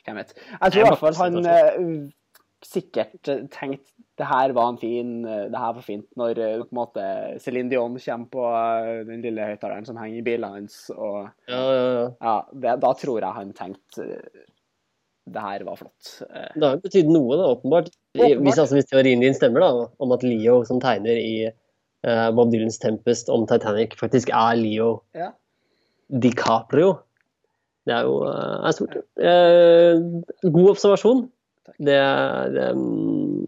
hvem 0.05 0.19
vet. 0.19 0.35
Jeg 0.35 0.73
tror 0.73 0.81
i 0.81 0.87
hvert 0.87 1.01
fall 1.01 1.17
han 1.19 1.49
eh, 1.49 1.79
sikkert 2.63 3.19
tenkte 3.53 3.91
det 4.21 4.27
her 4.29 4.51
var 4.53 4.67
en 4.69 4.77
fin 4.77 5.23
eh, 5.25 5.47
Det 5.49 5.57
her 5.57 5.71
var 5.73 5.85
fint 5.85 6.05
når 6.19 6.37
eh, 6.37 6.59
på 6.61 6.69
en 6.69 6.77
måte 6.77 7.05
Céline 7.41 7.71
Dion 7.71 7.97
kommer 7.97 8.29
på 8.33 8.43
den 9.09 9.23
lille 9.25 9.47
høyttaleren 9.49 9.87
som 9.87 9.97
henger 9.97 10.19
i 10.21 10.25
bilen 10.25 10.57
hans, 10.59 10.85
og 10.93 11.31
Ja, 11.49 11.61
ja, 11.61 11.85
ja. 11.97 12.07
ja, 12.21 12.35
det, 12.53 12.75
da 12.85 12.93
tror 12.99 13.25
jeg 13.25 13.39
han 13.39 13.55
tenkte 13.57 14.07
det 15.25 15.39
her 15.41 15.63
var 15.63 15.77
flott. 15.79 16.09
Eh, 16.27 16.49
Det 16.55 16.63
har 16.65 16.73
jo 16.75 16.81
betydd 16.83 17.11
noe, 17.13 17.37
da, 17.39 17.45
åpenbart. 17.55 17.91
Åpenbart. 18.17 18.41
Hvis, 18.43 18.57
altså, 18.59 18.75
hvis 18.75 18.89
teorien 18.89 19.21
din 19.23 19.33
stemmer, 19.37 19.63
da, 19.63 19.87
om 20.03 20.11
at 20.11 20.23
Leo 20.27 20.63
som 20.67 20.81
tegner 20.83 21.15
i 21.15 21.47
uh, 21.47 22.29
Bob 22.35 22.51
Dylans 22.51 22.79
'Tempest' 22.81 23.31
om 23.31 23.45
Titanic, 23.47 23.95
faktisk 23.99 24.29
er 24.35 24.55
Leo 24.59 25.01
Ja. 25.15 25.31
DiCaprio. 26.11 26.97
Det 27.87 27.93
er 27.95 28.03
jo 28.07 28.17
uh, 28.27 28.67
er 28.67 28.71
stort. 28.75 28.97
Uh, 29.19 30.49
god 30.51 30.69
observasjon. 30.75 31.29
Det, 31.79 31.99
Det 32.55 32.71
um... 32.75 33.45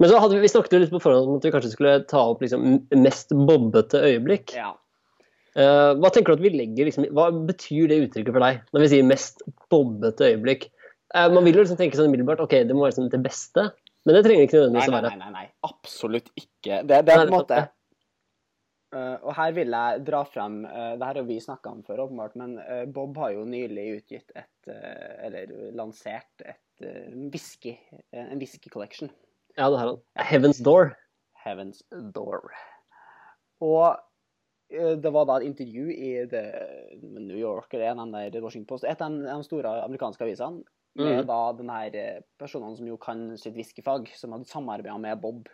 Men 0.00 0.10
så 0.10 0.18
hadde 0.18 0.34
vi, 0.34 0.40
vi 0.42 0.48
snakket 0.50 0.72
jo 0.74 0.80
litt 0.82 0.90
på 0.90 0.98
forhånd 1.00 1.28
om 1.30 1.36
at 1.38 1.44
vi 1.46 1.52
kanskje 1.54 1.70
skulle 1.70 1.92
ta 2.10 2.24
opp 2.32 2.40
liksom, 2.42 2.80
mest 2.98 3.30
bobbete 3.30 4.00
øyeblikk. 4.02 4.56
ja. 4.56 4.72
Uh, 5.54 5.94
hva 6.02 6.08
tenker 6.10 6.32
du 6.34 6.40
at 6.40 6.42
vi 6.42 6.50
legger 6.50 6.88
liksom, 6.88 7.04
Hva 7.14 7.28
betyr 7.46 7.86
det 7.86 8.00
uttrykket 8.08 8.34
for 8.34 8.42
deg 8.42 8.56
når 8.74 8.82
vi 8.82 8.88
sier 8.90 9.04
mest 9.06 9.44
bobbete 9.70 10.26
øyeblikk? 10.32 10.64
Eh, 11.14 11.30
man 11.30 11.46
vil 11.46 11.58
jo 11.58 11.64
liksom 11.64 11.80
tenke 11.80 11.98
sånn 11.98 12.10
umiddelbart 12.10 12.42
ok, 12.44 12.60
det 12.66 12.76
må 12.76 12.86
være 12.86 12.98
sånn 12.98 13.12
det 13.12 13.22
beste, 13.24 13.68
men 14.04 14.18
det 14.18 14.24
trenger 14.26 14.48
ikke 14.48 14.60
nødvendigvis 14.60 14.90
å 14.90 14.96
være. 14.98 15.14
nei, 15.14 15.22
nei, 15.22 15.32
nei. 15.34 15.46
Absolutt 15.68 16.30
ikke. 16.34 16.82
Det, 16.82 17.00
det 17.06 17.14
er 17.14 17.24
på 17.24 17.28
en 17.28 17.34
måte 17.34 17.64
Eh, 18.94 19.16
og 19.26 19.34
her 19.34 19.54
vil 19.56 19.74
jeg 19.74 20.02
dra 20.06 20.22
frem 20.28 20.60
uh, 20.68 20.94
Det 20.94 21.06
her 21.08 21.18
har 21.18 21.26
vi 21.26 21.40
snakka 21.42 21.72
om 21.72 21.82
før, 21.86 22.04
åpenbart, 22.06 22.36
men 22.38 22.56
uh, 22.62 22.84
Bob 22.86 23.16
har 23.18 23.32
jo 23.34 23.46
nylig 23.48 23.88
utgitt 23.98 24.34
et 24.38 24.70
Eller 24.70 25.50
lansert 25.76 26.44
et 26.44 26.84
whisky, 27.30 27.74
en 28.16 28.40
whisky 28.40 28.70
collection. 28.72 29.10
Ja, 29.58 29.68
det 29.70 29.76
har 29.78 29.90
han. 29.90 29.98
Heaven's 30.16 30.62
Door. 30.64 30.94
Heaven's 31.44 31.82
Door. 32.16 32.54
Og 33.62 34.00
det 34.72 35.12
var 35.12 35.28
da 35.28 35.36
et 35.36 35.50
intervju 35.50 35.92
i 35.92 36.10
The 36.32 36.42
New 37.04 37.36
York 37.36 37.76
eller 37.76 37.92
en 37.92 38.00
av 38.16 38.32
de 38.32 38.40
Washington 38.42 38.66
Post, 38.72 38.88
et 38.88 39.04
av 39.04 39.12
de 39.12 39.36
store 39.46 39.76
amerikanske 39.84 40.24
avisene, 40.24 40.64
med 40.94 41.20
mm. 41.20 41.26
da 41.26 41.38
den 41.58 41.70
her 41.72 41.96
eh, 41.98 42.20
personene 42.38 42.76
som 42.78 42.88
jo 42.88 42.98
kan 43.00 43.26
sitt 43.40 43.56
whiskyfag, 43.56 44.10
som 44.16 44.34
hadde 44.34 44.50
samarbeida 44.50 44.96
med 45.00 45.20
Bob. 45.22 45.48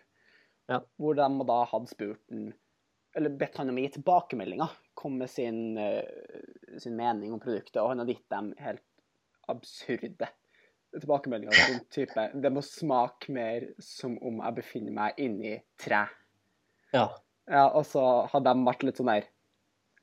Ja. 0.70 0.82
Hvor 1.00 1.16
de 1.18 1.28
da 1.48 1.62
hadde 1.66 1.90
spurt 1.90 2.20
den 2.30 2.52
Eller 3.18 3.32
bedt 3.34 3.56
han 3.58 3.72
om 3.72 3.78
å 3.80 3.82
gi 3.82 3.88
tilbakemeldinger. 3.96 4.74
Kom 4.94 5.16
med 5.18 5.30
sin, 5.32 5.78
eh, 5.80 6.04
sin 6.78 6.94
mening 6.94 7.32
om 7.34 7.40
produktet, 7.42 7.80
og 7.82 7.90
han 7.90 8.04
hadde 8.04 8.14
gitt 8.14 8.28
dem 8.30 8.52
helt 8.60 8.84
absurde 9.50 10.28
tilbakemeldinger 10.94 11.58
som 11.58 11.80
type 11.96 12.28
Det 12.42 12.52
må 12.54 12.62
smake 12.62 13.34
mer 13.34 13.66
som 13.82 14.14
om 14.22 14.38
jeg 14.44 14.58
befinner 14.60 14.94
meg 14.94 15.18
inni 15.22 15.56
tre. 15.80 16.04
Ja. 16.94 17.08
Ja, 17.50 17.66
og 17.74 17.82
så 17.88 18.04
hadde 18.30 18.52
de 18.52 18.66
vært 18.66 18.84
litt 18.86 19.00
sånn 19.00 19.10
der 19.10 19.26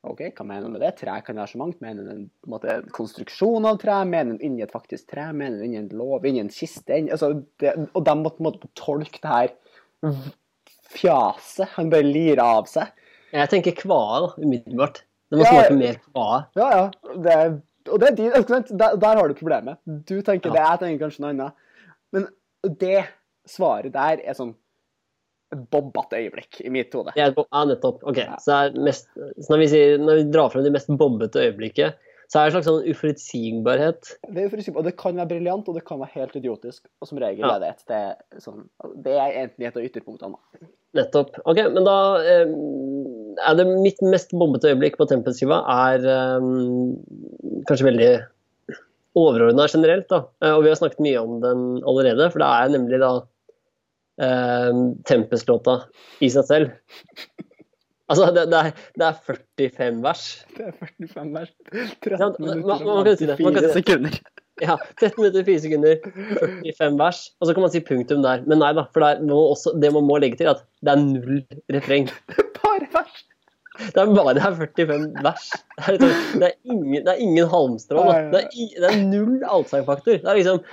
OK, 0.03 0.21
hva 0.37 0.45
mener 0.45 0.67
du 0.67 0.69
med 0.75 0.81
det? 0.81 0.91
Tre 0.99 1.15
kan 1.25 1.35
være 1.35 1.49
så 1.51 1.57
mangt. 1.59 1.79
Mener 1.81 2.11
en, 2.13 2.29
måte, 2.47 2.69
en 2.69 2.89
konstruksjon 2.95 3.65
av 3.65 3.79
tre? 3.81 3.95
Mener 4.07 4.37
du 4.37 4.43
inni 4.45 4.61
et 4.63 4.71
faktisk 4.71 5.07
tre? 5.09 5.25
Mener 5.33 5.57
du 5.59 5.65
inni 5.65 5.79
en 5.81 5.89
låv? 5.89 6.25
Inni 6.29 6.39
en 6.45 6.49
kiste? 6.53 6.95
Inn, 7.01 7.09
Altså, 7.11 7.33
det, 7.59 7.73
og 7.97 8.05
de 8.05 8.15
måtte 8.21 8.37
på 8.37 8.43
en 8.45 8.49
måte 8.51 8.69
tolke 8.77 9.19
det 9.23 9.33
her 9.33 9.55
fjaset 10.87 11.73
han 11.75 11.89
bare 11.91 12.05
lirer 12.07 12.41
av 12.43 12.67
seg. 12.71 12.91
Jeg 13.35 13.49
tenker 13.51 13.75
kvae, 13.75 14.21
da, 14.23 14.29
umiddelbart. 14.39 15.01
Det 15.27 15.39
må 15.39 15.43
Ja, 15.43 15.51
smake 15.51 15.75
mer 15.75 15.97
kvae. 16.05 16.37
Ja, 16.55 16.67
ja. 16.77 16.85
Det, 17.25 17.35
og 17.91 17.99
det 17.99 18.07
er 18.11 18.15
din, 18.15 18.31
ikke? 18.39 18.61
Der, 18.71 18.95
der 19.01 19.19
har 19.19 19.27
du 19.27 19.35
problemet. 19.35 19.81
Du 20.07 20.21
tenker 20.21 20.53
Ja. 20.53 20.55
det, 20.55 20.63
jeg 20.63 20.79
tenker 20.85 21.05
kanskje 21.07 21.25
noe 21.25 21.33
annet. 21.33 21.53
Men 22.15 22.27
det 22.85 23.01
svaret 23.47 23.91
der 23.93 24.21
er 24.23 24.33
sånn 24.37 24.55
bobbete 25.55 26.19
øyeblikk 26.19 26.59
i 26.65 26.71
mitt 26.73 26.93
hode. 26.95 27.13
Det 27.15 27.23
ja, 27.23 27.63
nettopp. 27.69 28.01
Ok, 28.07 28.19
Så, 28.43 28.57
mest, 28.75 29.07
så 29.15 29.53
når, 29.53 29.61
vi 29.63 29.69
sier, 29.71 29.95
når 30.01 30.21
vi 30.21 30.27
drar 30.33 30.51
frem 30.51 30.65
det 30.65 30.73
mest 30.75 30.91
bobbete 30.99 31.45
øyeblikket, 31.45 31.95
så 32.27 32.41
er 32.41 32.49
det 32.49 32.49
en 32.49 32.55
slags 32.57 32.67
sånn 32.67 32.87
uforutsigbarhet. 32.91 34.09
Det, 34.27 34.41
er 34.41 34.49
uforutsigbar, 34.49 34.81
og 34.81 34.87
det 34.89 34.97
kan 34.99 35.15
være 35.15 35.29
briljant, 35.29 35.69
og 35.71 35.77
det 35.77 35.85
kan 35.87 36.01
være 36.01 36.11
helt 36.17 36.35
idiotisk. 36.35 36.83
Og 36.99 37.07
som 37.07 37.21
regel 37.23 37.45
Ja. 37.45 37.53
er 37.55 37.63
det 37.63 37.69
et 37.69 37.85
sted 37.85 38.43
sånn 38.43 38.65
Det 39.03 39.13
er 39.15 39.37
enten 39.45 39.63
et 39.69 39.77
av 39.77 39.85
ytterpunktene. 39.87 40.35
Nettopp. 40.97 41.39
Ok, 41.45 41.61
men 41.71 41.87
da 41.87 41.97
eh, 42.19 42.51
er 43.47 43.55
det 43.55 43.67
mitt 43.69 44.01
mest 44.03 44.35
bobbete 44.35 44.73
øyeblikk 44.73 44.97
på 44.99 45.07
Tempest-skiva 45.07 45.61
er 45.87 46.03
eh, 46.03 46.49
kanskje 47.69 47.87
veldig 47.87 48.11
overordna 49.17 49.67
generelt, 49.71 50.09
da. 50.11 50.25
Eh, 50.43 50.51
og 50.51 50.65
vi 50.65 50.71
har 50.73 50.79
snakket 50.79 51.03
mye 51.03 51.23
om 51.23 51.39
den 51.43 51.65
allerede, 51.87 52.27
for 52.33 52.43
det 52.43 52.51
er 52.51 52.75
nemlig 52.75 52.99
da 53.03 53.11
eh, 54.21 54.79
Tempest-låta 55.09 55.81
i 56.23 56.29
seg 56.33 56.47
selv. 56.49 56.73
Altså, 58.07 58.29
det, 58.31 58.45
det, 58.51 58.59
er, 58.59 58.83
det 58.95 59.07
er 59.09 59.15
45 59.27 60.03
vers. 60.03 60.25
Det 60.55 60.67
er 60.69 60.75
45 60.79 61.31
vers. 61.35 61.53
13 62.05 62.19
man- 62.39 62.61
minutter 62.63 62.83
det, 62.87 62.91
og 62.95 63.05
det. 63.05 63.17
54 63.19 63.73
sekunder. 63.81 64.19
Ja, 64.63 64.77
13 64.97 65.19
minutter, 65.21 65.43
4 65.45 65.59
sekunder, 65.65 65.97
45 66.63 66.99
vers. 67.01 67.19
Og 67.39 67.47
så 67.49 67.53
kan 67.53 67.65
man 67.65 67.73
si 67.73 67.83
punktum 67.83 68.23
der. 68.23 68.45
Men 68.47 68.63
nei 68.63 68.71
da, 68.77 68.87
for 68.93 69.03
det, 69.03 69.09
er, 69.19 69.33
også, 69.35 69.75
det 69.81 69.91
man 69.93 70.07
må 70.07 70.21
legge 70.23 70.39
til, 70.39 70.53
at 70.53 70.63
det 70.81 70.95
er 70.95 71.03
null 71.03 71.41
refreng. 71.75 72.07
Bare 72.61 72.87
vers. 72.95 73.23
Det 73.77 74.01
er 74.01 74.09
bare 74.15 74.33
det 74.33 74.41
er 74.41 74.55
45 74.57 75.01
vers. 75.27 75.49
Det 75.75 75.83
er, 75.83 75.97
liksom, 75.97 76.39
det 76.41 76.47
er 76.47 76.55
ingen, 76.63 77.03
det 77.05 77.11
er 77.11 77.19
ingen 77.27 77.51
halmstrå. 77.51 78.07
Det, 78.33 78.45
er, 78.47 78.71
det 78.81 78.89
er 78.89 79.03
null 79.03 79.43
allsangfaktor. 79.45 80.23
Det 80.23 80.31
er 80.31 80.39
liksom 80.39 80.63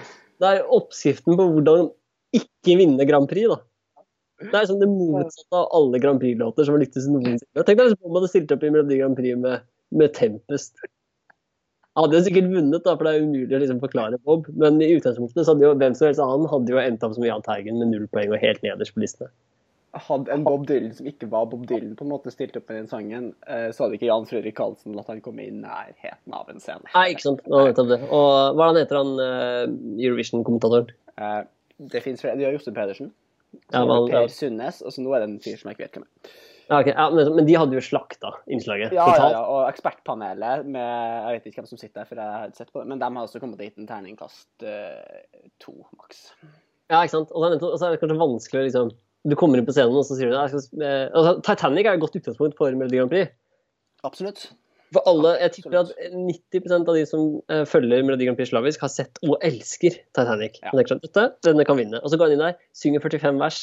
det 0.42 0.50
er 0.50 0.72
oppskriften 0.72 1.36
på 1.38 1.46
hvordan 1.50 1.90
ikke 2.40 2.78
vinne 2.80 3.06
Grand 3.08 3.30
Prix. 3.30 3.48
da. 3.52 3.60
Det 4.42 4.58
er 4.58 4.66
som 4.66 4.80
det 4.80 4.90
motsatte 4.90 5.60
av 5.60 5.70
alle 5.78 6.00
Grand 6.02 6.20
Prix-låter 6.20 6.66
som 6.66 6.74
har 6.76 6.82
lyktes 6.82 7.06
noensinne. 7.10 7.62
Tenk 7.62 7.78
deg 7.78 7.94
om 7.94 8.10
man 8.10 8.20
hadde 8.20 8.32
stilt 8.32 8.52
opp 8.52 8.66
i 8.66 8.72
Melodi 8.74 8.98
Grand 9.00 9.16
Prix 9.18 9.38
med, 9.40 9.64
med 9.94 10.14
Tempest. 10.16 10.74
Han 11.94 12.08
hadde 12.08 12.18
jo 12.18 12.26
sikkert 12.26 12.50
vunnet, 12.50 12.82
da, 12.82 12.96
for 12.98 13.06
det 13.06 13.12
er 13.14 13.22
umulig 13.22 13.54
å 13.54 13.62
liksom 13.62 13.80
forklare 13.82 14.18
Bob. 14.26 14.48
Men 14.58 14.80
i 14.82 14.90
utgangspunktet 14.96 15.44
så 15.44 15.52
hadde 15.52 15.62
jo 15.62 15.74
hvem 15.78 15.94
som 15.94 16.08
helst 16.08 16.22
annen 16.22 16.50
hadde 16.50 16.74
jo 16.74 16.80
endt 16.82 17.06
opp 17.06 17.14
som 17.14 17.26
Jahn 17.26 17.44
Teigen 17.46 17.78
med 17.78 17.92
null 17.92 18.08
poeng 18.10 18.34
og 18.34 18.42
helt 18.42 18.64
nederst 18.66 18.96
på 18.96 19.04
listene. 19.04 19.30
Hadde 19.94 20.34
en 20.34 20.42
Bob 20.42 20.64
Dylan 20.66 20.90
som 20.98 21.06
ikke 21.06 21.28
var 21.30 21.46
Bob 21.52 21.68
Dylan, 21.70 21.92
på 21.94 22.02
en 22.02 22.10
måte 22.10 22.32
stilt 22.34 22.56
opp 22.58 22.66
med 22.66 22.80
den 22.80 22.90
sangen, 22.90 23.28
eh, 23.46 23.68
så 23.70 23.84
hadde 23.84 23.94
ikke 24.00 24.08
Jan 24.08 24.26
Fredrik 24.26 24.56
Karlsen 24.58 24.96
latt 24.98 25.12
han 25.12 25.22
komme 25.22 25.46
i 25.46 25.52
nærheten 25.54 26.34
av 26.34 26.50
en 26.50 26.58
scene. 26.58 26.82
Nei, 26.96 27.12
ikke 27.14 27.28
sant. 27.28 27.44
Nå, 27.46 27.60
nettopp 27.68 27.92
det. 27.92 28.00
Og 28.08 28.58
hva 28.58 28.72
er 28.72 28.80
heter 28.80 28.98
han 28.98 29.12
eh, 29.22 29.76
Eurovision-kommentatoren? 30.08 30.90
Eh, 31.14 31.44
det 31.78 32.02
finnes 32.04 32.22
flere. 32.22 32.38
De 32.38 32.46
har 32.46 32.52
Jostein 32.54 32.74
Pedersen. 32.76 33.12
Ja, 33.70 33.78
har 33.78 33.86
men- 33.86 34.10
ja. 34.10 34.24
Per 34.24 34.28
Sundnes, 34.34 34.82
og 34.82 34.92
så 34.92 35.02
nå 35.02 35.14
er 35.14 35.24
det 35.24 35.28
en 35.30 35.38
fyr 35.40 35.56
som 35.58 35.70
jeg 35.70 35.76
ikke 35.78 35.86
vet 35.86 35.98
hvem 35.98 36.06
er. 36.06 36.34
Ja, 36.64 36.78
ok. 36.80 36.86
ja, 36.88 37.10
men, 37.12 37.28
men 37.36 37.46
de 37.46 37.54
hadde 37.60 37.76
jo 37.76 37.80
slakta 37.84 38.30
innslaget 38.48 38.94
Ja, 38.96 39.04
ja, 39.12 39.26
ja, 39.34 39.40
og 39.44 39.66
ekspertpanelet 39.68 40.64
med 40.64 40.80
Jeg 40.80 41.34
vet 41.36 41.48
ikke 41.50 41.60
hvem 41.60 41.68
som 41.68 41.80
sitter 41.80 42.00
der, 42.00 42.06
for 42.08 42.16
jeg 42.16 42.24
har 42.38 42.54
sett 42.56 42.70
på 42.72 42.80
det, 42.80 42.88
men 42.88 43.02
de 43.02 43.04
har 43.04 43.26
også 43.26 43.40
kommet 43.42 43.60
gitt 43.60 43.76
en 43.76 43.88
terningkast 43.90 44.64
uh, 44.64 45.50
to, 45.60 45.74
maks. 45.98 46.30
Ja, 46.88 47.02
ikke 47.02 47.18
sant. 47.18 47.34
Og 47.36 47.44
så 47.44 47.84
er 47.84 47.92
det, 47.92 48.00
kanskje 48.00 48.16
vanskelig 48.16 48.62
å 48.62 48.64
liksom 48.68 48.94
Du 49.28 49.36
kommer 49.40 49.60
inn 49.60 49.68
på 49.68 49.72
scenen 49.76 49.96
og 49.96 50.04
så 50.08 50.16
sier 50.16 50.32
du 50.32 50.36
det. 50.36 50.64
eh, 50.84 51.06
altså, 51.12 51.36
Titanic 51.44 51.86
er 51.86 51.96
et 51.98 52.02
godt 52.02 52.16
utgangspunkt 52.16 52.56
for 52.56 52.72
Melodi 52.76 52.98
Grand 53.00 53.12
Prix. 53.12 53.30
Absolutt. 54.04 54.50
For 54.94 55.06
alle, 55.10 55.34
Jeg 55.42 55.52
tipper 55.58 55.78
at 55.80 55.92
90% 56.14 56.90
av 56.90 56.96
de 56.98 57.04
som 57.10 57.24
eh, 57.50 57.64
følger 57.68 58.04
Melodi 58.06 58.28
Grand 58.28 58.38
Prix 58.38 58.52
slavisk, 58.52 58.84
har 58.86 58.92
sett 58.92 59.18
og 59.26 59.36
elsker 59.44 59.96
Titanic. 60.14 60.60
Ja. 60.62 60.72
Sånn, 60.88 61.02
denne 61.46 61.66
kan 61.68 61.80
vinne. 61.80 62.00
Og 62.02 62.12
så 62.12 62.18
går 62.20 62.30
han 62.30 62.36
inn 62.38 62.44
der, 62.46 62.58
synger 62.76 63.02
45 63.04 63.40
vers. 63.42 63.60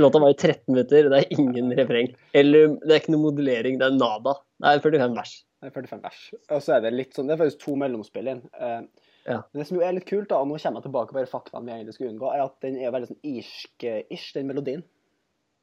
Låta 0.00 0.18
var 0.18 0.32
i 0.34 0.38
13 0.38 0.64
minutter, 0.74 1.06
det 1.12 1.18
er 1.22 1.34
ingen 1.38 1.70
refreng. 1.78 2.08
Eller 2.34 2.72
det 2.82 2.90
er 2.96 3.02
ikke 3.04 3.14
noe 3.14 3.28
modellering, 3.28 3.78
det 3.78 3.86
er 3.86 3.98
nada. 4.00 4.36
Det 4.58 4.72
er 4.72 4.82
45 4.82 5.18
vers. 5.20 5.34
Det 5.62 5.70
er 5.70 5.74
45 5.78 6.02
vers. 6.04 6.22
Og 6.50 6.62
så 6.64 6.76
er 6.76 6.82
det 6.84 6.90
litt 6.96 7.14
sånn 7.16 7.28
Det 7.30 7.36
er 7.36 7.44
faktisk 7.44 7.62
to 7.64 7.76
mellomspill 7.80 8.32
inn. 8.34 8.42
Eh, 8.60 8.80
Ja. 9.26 9.40
Men 9.50 9.58
det 9.58 9.64
som 9.66 9.74
jo 9.74 9.82
er 9.82 9.94
litt 9.96 10.04
kult, 10.06 10.28
da, 10.30 10.36
og 10.38 10.46
nå 10.46 10.54
kommer 10.62 10.78
jeg 10.78 10.84
tilbake 10.84 11.10
på 11.10 11.18
de 11.18 11.26
faktaene 11.26 11.66
vi 11.66 11.72
egentlig 11.74 11.94
skulle 11.96 12.12
unngå, 12.12 12.28
er 12.30 12.44
at 12.44 12.52
den 12.62 12.76
er 12.78 12.92
veldig 12.94 13.08
sånn 13.08 13.24
irsk-ish, 13.26 14.28
den 14.36 14.46
melodien. 14.46 14.84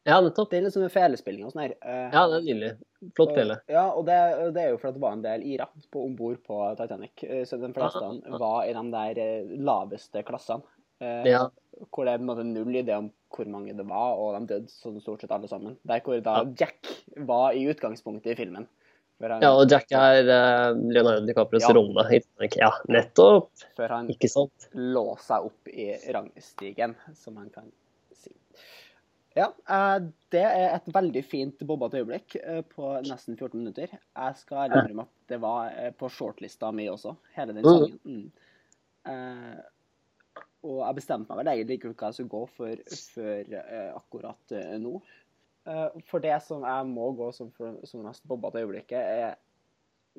Ja, 0.06 0.18
nettopp. 0.20 0.50
Det 0.52 0.60
er 0.60 0.70
sånn 0.74 0.90
felespilling 0.92 1.46
og 1.48 1.54
sånn 1.54 1.62
her. 1.64 1.74
Eh, 1.82 2.10
Ja, 2.12 2.26
det 2.28 2.42
er 2.42 2.46
nydelig. 2.48 2.72
Flott 3.16 3.34
fele. 3.36 3.56
Ja, 3.72 3.86
og 3.96 4.06
det, 4.08 4.18
det 4.56 4.62
er 4.66 4.70
jo 4.74 4.78
fordi 4.82 4.98
det 4.98 5.04
var 5.06 5.14
en 5.16 5.22
del 5.24 5.44
irer 5.48 5.70
på 5.92 6.04
om 6.06 6.16
bord 6.20 6.42
på 6.44 6.60
Titanic. 6.80 7.24
Eh, 7.24 7.44
Så 7.48 7.60
de 7.62 7.72
fleste 7.76 8.02
ja, 8.04 8.14
ja. 8.20 8.38
var 8.42 8.66
i 8.68 8.74
de 8.76 8.84
der 8.92 9.22
eh, 9.24 9.58
laveste 9.64 10.24
klassene. 10.28 10.64
Ja. 11.04 11.50
Hvor 11.92 12.06
det 12.08 12.14
er 12.14 12.20
på 12.22 12.24
en 12.24 12.30
måte 12.30 12.44
null 12.48 12.76
idé 12.80 12.94
om 12.96 13.10
hvor 13.34 13.48
mange 13.52 13.74
det 13.76 13.84
var, 13.90 14.14
og 14.16 14.36
de 14.38 14.46
døde 14.54 14.70
sånn 14.72 15.02
stort 15.04 15.24
sett 15.26 15.32
alle 15.36 15.50
sammen. 15.52 15.74
Der 15.84 16.00
hvor 16.06 16.22
da 16.24 16.44
Jack 16.60 16.88
var 17.28 17.52
i 17.58 17.66
utgangspunktet 17.74 18.32
i 18.36 18.40
filmen. 18.40 18.68
Han, 19.24 19.42
Ja, 19.44 19.52
og 19.56 19.68
Jack 19.72 19.92
er 19.96 20.22
uh, 20.28 20.76
Leonardo 20.76 21.26
DiCaprios 21.28 21.64
Ja. 21.68 21.74
rolle 21.76 22.06
i 22.12 22.20
Titanic. 22.20 22.56
Ja, 22.60 22.70
nettopp. 22.92 23.50
før 23.76 23.90
han 23.98 24.08
Ikke 24.12 24.30
sant? 24.32 24.70
lå 24.76 25.04
seg 25.20 25.46
opp 25.50 25.68
i 25.74 25.90
rangstigen, 26.14 26.96
som 27.16 27.38
han 27.38 27.50
kan. 27.50 27.68
Ja, 29.36 29.48
eh, 29.70 30.00
det 30.34 30.44
er 30.46 30.76
et 30.76 30.88
veldig 30.94 31.24
fint 31.26 31.62
bobbete 31.66 32.02
øyeblikk 32.04 32.36
eh, 32.38 32.62
på 32.70 32.92
nesten 33.08 33.38
14 33.40 33.58
minutter. 33.58 33.94
Jeg 33.98 34.36
skal 34.38 34.70
innrømme 34.70 35.08
at 35.08 35.30
det 35.32 35.40
var 35.42 35.72
eh, 35.74 35.92
på 35.98 36.10
shortlista 36.14 36.70
mi 36.72 36.86
også, 36.92 37.16
hele 37.38 37.56
den 37.58 37.66
Mm. 37.66 37.72
sangen. 37.72 38.00
Mm. 38.06 38.32
Og 40.64 40.78
jeg 40.88 40.96
bestemte 40.96 41.28
meg 41.36 41.42
vel 41.42 41.52
egentlig 41.54 41.76
ikke 41.80 41.92
hva 41.94 42.08
jeg 42.12 42.14
skulle 42.14 42.32
gå 42.32 42.44
for 42.56 42.84
før 43.16 43.50
akkurat 43.98 44.54
nå. 44.80 44.94
For 46.08 46.24
det 46.24 46.38
som 46.46 46.64
jeg 46.64 46.86
må 46.88 47.10
gå 47.18 47.32
som, 47.36 47.50
for, 47.52 47.76
som 47.84 48.06
nesten 48.06 48.30
bobbete 48.32 48.62
øyeblikket, 48.64 48.96
er 49.02 49.36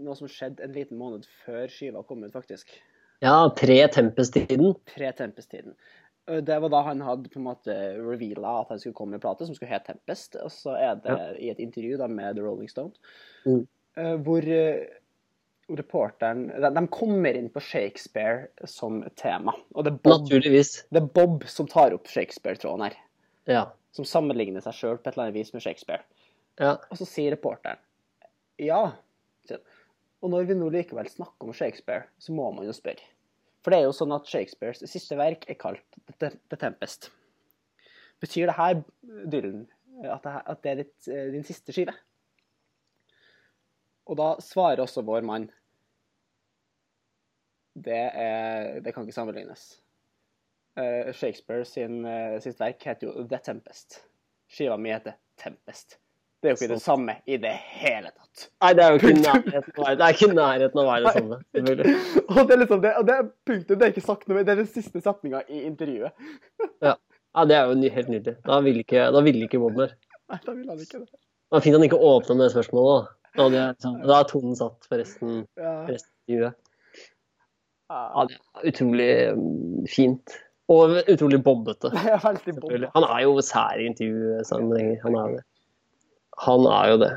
noe 0.05 0.16
som 0.18 0.29
skjedde 0.29 0.66
en 0.66 0.74
liten 0.77 0.98
måned 1.00 1.24
før 1.46 1.64
skiva 1.72 2.03
kom 2.05 2.24
ut, 2.27 2.33
faktisk 2.35 2.74
Ja, 3.22 3.48
pre-Tempest-tiden. 3.57 4.74
pre-Tempest-tiden. 4.90 5.77
Eh, 6.28 6.40
Det 6.40 6.58
var 6.60 6.68
da 6.72 6.82
han 6.87 7.00
hadde 7.04 7.28
på 7.28 7.38
en 7.40 7.46
måte 7.50 7.74
reveala 8.00 8.60
at 8.62 8.68
han 8.74 8.78
skulle 8.80 8.94
komme 8.96 9.10
med 9.14 9.20
en 9.20 9.26
plate 9.26 9.46
som 9.46 9.54
skulle 9.54 9.70
hete 9.72 9.92
Tempest. 9.92 10.37
Og 10.40 10.50
så 10.52 10.76
er 10.78 10.94
det 11.04 11.16
i 11.44 11.50
et 11.52 11.58
intervju 11.60 11.96
da 12.00 12.06
med 12.08 12.37
The 12.37 12.42
Rolling 12.46 12.68
Stone 12.70 12.92
Mm. 13.46 13.66
eh, 13.96 14.14
hvor 14.24 14.46
eh, 14.48 14.87
reporteren 15.68 16.46
de, 16.48 16.70
de 16.74 16.87
kommer 16.92 17.37
inn 17.37 17.48
på 17.52 17.60
Shakespeare 17.60 18.48
som 18.68 19.02
tema. 19.16 19.52
Og 19.74 19.84
det 19.84 19.92
er 19.92 19.98
Bob, 20.02 20.26
det 20.92 21.00
er 21.02 21.06
Bob 21.14 21.44
som 21.48 21.66
tar 21.68 21.92
opp 21.96 22.06
Shakespeare-tråden 22.08 22.84
her. 22.88 22.96
Ja. 23.48 23.62
Som 23.92 24.04
sammenligner 24.04 24.60
seg 24.64 24.74
sjøl 24.74 24.98
på 24.98 25.08
et 25.08 25.14
eller 25.16 25.28
annet 25.28 25.38
vis 25.38 25.52
med 25.54 25.62
Shakespeare. 25.62 26.02
ja. 26.60 26.76
Og 26.90 26.96
så 27.00 27.06
sier 27.08 27.32
reporteren 27.37 27.78
ja. 28.58 28.92
Og 30.22 30.30
når 30.30 30.46
vi 30.48 30.54
nå 30.56 30.68
likevel 30.72 31.08
snakker 31.10 31.48
om 31.48 31.52
Shakespeare, 31.52 32.04
så 32.18 32.32
må 32.32 32.46
man 32.54 32.64
jo 32.64 32.72
spørre. 32.72 33.02
For 33.64 33.72
det 33.72 33.81
er 33.81 33.87
jo 33.87 33.94
sånn 33.96 34.12
at 34.12 34.29
Shakespeares 34.29 34.85
siste 34.92 35.16
verk 35.16 35.46
er 35.48 35.57
kalt 35.57 35.98
The, 36.20 36.35
Tempest. 36.61 37.09
Betyr 38.20 38.50
det 38.50 38.57
her, 38.59 38.83
Dylan, 39.33 39.64
at 40.05 40.27
det, 40.62 40.70
er 40.70 40.83
ditt, 40.83 40.96
eh, 41.09 41.31
din 41.33 41.46
siste 41.48 41.72
skive? 41.72 41.94
Og 44.05 44.20
da 44.20 44.35
svarer 44.44 44.85
også 44.85 45.05
vår 45.07 45.24
mann 45.24 45.48
det, 47.74 48.05
er, 48.12 48.81
det 48.85 48.92
kan 48.94 49.03
ikke 49.03 49.16
sammenlignes. 49.16 49.64
Shakespeare's 50.77 51.18
Shakespeare 51.18 51.65
sin, 51.65 52.04
eh, 52.04 52.37
sitt 52.42 52.60
verk 52.60 52.83
heter 52.83 53.08
jo 53.08 53.25
The 53.31 53.38
Tempest. 53.42 54.02
Skiva 54.50 54.77
mi 54.79 54.92
heter 54.92 55.17
Tempest. 55.40 55.98
Det 56.45 56.51
er 56.51 56.53
jo 56.53 56.59
ikke 56.61 56.75
det 56.75 56.83
samme 56.85 57.13
i 57.25 57.37
det 57.40 57.51
hele 57.81 58.11
tatt. 58.11 58.42
Nei, 58.61 58.71
det 58.77 58.83
er 58.85 58.90
jo 58.92 58.99
ikke 58.99 59.13
nærheten 59.17 59.79
av 59.81 59.87
det 59.97 60.05
er 60.05 60.17
ikke 60.19 60.27
nærheten 60.37 60.81
av 60.81 60.83
å 60.83 60.90
være 60.90 61.05
det 61.07 61.13
samme. 61.15 61.38
selvfølgelig. 61.57 61.95
og 62.35 62.40
det 62.40 62.57
er 62.57 62.61
liksom 62.61 62.83
det, 62.83 62.90
og 63.01 63.07
det 63.09 63.15
er 63.15 63.31
punktum, 63.49 63.79
det 63.81 63.87
er 63.87 63.95
ikke 63.95 64.05
sagt 64.05 64.29
noe, 64.29 64.42
det 64.45 64.53
er 64.53 64.61
den 64.61 64.69
siste 64.75 65.01
setninga 65.01 65.40
i 65.49 65.63
intervjuet. 65.71 66.27
Ja, 66.85 66.95
det 67.49 67.57
er 67.57 67.71
jo 67.73 67.95
helt 67.97 68.11
nydelig. 68.13 68.37
Da 68.45 68.59
ville 68.67 68.85
ikke, 68.85 69.07
da 69.17 69.23
ville 69.25 69.49
ikke 69.49 69.63
Bob 69.63 69.81
mer. 69.81 69.97
Nei, 70.29 70.40
da 70.45 70.53
ville 70.59 70.77
han 70.77 70.85
ikke 70.85 71.01
det. 71.01 71.09
Det 71.09 71.57
var 71.57 71.65
fint 71.65 71.79
han 71.79 71.88
ikke 71.88 72.03
åpna 72.13 72.37
med 72.37 72.45
det 72.45 72.53
spørsmålet. 72.59 73.09
Da, 73.35 73.49
da, 73.49 73.49
jeg, 73.57 73.79
liksom- 73.79 73.97
da 74.05 74.19
er 74.21 74.29
tonen 74.35 74.61
satt 74.61 74.90
for 74.90 75.01
resten, 75.01 75.40
Ja. 75.57 75.73
resten 75.88 76.13
av 76.13 76.29
intervjuet. 76.29 76.61
Ja, 77.95 78.27
det 78.29 78.37
er 78.37 78.69
utrolig 78.75 79.11
mm, 79.38 79.88
fint. 79.88 80.37
Og 80.69 80.95
utrolig 81.09 81.42
bobbete. 81.45 81.90
Det. 81.95 82.90
Han 82.95 83.05
er 83.09 83.25
jo 83.25 83.40
sær 83.45 83.81
i 83.81 83.88
intervjusammenhenger. 83.90 85.01
Han 85.05 85.19
er 85.21 85.35
det. 85.37 85.42
Han 86.42 86.66
er 86.66 86.88
jo 86.90 86.96
det. 86.98 87.12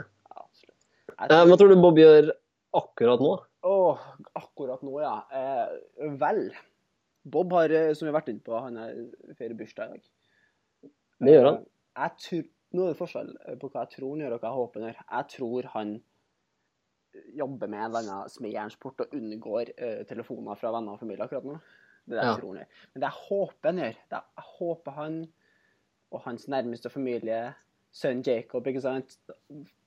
Eh, 1.18 1.44
Hva 1.50 1.58
tror 1.58 1.70
du 1.74 1.82
Bob 1.82 1.98
gjør 1.98 2.32
akkurat 2.78 3.20
nå? 3.24 3.32
Åh, 3.68 4.04
akkurat 4.38 4.84
nå, 4.86 5.00
ja. 5.02 5.16
Eh, 5.34 6.12
vel. 6.22 6.52
Bob 7.28 7.52
har, 7.58 7.70
eh, 7.74 7.94
som 7.94 8.06
vi 8.06 8.12
har 8.14 8.20
vært 8.22 8.30
inne 8.30 8.44
på, 8.46 8.54
han 8.62 8.78
er 8.78 8.94
feirer 9.36 9.58
bursdag 9.58 9.90
i 9.90 9.98
dag. 9.98 10.92
Det 11.20 11.34
gjør 11.34 11.46
han. 11.50 11.56
Eh, 11.64 11.74
Jeg 11.98 12.12
tror, 12.22 12.44
nå 12.78 12.84
er 12.84 12.94
det 12.94 13.00
forskjell 13.00 13.32
på 13.60 13.70
hva 13.74 13.82
jeg 13.88 13.90
tror 13.98 14.12
han 14.14 14.20
gjør 14.22 14.34
og 14.36 14.40
hva 14.44 14.50
jeg 14.52 14.58
håper 14.60 14.80
han 14.84 14.88
gjør. 14.92 15.02
Jeg 15.18 15.28
tror 15.34 15.64
han 15.74 15.96
jobber 17.36 17.68
med 17.68 17.80
en 17.80 17.86
eller 17.88 18.00
annen 18.04 18.30
smijernsport 18.30 19.00
og 19.02 19.14
unngår 19.18 19.72
uh, 19.82 20.04
telefoner 20.06 20.56
fra 20.60 20.70
venner 20.76 20.94
og 20.94 21.00
familie 21.02 21.26
akkurat 21.26 21.48
nå. 21.50 21.56
Det 22.06 22.14
er 22.14 22.20
det 22.20 22.22
jeg 22.22 22.30
Ja. 22.30 22.36
tror 22.38 22.52
han 22.54 22.60
gjør. 22.62 22.68
Men 22.94 23.02
det 23.02 23.08
jeg 23.10 23.24
håper 23.28 23.70
han 23.72 23.78
gjør, 23.82 23.96
det 24.12 24.20
jeg 24.38 24.46
håper 24.60 24.92
han 24.92 25.16
og 26.12 26.22
hans 26.28 26.48
nærmeste 26.48 26.90
familie, 26.94 27.40
sønn 27.98 28.22
Jacob, 28.26 28.68
ikke 28.70 28.84
sant, 28.84 29.18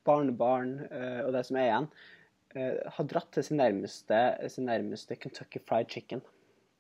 barnebarn 0.09 0.77
uh, 0.91 1.23
og 1.27 1.35
det 1.37 1.45
som 1.47 1.59
er 1.61 1.69
igjen, 1.69 1.89
uh, 2.57 2.77
har 2.97 3.09
dratt 3.11 3.31
til 3.37 3.47
sin 3.47 3.61
nærmeste, 3.61 4.21
sin 4.51 4.69
nærmeste 4.71 5.19
Kentucky 5.21 5.63
Fried 5.69 5.91
Chicken. 5.93 6.23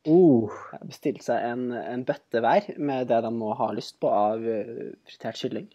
Uh, 0.08 0.48
Bestilt 0.88 1.22
seg 1.26 1.44
en, 1.44 1.66
en 1.76 2.06
bøtte 2.08 2.40
hver 2.40 2.70
med 2.80 3.10
det 3.10 3.20
de 3.26 3.32
må 3.36 3.52
ha 3.58 3.68
lyst 3.76 3.98
på 4.00 4.08
av 4.08 4.46
eh, 4.48 4.94
fritert 5.04 5.36
kylling. 5.36 5.66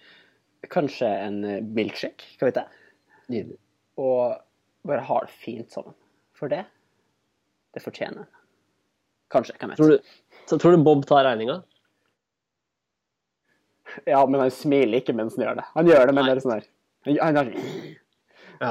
Kanskje 0.73 1.11
en 1.27 1.43
milkshake, 1.77 2.31
hva 2.39 2.49
vet 2.49 2.57
jeg. 2.57 2.79
nydelig. 3.29 3.59
Og 4.01 4.33
bare 4.89 5.05
ha 5.05 5.19
det 5.21 5.29
fint 5.29 5.69
sammen. 5.71 5.93
For 6.35 6.49
det, 6.49 6.63
det 7.77 7.83
fortjener 7.85 8.23
en. 8.25 8.31
Kanskje, 9.35 9.53
hvem 9.59 9.75
vet. 9.75 9.79
Tror 9.79 9.93
du, 9.93 10.41
så 10.49 10.57
tror 10.57 10.73
du 10.73 10.83
Bob 10.89 11.05
tar 11.05 11.25
regninga? 11.27 11.59
Ja, 14.09 14.23
men 14.27 14.41
han 14.41 14.51
smiler 14.53 15.01
ikke 15.01 15.15
mens 15.15 15.37
han 15.37 15.45
gjør 15.45 15.59
det. 15.59 15.67
Han 15.75 15.89
gjør 15.89 16.09
det, 16.09 16.15
men 16.17 16.27
det 16.27 16.33
er 16.33 16.41
sånn 16.43 16.55
her. 16.57 16.65
Han, 17.07 17.21
han 17.21 17.39
har 17.39 17.51
Ja. 18.61 18.69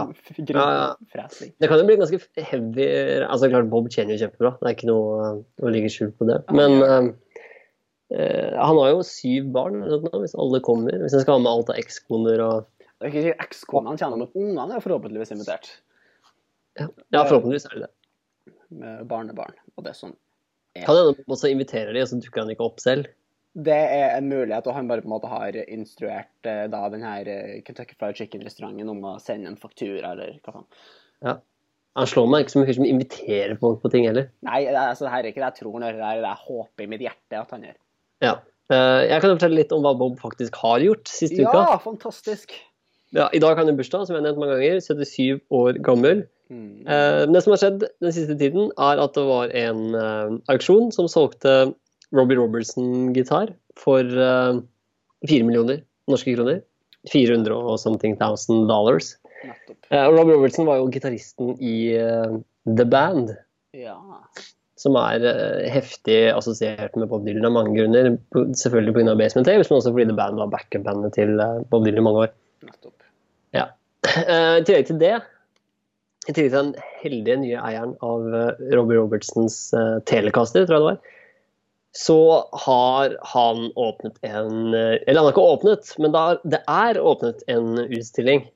ja. 1.14 1.27
Det 1.61 1.68
kan 1.68 1.81
jo 1.81 1.87
bli 1.87 1.97
ganske 2.01 2.18
heavy 2.41 2.87
Altså 3.27 3.51
klart 3.53 3.68
Bob 3.72 3.91
tjener 3.93 4.16
jo 4.16 4.25
kjempebra, 4.25 4.55
det 4.61 4.70
er 4.70 4.77
ikke 4.79 4.89
noe 4.89 5.27
å 5.61 5.72
ligge 5.72 5.91
skjult 5.93 6.16
på 6.20 6.29
det. 6.31 6.39
Men 6.57 6.77
eh, 6.87 7.09
eh, 8.16 8.55
han 8.57 8.81
har 8.81 8.95
jo 8.95 9.03
syv 9.07 9.51
barn, 9.55 9.83
hvis 9.85 10.37
alle 10.41 10.62
kommer. 10.64 10.97
Hvis 11.05 11.16
han 11.16 11.25
skal 11.25 11.39
ha 11.39 11.45
med 11.45 11.53
alt 11.53 11.75
av 11.75 11.81
ekskoner 11.83 12.45
og 12.45 12.70
Det 12.81 13.11
er 13.11 13.12
ikke 13.12 13.25
sikkert 13.27 13.49
ekskonene 13.49 14.01
tjener, 14.01 14.22
men 14.22 14.33
ungene 14.33 14.79
er 14.79 14.85
forhåpentligvis 14.85 15.35
invitert. 15.37 15.70
Ja, 16.81 16.89
ja 17.14 17.27
forhåpentligvis 17.29 17.68
er 17.68 17.77
det 17.77 17.87
det. 17.87 17.93
Med 18.75 19.05
barnebarn. 19.11 19.55
Og 19.77 19.85
det 19.85 19.93
er 19.93 20.01
sånn 20.01 20.16
Kan 20.81 20.97
hende 20.99 21.29
også 21.31 21.53
inviterer 21.53 21.93
de, 21.95 22.03
og 22.03 22.11
så 22.11 22.18
dukker 22.18 22.43
han 22.43 22.55
ikke 22.55 22.66
opp 22.66 22.81
selv. 22.83 23.12
Det 23.55 23.74
er 23.74 24.16
en 24.16 24.26
mulighet, 24.26 24.66
og 24.66 24.74
han 24.74 24.88
bare 24.90 25.05
på 25.05 25.07
en 25.07 25.14
måte 25.14 25.30
har 25.30 25.55
instruert 25.70 26.48
eh, 26.48 26.64
da 26.70 26.80
den 26.90 27.05
her 27.07 27.28
eh, 27.30 27.61
Kentucky 27.62 27.94
Fried 27.94 28.18
Chicken-restauranten 28.18 28.90
om 28.90 29.05
å 29.07 29.12
sende 29.22 29.52
en 29.52 29.59
faktura, 29.61 30.11
eller 30.11 30.40
hva 30.42 30.57
faen. 30.57 30.66
Ja. 31.22 31.36
Han 31.94 32.09
slår 32.11 32.26
meg 32.26 32.42
ikke 32.42 32.55
som 32.57 32.64
en 32.64 32.66
fyr 32.66 32.76
som 32.80 32.86
inviterer 32.88 33.55
folk 33.61 33.78
på 33.84 33.92
ting 33.92 34.09
heller. 34.09 34.26
Nei, 34.42 34.64
altså, 34.66 35.07
det 35.07 35.12
her 35.12 35.20
er 35.22 35.30
ikke 35.30 35.44
det 35.44 35.50
jeg 35.52 35.59
tror 35.61 35.76
han 35.76 35.86
gjør, 35.86 36.00
det 36.00 36.09
er 36.09 36.22
det 36.24 36.32
jeg 36.32 36.48
håper 36.48 36.84
i 36.86 36.88
mitt 36.90 37.05
hjerte 37.05 37.38
at 37.38 37.55
han 37.55 37.68
gjør. 37.68 37.76
Ja. 38.26 38.32
Eh, 38.74 39.02
jeg 39.12 39.22
kan 39.22 39.30
jo 39.30 39.36
fortelle 39.36 39.61
litt 39.61 39.74
om 39.76 39.86
hva 39.86 39.94
Bob 40.02 40.18
faktisk 40.24 40.59
har 40.64 40.82
gjort 40.82 41.14
siste 41.14 41.44
uka. 41.44 41.55
Ja, 41.55 41.78
fantastisk! 41.84 42.59
Ja, 43.14 43.28
I 43.30 43.38
dag 43.38 43.55
har 43.55 43.62
han 43.62 43.70
en 43.70 43.78
bursdag, 43.78 44.09
som 44.09 44.16
jeg 44.16 44.24
har 44.24 44.26
nevnt 44.26 44.42
mange 44.42 44.59
ganger. 44.59 44.82
77 44.82 45.44
år 45.55 45.78
gammel. 45.86 46.24
Mm. 46.50 46.82
Det 47.30 47.40
som 47.44 47.55
har 47.55 47.61
skjedd 47.62 47.84
den 48.02 48.14
siste 48.16 48.34
tiden, 48.40 48.72
er 48.74 48.98
at 48.98 49.14
det 49.14 49.22
var 49.28 49.55
en 49.55 49.94
auksjon 50.50 50.90
som 50.92 51.07
solgte 51.07 51.52
Robbie 52.15 52.39
Robertson-gitar 52.39 53.53
for 53.81 54.01
uh, 54.05 54.61
4 55.29 55.45
millioner 55.49 55.83
norske 56.11 56.35
kroner. 56.37 56.62
400 57.12 57.53
og 57.53 57.77
something 57.83 58.15
thousand 58.17 58.69
dollars. 58.71 59.11
Eh, 59.91 60.01
og 60.07 60.15
Robbie 60.17 60.37
Robertson 60.39 60.65
var 60.69 60.79
jo 60.81 60.87
gitaristen 60.95 61.51
i 61.61 61.75
uh, 62.01 62.39
The 62.65 62.87
Band, 62.89 63.35
Ja. 63.77 63.99
som 64.81 64.97
er 65.01 65.25
eh, 65.29 65.67
heftig 65.75 66.17
assosiert 66.33 66.97
med 66.97 67.11
Bob 67.11 67.27
Dylan 67.27 67.45
av 67.51 67.53
mange 67.59 67.75
grunner. 67.77 68.15
På- 68.33 68.47
Selvfølgelig 68.57 68.95
pga. 68.97 69.15
Basement 69.21 69.47
Tapes, 69.51 69.69
men 69.71 69.81
også 69.83 69.93
fordi 69.93 70.07
The 70.09 70.17
Band 70.17 70.41
var 70.41 70.49
backup-bandet 70.55 71.12
til 71.19 71.35
eh, 71.45 71.61
Bob 71.73 71.85
Dylan 71.85 72.01
i 72.01 72.07
mange 72.09 72.25
år. 72.25 72.33
Nettopp. 72.71 73.09
Ja. 73.57 73.67
Eh, 74.15 74.57
I 74.61 74.65
tillegg 74.69 74.89
til 74.89 74.99
det, 75.01 75.12
i 76.29 76.33
tillegg 76.33 76.51
til 76.53 76.57
den 76.57 76.73
heldige 77.03 77.37
nye 77.41 77.61
eieren 77.69 77.95
av 78.05 78.25
eh, 78.33 78.65
Robbie 78.77 78.97
Robertsons 79.01 79.57
eh, 79.77 79.99
Telecaster, 80.09 80.65
tror 80.69 80.77
jeg 80.79 80.85
det 80.85 80.91
var, 80.93 81.15
så 81.95 82.18
har 82.64 83.14
han 83.34 83.68
åpnet 83.78 84.16
en 84.26 84.74
Eller 84.74 85.14
han 85.14 85.26
har 85.28 85.34
ikke 85.34 85.47
åpnet, 85.55 85.92
men 86.03 86.14
det 86.42 86.61
er, 86.66 86.99
åpnet 86.99 87.45
en 87.47 87.78
utstilling 87.84 88.49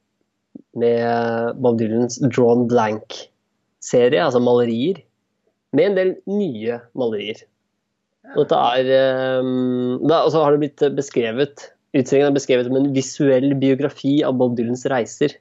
med 0.78 1.60
Bob 1.62 1.78
Dylans 1.78 2.18
Drawn 2.24 2.66
Blank-serie, 2.70 4.24
altså 4.24 4.42
malerier, 4.42 4.98
med 5.70 5.90
en 5.90 5.98
del 5.98 6.12
nye 6.26 6.80
malerier. 6.98 7.44
Og 8.34 8.42
dette 8.42 8.58
er, 8.58 8.90
eh, 8.98 9.50
Og 10.02 10.32
så 10.32 10.42
har 10.42 10.52
det 10.52 10.64
blitt 10.64 10.82
beskrevet 10.96 11.68
Utstillingen 11.96 12.28
er 12.28 12.36
beskrevet 12.36 12.66
som 12.68 12.76
en 12.76 12.90
visuell 12.92 13.54
biografi 13.56 14.18
av 14.26 14.36
Bob 14.36 14.58
Dylans 14.58 14.84
reiser. 14.92 15.32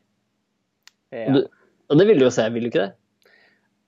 Ja. 1.12 1.42
Og 1.92 2.00
det 2.00 2.06
vil 2.08 2.22
du 2.22 2.24
jo 2.28 2.32
se, 2.32 2.46
vil 2.54 2.64
du 2.64 2.70
ikke 2.72 2.86
det? 2.86 2.94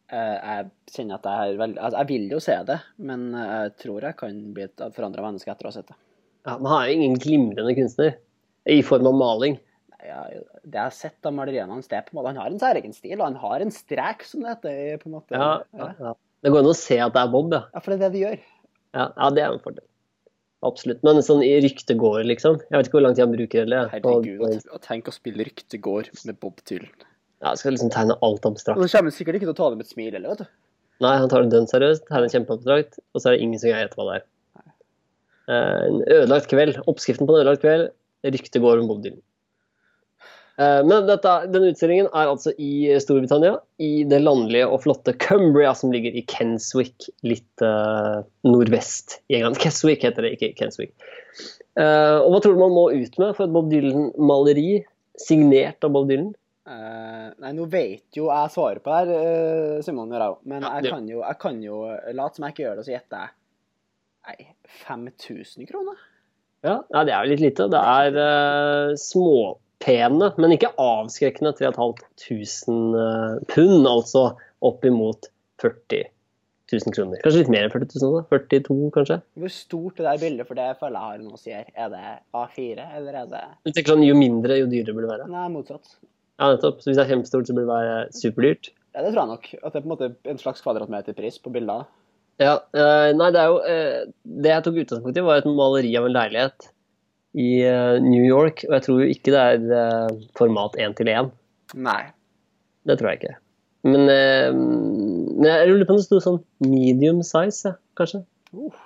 Eh, 0.09 0.35
Jeg 0.49 0.69
kjenner 0.95 1.19
at 1.19 1.27
jeg 1.29 1.57
veldig 1.59 1.77
altså, 1.77 1.99
Jeg 2.01 2.09
vil 2.09 2.29
jo 2.33 2.39
se 2.41 2.55
det, 2.65 2.77
men 2.97 3.25
eh, 3.37 3.55
jeg 3.67 3.73
tror 3.83 4.07
jeg 4.07 4.17
kan 4.17 4.37
bli 4.55 4.65
et 4.65 4.85
forandra 4.95 5.25
menneske 5.27 5.51
etter 5.53 5.67
å 5.67 5.71
ha 5.71 5.75
sett 5.75 5.91
det. 5.91 5.97
Ja, 6.47 6.55
men 6.57 6.69
han 6.71 6.79
er 6.81 6.87
jo 6.89 6.95
ingen 6.99 7.19
glimrende 7.21 7.75
kunstner 7.77 8.15
i 8.69 8.79
form 8.85 9.09
av 9.11 9.17
maling. 9.19 9.59
Ja, 9.99 10.23
det 10.63 10.71
jeg 10.77 10.79
har 10.81 10.95
sett 10.95 11.27
av 11.27 11.35
maleriene 11.35 11.75
hans, 11.75 11.89
det 11.91 11.97
er 11.99 12.05
på 12.07 12.13
en 12.13 12.21
måte 12.21 12.31
Han 12.31 12.39
har 12.39 12.49
en 12.53 12.61
særegen 12.61 12.95
stil, 12.95 13.17
og 13.19 13.25
han 13.27 13.37
har 13.41 13.65
en 13.65 13.73
strek, 13.75 14.23
som 14.25 14.45
det 14.45 14.55
heter. 14.55 14.97
på 15.01 15.09
en 15.09 15.17
måte. 15.17 15.35
Ja, 15.35 15.51
ja, 15.75 15.89
ja. 15.99 16.13
Det 16.39 16.53
går 16.53 16.63
an 16.63 16.71
å 16.71 16.77
se 16.77 16.97
at 17.03 17.13
det 17.13 17.21
er 17.21 17.31
Bob, 17.33 17.51
ja. 17.53 17.65
Ja, 17.73 17.81
for 17.83 17.91
det 17.91 17.99
er 17.99 18.03
det 18.05 18.11
de 18.15 18.23
gjør. 18.23 18.43
Ja, 18.95 19.05
ja 19.11 19.29
det 19.35 19.43
er 19.43 19.51
en 19.53 19.61
fordel. 19.63 19.85
Absolutt. 20.65 21.03
Men 21.07 21.21
sånn 21.23 21.43
i 21.43 21.51
ryktegård, 21.63 22.23
liksom. 22.27 22.57
Jeg 22.65 22.75
vet 22.79 22.89
ikke 22.89 22.97
hvor 22.97 23.05
lang 23.05 23.15
tid 23.15 23.25
han 23.25 23.35
bruker 23.35 23.69
det. 23.69 23.83
Herregud, 23.93 24.65
og 24.71 24.81
tenk 24.83 25.11
å 25.11 25.15
spille 25.15 25.45
ryktegård 25.47 26.09
med 26.27 26.39
Bob 26.39 26.63
Dylan. 26.67 27.05
Ja, 27.39 27.53
skal 27.55 27.75
liksom 27.75 27.91
tegne 27.93 28.17
alt 28.19 28.43
Og 28.43 28.51
abstrakt. 28.51 28.81
så 28.81 28.97
kommer 28.97 29.13
han 29.13 29.15
sikkert 29.15 29.39
ikke 29.39 29.47
til 29.47 29.55
å 29.55 29.59
ta 29.59 29.69
det 29.71 29.79
med 29.79 29.87
et 29.87 29.93
smil, 29.93 30.11
eller, 30.11 30.33
vet 30.33 30.43
du. 30.43 30.57
Nei, 30.99 31.13
han 31.15 31.31
tar 31.31 31.45
det 31.45 31.53
dønn 31.53 31.69
seriøst, 31.71 32.03
tegner 32.09 32.33
kjempeabstrakt, 32.33 32.99
og 33.13 33.21
så 33.21 33.29
er 33.29 33.37
det 33.37 33.45
ingen 33.45 33.61
som 33.61 33.71
greier 33.71 33.91
hva 33.95 34.07
det 34.09 34.17
er. 34.17 34.27
Eh, 35.49 35.79
en 35.87 36.01
ødelagt 36.03 36.51
kveld. 36.51 36.81
Oppskriften 36.91 37.27
på 37.27 37.33
en 37.33 37.41
ødelagt 37.41 37.63
kveld. 37.63 37.89
Ryktegård 38.27 38.83
om 38.83 38.89
Bob 38.89 39.03
Dylan. 39.05 39.21
Eh, 40.59 40.81
men 40.83 41.07
dette, 41.07 41.35
denne 41.53 41.71
utstillingen 41.71 42.09
er 42.11 42.27
altså 42.27 42.51
i 42.59 42.89
Storbritannia, 42.99 43.55
i 43.79 44.03
det 44.11 44.19
landlige 44.25 44.67
og 44.67 44.83
flotte 44.83 45.15
Cumbria, 45.23 45.71
som 45.77 45.93
ligger 45.95 46.11
i 46.11 46.25
Kenswick, 46.27 47.07
litt 47.23 47.63
uh, 47.63 48.19
nordvest 48.43 49.21
i 49.31 49.39
England. 49.39 49.59
Keswick 49.63 50.03
heter 50.03 50.27
det, 50.27 50.35
ikke 50.35 50.51
Kenswick. 50.59 50.91
Uh, 51.79 52.19
og 52.19 52.33
hva 52.33 52.43
tror 52.43 52.57
du 52.57 52.63
man 52.65 52.75
må 52.75 52.89
ut 52.91 53.15
med 53.21 53.37
for 53.37 53.47
et 53.47 53.55
Bob 53.55 53.71
Dylan-maleri 53.71 54.81
signert 55.23 55.87
av 55.87 55.95
Bob 55.95 56.11
Dylan? 56.11 56.33
Eh, 56.69 57.29
nei, 57.41 57.51
nå 57.57 57.65
vet 57.71 58.17
jo 58.17 58.27
jeg 58.29 58.53
svaret 58.53 58.83
på 58.85 58.93
det 58.93 58.99
her, 58.99 59.11
eh, 59.17 59.79
Simon 59.85 60.11
gjør 60.13 60.21
jeg 60.21 60.33
jo. 60.33 60.37
Men 60.51 60.65
Ja, 60.67 60.73
jeg, 60.77 60.91
kan 60.93 61.07
jo, 61.09 61.21
jeg 61.23 61.39
kan 61.41 61.63
jo 61.63 61.79
late 62.13 62.37
som 62.37 62.45
jeg 62.45 62.53
ikke 62.53 62.63
gjør 62.65 62.75
det, 62.75 62.83
og 62.83 62.87
så 62.89 62.93
gjetter 62.93 63.23
jeg 63.23 63.35
Nei, 64.29 64.35
5000 64.83 65.65
kroner? 65.69 65.97
Ja, 66.61 66.75
nei, 66.91 67.03
det 67.07 67.13
er 67.15 67.23
jo 67.23 67.31
litt 67.31 67.41
lite. 67.41 67.65
Det 67.71 67.79
er 67.79 68.17
uh, 68.19 68.91
småpene, 68.99 70.27
men 70.37 70.53
ikke 70.53 70.73
avskrekkende 70.83 71.55
3500 71.57 72.99
uh, 72.99 73.39
pund, 73.49 73.87
altså 73.89 74.25
opp 74.69 74.85
imot 74.85 75.31
40 75.63 76.03
000 76.75 76.93
kroner. 76.93 77.23
Kanskje 77.23 77.41
litt 77.45 77.53
mer 77.55 77.65
enn 77.65 77.73
40 77.73 78.03
000, 78.03 78.19
da? 78.19 78.25
42 78.35 78.91
kanskje? 78.99 79.19
Hvor 79.39 79.55
stort 79.55 80.03
er 80.03 80.11
det 80.11 80.15
bildet, 80.27 80.51
for 80.51 80.59
det 80.59 80.67
føler 80.83 80.99
jeg 80.99 81.15
har 81.15 81.23
noe 81.23 81.39
å 81.39 81.41
si 81.41 81.55
her. 81.55 81.71
Er 81.73 81.89
det 81.95 82.05
A4, 82.43 82.85
eller 82.99 83.19
er 83.23 83.33
det 83.33 83.43
Du 83.63 83.71
tenker 83.71 83.95
sånn, 83.95 84.05
Jo 84.05 84.19
mindre, 84.19 84.59
jo 84.59 84.69
dyrere 84.69 84.93
burde 84.93 85.07
det 85.07 85.15
være. 85.15 85.31
Nei, 85.31 85.47
motsatt. 85.55 85.95
Ja, 86.39 86.53
nettopp. 86.53 86.79
Så 86.81 86.89
hvis 86.89 86.97
det 86.97 87.03
er 87.03 87.11
kjempestort, 87.13 87.47
så 87.49 87.55
burde 87.55 87.67
det 87.67 87.75
være 87.75 87.95
superdyrt. 88.15 88.71
Ja, 88.95 89.03
det 89.03 89.11
tror 89.13 89.21
jeg 89.25 89.31
nok. 89.33 89.47
At 89.59 89.73
det 89.73 89.79
er 89.79 89.83
på 89.83 89.89
en 89.89 89.93
måte 89.93 90.11
en 90.31 90.39
slags 90.41 90.63
kvadratmeterpris 90.63 91.39
på 91.43 91.51
bildene. 91.53 91.85
Ja, 92.39 92.53
eh, 92.71 93.09
nei, 93.19 93.27
det 93.35 93.39
er 93.41 93.49
jo 93.51 93.57
eh, 93.67 94.03
Det 94.23 94.51
jeg 94.53 94.63
tok 94.63 94.77
utgangspunkt 94.79 95.17
i, 95.19 95.23
var 95.27 95.41
et 95.41 95.49
maleri 95.51 95.89
av 95.99 96.05
en 96.07 96.15
leilighet 96.15 96.69
i 97.39 97.49
eh, 97.67 97.97
New 98.01 98.23
York, 98.23 98.63
og 98.69 98.77
jeg 98.77 98.85
tror 98.85 99.01
jo 99.03 99.09
ikke 99.11 99.33
det 99.35 99.41
er 99.43 100.13
format 100.39 100.77
én 100.79 100.95
til 100.97 101.11
én. 101.11 101.27
Nei. 101.75 102.01
Det 102.87 102.95
tror 102.97 103.11
jeg 103.11 103.19
ikke. 103.19 103.35
Men, 103.89 104.07
men 104.09 105.45
jeg 105.45 105.67
lurer 105.69 105.85
på 105.87 105.93
om 105.93 105.99
det 105.99 106.05
sto 106.07 106.17
sånn 106.23 106.39
medium 106.65 107.19
size, 107.23 107.69
ja, 107.69 107.75
kanskje. 107.99 108.23
Uh, 108.55 108.79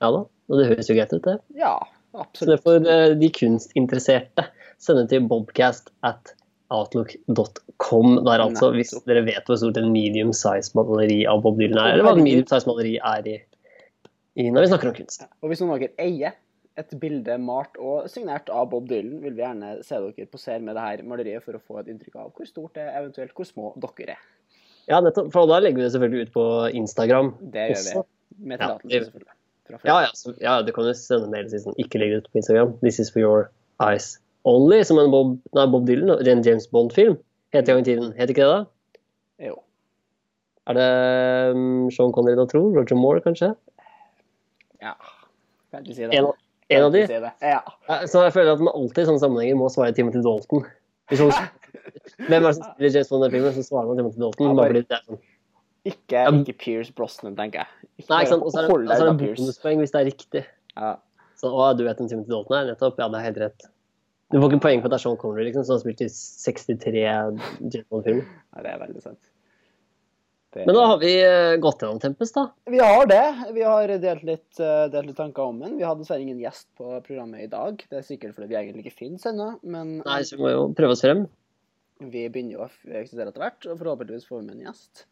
Ja 0.00 0.08
da. 0.14 0.22
Og 0.48 0.60
det 0.60 0.68
høres 0.70 0.88
jo 0.88 0.96
greit 0.96 1.12
ut, 1.12 1.26
det. 1.26 1.34
ja, 1.60 1.74
absolutt. 2.14 2.38
Så 2.38 2.48
det 2.48 2.60
får 2.64 3.18
de 3.20 3.32
kunstinteresserte 3.36 4.46
sende 4.80 5.04
til 5.10 5.26
bobcast 5.28 5.90
at 6.06 6.32
outlook.com 6.74 8.20
der, 8.26 8.42
altså. 8.44 8.70
Hvis 8.74 8.92
dere 9.08 9.24
vet 9.26 9.48
hvor 9.48 9.58
stort 9.60 9.80
en 9.80 9.90
medium 9.94 10.32
size 10.36 10.74
maleri 10.78 11.22
av 11.30 11.42
Bob 11.44 11.58
Dylan 11.60 11.80
er, 11.82 11.96
eller 11.96 12.06
hva 12.06 12.14
en 12.16 12.24
medium 12.26 12.46
size 12.50 12.68
maleri 12.70 12.96
er 12.98 13.28
i, 13.28 13.36
i 14.38 14.46
når 14.50 14.66
vi 14.66 14.70
snakker 14.72 14.92
om 14.92 14.96
kunst. 15.00 15.26
Og 15.42 15.50
hvis 15.50 15.62
noen 15.64 15.74
av 15.76 15.82
dere 15.82 16.06
eier 16.06 16.38
et 16.78 16.92
bilde 17.02 17.34
malt 17.42 17.74
og 17.82 18.06
signert 18.08 18.48
av 18.54 18.70
Bob 18.72 18.86
Dylan, 18.88 19.18
vil 19.24 19.34
vi 19.36 19.44
gjerne 19.44 19.74
se 19.86 19.98
dere 20.00 20.30
posere 20.30 20.62
med 20.64 20.78
det 20.78 20.86
her 20.86 21.02
maleriet 21.10 21.44
for 21.44 21.58
å 21.58 21.62
få 21.64 21.82
et 21.82 21.90
inntrykk 21.92 22.22
av 22.22 22.30
hvor 22.36 22.48
stort 22.48 22.78
det 22.78 22.86
er, 22.86 22.94
eventuelt 23.02 23.34
hvor 23.36 23.48
små 23.48 23.74
dere 23.82 24.16
er. 24.16 24.24
Ja, 24.90 25.02
nettopp. 25.04 25.28
For 25.34 25.50
da 25.50 25.60
legger 25.62 25.82
vi 25.82 25.86
det 25.86 25.92
selvfølgelig 25.94 26.28
ut 26.28 26.32
på 26.34 26.46
Instagram. 26.80 27.34
Det 27.52 27.68
gjør 27.70 27.82
også. 27.82 28.06
vi. 28.06 28.46
Med 28.50 28.62
tillatelse, 28.62 29.04
selvfølgelig. 29.10 29.36
Ja, 29.86 29.96
ja, 30.02 30.10
så, 30.18 30.32
ja, 30.42 30.56
du 30.66 30.72
kan 30.74 30.86
jo 30.88 30.92
sende 30.98 31.28
mail 31.30 31.46
si 31.50 31.60
sånn, 31.62 31.76
ikke 31.78 32.00
legg 32.00 32.14
det 32.14 32.24
ut 32.24 32.32
på 32.32 32.40
Instagram. 32.40 32.72
This 32.80 32.98
is 33.02 33.10
for 33.12 33.22
your 33.22 33.50
eyes 33.82 34.16
only, 34.48 34.82
som 34.84 34.98
en 34.98 35.10
Bob, 35.12 35.38
nei, 35.56 35.66
Bob 35.70 35.86
Dylan, 35.88 36.12
en 36.26 36.44
James 36.46 36.68
Bond-film. 36.70 37.18
Het 37.54 37.68
i 37.68 37.72
gang 37.72 37.82
i 37.82 37.88
tiden. 37.88 38.12
Het 38.16 38.30
ikke 38.32 38.44
det 38.46 38.52
da? 38.52 38.60
Jo. 39.48 39.56
Er 40.70 40.76
det 40.78 40.90
um, 41.56 41.88
Sean 41.90 42.12
Connery 42.14 42.38
da, 42.38 42.46
tror? 42.48 42.68
Roger 42.76 42.98
Moore, 42.98 43.22
kanskje? 43.24 43.52
Ja. 44.82 44.94
Kan 45.70 45.82
ikke 45.84 45.96
si 45.96 46.04
det. 46.06 46.12
En, 46.18 46.30
en 46.70 46.86
av 46.86 46.94
de? 46.94 47.06
Si. 47.10 47.18
Ja. 47.42 47.62
Så 48.06 48.22
jeg 48.26 48.36
føler 48.36 48.52
at 48.54 48.62
man 48.62 48.74
alltid 48.76 49.02
i 49.02 49.08
sånne 49.08 49.24
sammenhenger 49.24 49.58
må 49.58 49.72
svare 49.72 49.96
Timothy 49.96 50.22
Dalton. 50.24 50.64
Man, 51.10 51.34
hvem 52.28 52.38
er 52.38 52.46
det 52.46 52.54
som 52.60 52.70
spiller 52.70 52.96
James 52.96 53.10
Bond 53.10 53.26
i 53.26 53.32
filmen, 53.34 53.56
så 53.56 53.66
svarer 53.66 53.90
man 53.90 54.00
Timothy 54.02 54.22
Dalton. 54.22 54.52
Ja, 54.52 54.56
Bare 54.60 54.80
det 54.84 55.02
sånn. 55.08 55.20
Ikke, 55.88 56.26
ikke 56.42 56.56
Pierce 56.60 56.92
Brosnan, 56.92 57.34
tenker 57.38 57.64
jeg. 57.64 57.90
Ikke 58.02 58.12
Nei, 58.12 58.22
ikke 58.24 58.34
sant? 58.34 58.44
Og 58.44 58.52
så 58.52 58.60
er 58.60 58.66
det, 58.66 58.72
hold 58.74 58.82
og 58.84 58.90
deg 58.90 58.98
så 59.00 59.04
unna 59.06 59.12
det 59.16 59.24
Pierce. 59.24 59.40
bonuspoeng 59.40 59.80
hvis 59.80 59.94
det 59.94 60.00
er 60.00 60.08
riktig. 60.10 60.42
Ja. 60.76 60.90
Så, 61.40 61.48
å, 61.48 61.70
du 61.72 61.86
vet 61.86 62.02
hvem 62.02 62.10
Timothy 62.10 62.34
Dalton 62.34 62.58
er? 62.58 62.66
Nettopp. 62.68 63.00
Ja, 63.00 63.08
det 63.08 63.20
er 63.20 63.26
helt 63.30 63.40
rett. 63.40 63.70
Du 64.30 64.38
får 64.38 64.52
ikke 64.52 64.62
poeng 64.62 64.80
for 64.82 64.86
at 64.86 64.92
det 64.94 64.98
er 65.00 65.02
Sean 65.02 65.16
Connery, 65.18 65.44
liksom, 65.48 65.64
som 65.66 65.74
har 65.74 65.82
spilt 65.82 66.02
i 66.04 66.08
63 66.12 67.00
James. 67.02 67.42
Nei, 68.22 68.62
det 68.62 68.70
er 68.74 68.78
veldig 68.84 69.02
sant. 69.02 69.18
Det- 70.52 70.64
Men 70.66 70.74
da 70.74 70.84
har 70.86 70.98
vi 70.98 71.10
eh, 71.22 71.56
gått 71.62 71.78
gjennom 71.82 72.00
Tempest, 72.02 72.34
da. 72.34 72.48
Vi 72.66 72.78
har 72.82 73.06
det. 73.06 73.52
Vi 73.54 73.62
har 73.62 73.86
delt 74.02 74.22
litt, 74.26 74.58
eh, 74.58 74.88
delt 74.90 75.06
litt 75.06 75.16
tanker 75.18 75.42
om 75.46 75.60
den. 75.62 75.76
Vi 75.78 75.84
har 75.86 75.94
dessverre 75.98 76.22
ingen 76.24 76.40
gjest 76.42 76.66
på 76.78 76.96
programmet 77.06 77.44
i 77.44 77.46
dag. 77.50 77.76
Det 77.90 77.98
er 78.00 78.06
sikkert 78.06 78.34
fordi 78.34 78.48
vi 78.50 78.56
egentlig 78.58 78.86
ikke 78.86 78.98
finnes 78.98 79.26
ennå, 79.30 79.60
men 79.62 79.98
Nei, 80.04 80.20
så 80.26 80.36
vi 80.36 80.42
må 80.42 80.50
jo 80.50 80.64
prøve 80.74 80.90
oss 80.96 81.02
frem. 81.06 81.28
vi 82.00 82.28
begynner 82.32 82.52
jo 82.56 82.64
å 82.64 82.70
eksistere 82.96 83.28
etter 83.28 83.42
hvert, 83.44 83.66
og 83.70 83.78
forhåpentligvis 83.78 84.26
får 84.26 84.40
vi 84.40 84.46
med 84.46 84.56
en 84.56 84.66
gjest. 84.72 85.04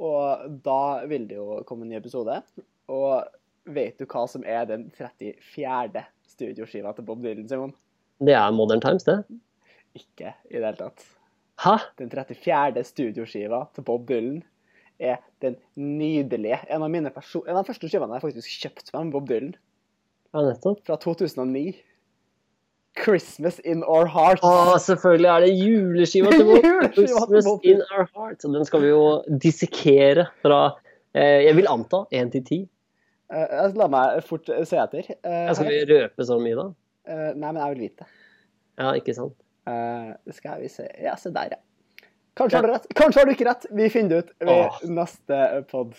Og 0.00 0.62
da 0.62 1.04
vil 1.06 1.26
det 1.28 1.36
jo 1.36 1.62
komme 1.68 1.82
en 1.82 1.88
ny 1.90 1.96
episode. 1.96 2.42
Og 2.88 3.24
vet 3.66 3.98
du 3.98 4.06
hva 4.06 4.26
som 4.28 4.44
er 4.44 4.64
den 4.64 4.90
34. 4.96 6.04
studioskiva 6.26 6.94
til 6.96 7.04
Bob 7.04 7.20
Dylan, 7.22 7.48
Simon? 7.48 7.74
Det 8.20 8.36
er 8.36 8.52
Modern 8.52 8.82
Times, 8.84 9.06
det. 9.08 9.22
Ikke 9.96 10.34
i 10.50 10.58
det 10.58 10.64
hele 10.64 10.76
tatt. 10.78 11.04
Hæ? 11.64 11.76
Den 12.00 12.10
34. 12.12 12.84
studioskiva 12.84 13.64
til 13.74 13.84
Bob 13.84 14.08
Dylan 14.08 14.42
er 15.00 15.20
den 15.40 15.56
nydelige 15.76 16.58
En 16.68 16.82
av, 16.82 16.90
mine 16.92 17.08
en 17.08 17.56
av 17.56 17.62
de 17.62 17.68
første 17.68 17.88
skivene 17.88 18.16
jeg 18.16 18.24
faktisk 18.24 18.62
kjøpte 18.64 18.94
meg 18.94 19.06
med 19.06 19.14
Bob 19.16 19.28
Dylan, 19.28 19.54
Ja, 20.34 20.44
nettopp. 20.46 20.84
fra 20.86 20.96
2009. 20.96 21.74
'Christmas 22.96 23.60
in 23.64 23.84
Our 23.84 24.06
Hearts'. 24.06 24.42
Å, 24.42 24.76
selvfølgelig 24.82 25.30
er 25.30 25.44
det 25.44 25.50
juleskiva 25.54 26.32
til 26.34 26.44
Bob. 26.48 26.66
Christmas 26.96 27.46
in 27.62 27.82
our 27.94 28.08
hearts. 28.16 28.44
Den 28.44 28.66
skal 28.66 28.82
vi 28.82 28.90
jo 28.90 29.04
dissekere 29.42 30.26
fra 30.42 30.60
eh, 31.14 31.46
Jeg 31.46 31.56
vil 31.56 31.70
anta 31.70 32.04
1 32.10 32.32
til 32.34 32.44
10. 32.44 32.68
Uh, 33.30 33.70
la 33.78 33.86
meg 33.86 34.24
fort 34.26 34.48
eh, 34.50 34.64
se 34.66 34.78
etter. 34.82 35.06
Uh, 35.22 35.52
skal 35.54 35.68
vi 35.70 35.84
røpe 35.86 36.26
så 36.26 36.40
mye, 36.42 36.56
da? 36.58 36.66
Eh, 37.08 37.30
nei, 37.36 37.50
men 37.52 37.60
jeg 37.62 37.74
vil 37.74 37.84
vite. 37.88 38.08
Ja, 38.80 38.94
ikke 38.96 39.14
sant? 39.16 39.36
Uh, 39.68 40.16
skal 40.34 40.62
vi 40.62 40.70
se 40.72 40.86
Ja, 41.02 41.14
se 41.20 41.30
der, 41.34 41.56
ja. 41.56 42.06
Kanskje 42.38 42.56
har 42.58 42.66
du 42.66 42.72
rett. 42.72 42.88
Kanskje 42.96 43.20
har 43.20 43.28
du 43.28 43.34
ikke 43.34 43.46
rett. 43.48 43.66
Vi 43.76 43.88
finner 43.92 44.10
det 44.10 44.18
ut 44.22 44.34
ved 44.48 44.64
Åh. 44.64 44.80
neste 44.96 45.38
pod. 45.70 45.96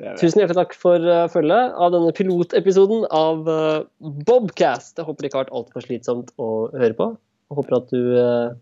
Gjør 0.00 0.14
vi. 0.14 0.20
Tusen 0.20 0.40
hjertelig 0.40 0.58
takk 0.60 0.76
for 0.76 1.02
uh, 1.08 1.26
følget 1.32 1.76
av 1.76 1.92
denne 1.92 2.12
pilotepisoden 2.16 3.06
av 3.16 3.48
eh, 3.48 3.86
Bobcast. 4.28 4.96
Jeg 4.98 5.08
håper 5.08 5.24
det 5.24 5.30
ikke 5.30 5.38
har 5.40 5.46
vært 5.46 5.56
altfor 5.60 5.84
slitsomt 5.84 6.32
å 6.40 6.50
høre 6.76 6.96
på. 6.96 7.10
Jeg 7.50 7.58
håper 7.60 7.76
at 7.78 7.92
du 7.92 8.00
eh, 8.20 8.56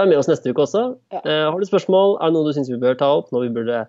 er 0.00 0.10
med 0.10 0.18
oss 0.20 0.30
neste 0.30 0.50
uke 0.52 0.64
også. 0.64 0.84
Ja. 1.14 1.22
Eh, 1.24 1.46
har 1.50 1.58
du 1.58 1.66
spørsmål, 1.68 2.16
er 2.20 2.30
det 2.30 2.36
noe 2.38 2.48
du 2.48 2.54
syns 2.56 2.70
vi 2.72 2.80
bør 2.80 2.98
ta 3.00 3.10
opp, 3.20 3.30
når 3.34 3.46
vi 3.46 3.52
burde 3.60 3.84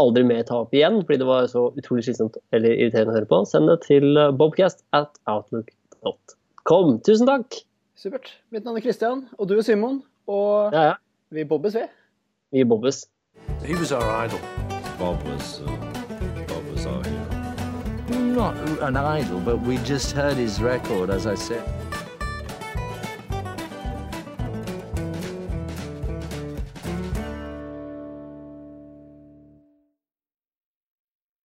aldri 0.00 0.22
mer 0.24 0.44
ta 0.48 0.62
opp 0.62 0.72
igjen, 0.76 1.00
fordi 1.04 1.20
det 1.20 1.28
var 1.28 1.48
så 1.50 1.66
utrolig 1.76 2.06
slitsomt 2.06 2.38
eller 2.56 2.72
irriterende 2.72 3.12
å 3.12 3.18
høre 3.18 3.28
på, 3.30 3.42
send 3.48 3.68
det 3.72 3.80
til 3.84 4.16
eh, 4.16 4.32
bobcast 4.36 4.84
at 4.96 5.12
outlook.com. 5.28 5.76
Tusen 7.04 7.26
takk! 7.26 7.54
Supert. 7.96 8.30
Mitt 8.50 8.64
navn 8.64 8.76
er 8.78 8.84
Kristian, 8.84 9.26
og 9.38 9.48
du 9.48 9.58
er 9.58 9.62
Simon. 9.62 10.02
Og 10.26 10.72
Ja, 10.72 10.82
ja. 10.82 10.94
vi 11.30 11.44
bobbes, 11.44 11.74
vi. 11.74 11.82
Vi 12.52 12.64
bobbes. 12.64 13.06
He 13.64 13.74
was 13.74 13.92
our 13.92 14.24
idol. 14.24 14.38
Bob 14.98 15.22
was, 15.26 15.60
uh, 15.60 15.66
Bob 16.48 16.64
was 16.72 16.86
our 16.86 17.02
hero. 17.04 17.26
Not 18.34 18.54
an 18.82 18.96
idol, 18.96 19.40
but 19.44 19.60
we 19.66 19.76
just 19.78 20.12
heard 20.12 20.36
his 20.36 20.60
record, 20.62 21.10
as 21.10 21.26
I 21.26 21.34
said. 21.36 21.62